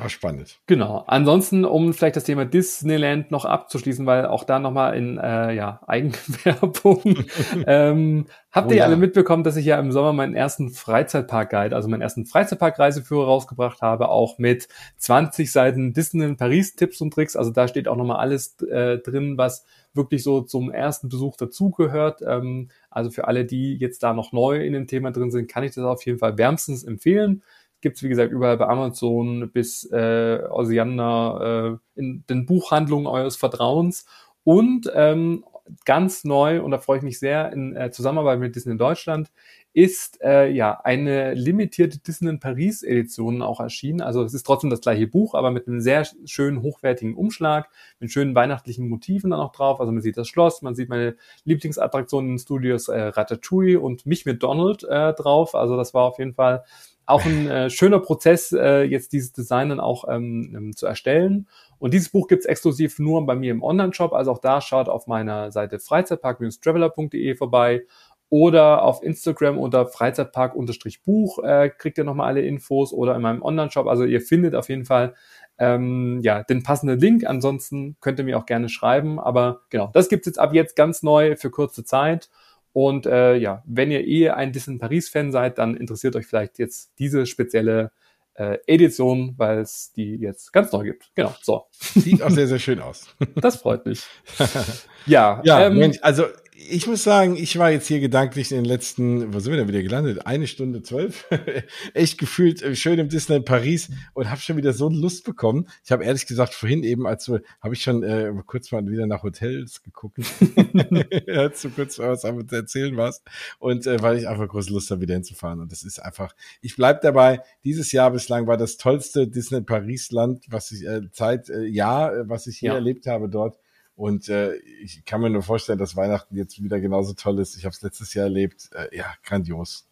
[0.00, 0.58] War spannend.
[0.66, 1.04] Genau.
[1.06, 5.80] Ansonsten, um vielleicht das Thema Disneyland noch abzuschließen, weil auch da nochmal in äh, ja,
[5.86, 7.26] Eigenwerbung.
[7.66, 8.84] ähm, habt oh, ihr ja.
[8.84, 13.82] alle mitbekommen, dass ich ja im Sommer meinen ersten Freizeitpark-Guide, also meinen ersten Freizeitpark-Reiseführer rausgebracht
[13.82, 17.36] habe, auch mit 20 Seiten Disneyland Paris-Tipps und Tricks.
[17.36, 22.22] Also da steht auch nochmal alles äh, drin, was wirklich so zum ersten Besuch dazugehört.
[22.26, 25.64] Ähm, also für alle, die jetzt da noch neu in dem Thema drin sind, kann
[25.64, 27.42] ich das auf jeden Fall wärmstens empfehlen
[27.80, 34.06] gibt's wie gesagt, überall bei Amazon bis äh, Osiander äh, in den Buchhandlungen eures Vertrauens.
[34.44, 35.44] Und ähm,
[35.84, 39.30] ganz neu, und da freue ich mich sehr, in äh, Zusammenarbeit mit Disney in Deutschland,
[39.72, 44.00] ist äh, ja eine limitierte Disney in Paris Edition auch erschienen.
[44.00, 47.68] Also es ist trotzdem das gleiche Buch, aber mit einem sehr schönen hochwertigen Umschlag,
[48.00, 49.80] mit schönen weihnachtlichen Motiven dann auch drauf.
[49.80, 54.26] Also man sieht das Schloss, man sieht meine Lieblingsattraktionen in Studios äh, Ratatouille und mich
[54.26, 55.54] mit Donald äh, drauf.
[55.54, 56.64] Also das war auf jeden Fall
[57.10, 61.48] auch ein äh, schöner Prozess, äh, jetzt dieses Design dann auch ähm, ähm, zu erstellen.
[61.78, 64.12] Und dieses Buch gibt's exklusiv nur bei mir im Online-Shop.
[64.12, 67.82] Also auch da schaut auf meiner Seite freizeitpark-traveler.de vorbei
[68.28, 73.86] oder auf Instagram unter Freizeitpark-Buch äh, kriegt ihr nochmal alle Infos oder in meinem Online-Shop.
[73.88, 75.14] Also ihr findet auf jeden Fall
[75.58, 77.26] ähm, ja, den passenden Link.
[77.26, 79.18] Ansonsten könnt ihr mir auch gerne schreiben.
[79.18, 82.30] Aber genau, das gibt's jetzt ab jetzt ganz neu für kurze Zeit.
[82.72, 86.92] Und äh, ja, wenn ihr eh ein Disney Paris-Fan seid, dann interessiert euch vielleicht jetzt
[86.98, 87.90] diese spezielle
[88.34, 91.10] äh, Edition, weil es die jetzt ganz neu gibt.
[91.14, 91.66] Genau, so.
[91.72, 93.14] Sieht auch sehr, sehr schön aus.
[93.36, 94.04] Das freut mich.
[95.06, 96.26] ja, ja ähm, Mensch, also
[96.70, 99.68] ich muss sagen, ich war jetzt hier gedanklich in den letzten, wo sind wir denn
[99.68, 100.26] wieder gelandet?
[100.26, 101.26] Eine Stunde zwölf.
[101.94, 105.68] Echt gefühlt äh, schön im Disneyland Paris und habe schon wieder so Lust bekommen.
[105.84, 109.06] Ich habe ehrlich gesagt vorhin eben, als du, habe ich schon äh, kurz mal wieder
[109.06, 110.18] nach Hotels geguckt,
[111.28, 113.22] als du kurz was am erzählen warst
[113.58, 115.60] und äh, weil ich einfach große Lust habe, wieder hinzufahren.
[115.60, 117.40] Und das ist einfach, ich bleib dabei.
[117.64, 122.14] Dieses Jahr bislang war das tollste Disneyland Paris Land, was ich äh, Zeit, äh, Jahr,
[122.14, 122.74] äh, was ich hier ja.
[122.76, 123.58] erlebt habe dort.
[124.00, 127.58] Und äh, ich kann mir nur vorstellen, dass Weihnachten jetzt wieder genauso toll ist.
[127.58, 128.70] Ich habe es letztes Jahr erlebt.
[128.72, 129.90] Äh, ja, grandios.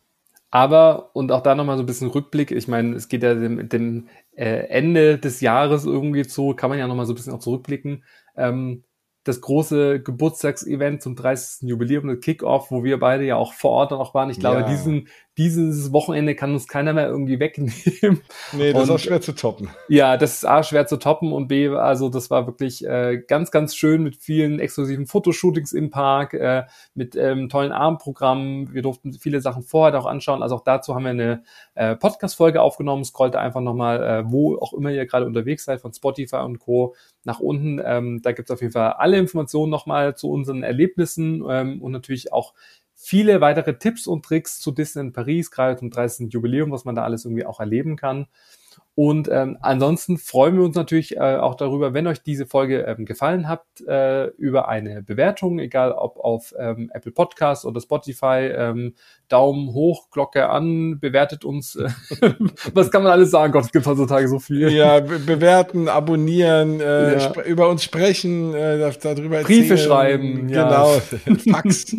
[0.50, 3.68] Aber, und auch da nochmal so ein bisschen Rückblick, ich meine, es geht ja dem,
[3.68, 7.40] dem äh, Ende des Jahres irgendwie zu, kann man ja nochmal so ein bisschen auch
[7.40, 8.02] zurückblicken.
[8.34, 8.82] Ähm,
[9.24, 11.68] das große Geburtstagsevent zum 30.
[11.68, 14.30] Jubiläum, das Kickoff, wo wir beide ja auch vor Ort dann auch waren.
[14.30, 14.68] Ich glaube, ja.
[14.70, 18.22] diesen, dieses Wochenende kann uns keiner mehr irgendwie wegnehmen.
[18.52, 19.70] Nee, das und, ist auch schwer zu toppen.
[19.88, 23.52] Ja, das ist A, schwer zu toppen und B, also das war wirklich äh, ganz,
[23.52, 28.74] ganz schön mit vielen exklusiven Fotoshootings im Park, äh, mit ähm, tollen Abendprogrammen.
[28.74, 30.42] Wir durften viele Sachen vorher auch anschauen.
[30.42, 31.42] Also auch dazu haben wir eine
[31.74, 33.04] äh, Podcast-Folge aufgenommen.
[33.04, 36.96] Scrollt einfach nochmal, äh, wo auch immer ihr gerade unterwegs seid, von Spotify und Co.
[37.24, 37.80] nach unten.
[37.84, 41.92] Ähm, da gibt es auf jeden Fall alle Informationen nochmal zu unseren Erlebnissen ähm, und
[41.92, 42.54] natürlich auch
[43.08, 46.30] viele weitere Tipps und Tricks zu Disneyland Paris, gerade zum 30.
[46.30, 48.26] Jubiläum, was man da alles irgendwie auch erleben kann.
[48.98, 53.04] Und ähm, ansonsten freuen wir uns natürlich äh, auch darüber, wenn euch diese Folge ähm,
[53.04, 58.50] gefallen hat, äh, über eine Bewertung, egal ob auf ähm, Apple Podcast oder Spotify.
[58.52, 58.94] Ähm,
[59.28, 61.76] Daumen hoch, Glocke an, bewertet uns.
[61.76, 61.90] Äh,
[62.74, 63.52] was kann man alles sagen?
[63.52, 64.70] Gott, es gibt heutzutage so viel.
[64.72, 67.42] Ja, be bewerten, abonnieren, äh, ja.
[67.42, 69.78] über uns sprechen, äh, darüber Briefe erzählen.
[69.78, 70.48] schreiben.
[70.48, 71.00] Genau, ja.
[71.52, 71.94] Fax.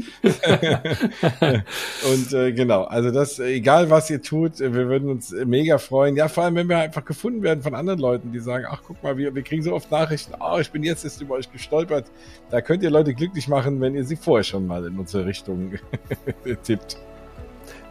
[2.11, 6.15] Und äh, genau, also das, egal was ihr tut, wir würden uns mega freuen.
[6.15, 9.01] Ja, vor allem, wenn wir einfach gefunden werden von anderen Leuten, die sagen, ach guck
[9.03, 12.05] mal, wir, wir kriegen so oft Nachrichten, oh, ich bin jetzt erst über euch gestolpert.
[12.49, 15.73] Da könnt ihr Leute glücklich machen, wenn ihr sie vorher schon mal in unsere Richtung
[16.63, 16.97] tippt.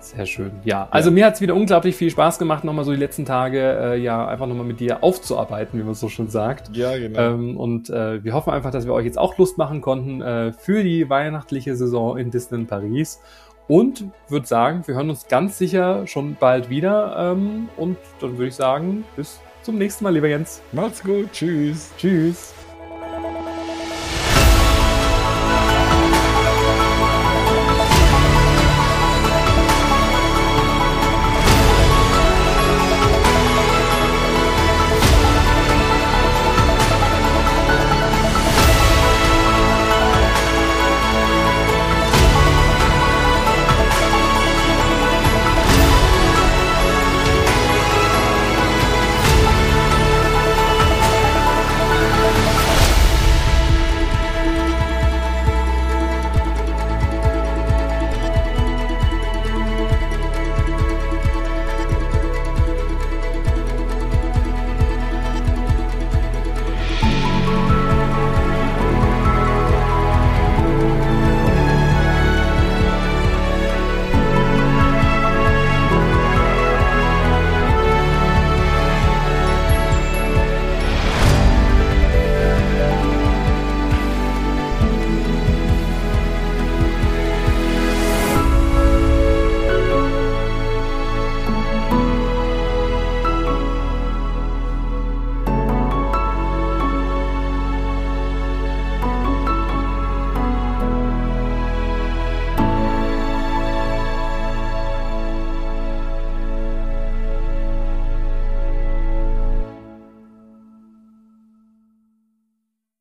[0.01, 0.53] Sehr schön.
[0.65, 1.15] Ja, also ja.
[1.15, 4.27] mir hat es wieder unglaublich viel Spaß gemacht, nochmal so die letzten Tage, äh, ja,
[4.27, 6.75] einfach nochmal mit dir aufzuarbeiten, wie man so schon sagt.
[6.77, 7.21] Ja, genau.
[7.21, 10.53] Ähm, und äh, wir hoffen einfach, dass wir euch jetzt auch Lust machen konnten äh,
[10.53, 13.21] für die weihnachtliche Saison in Disneyland Paris.
[13.69, 17.33] Und würde sagen, wir hören uns ganz sicher schon bald wieder.
[17.33, 20.63] Ähm, und dann würde ich sagen, bis zum nächsten Mal, lieber Jens.
[20.73, 21.31] Macht's gut.
[21.33, 21.91] Tschüss.
[21.99, 22.55] Tschüss.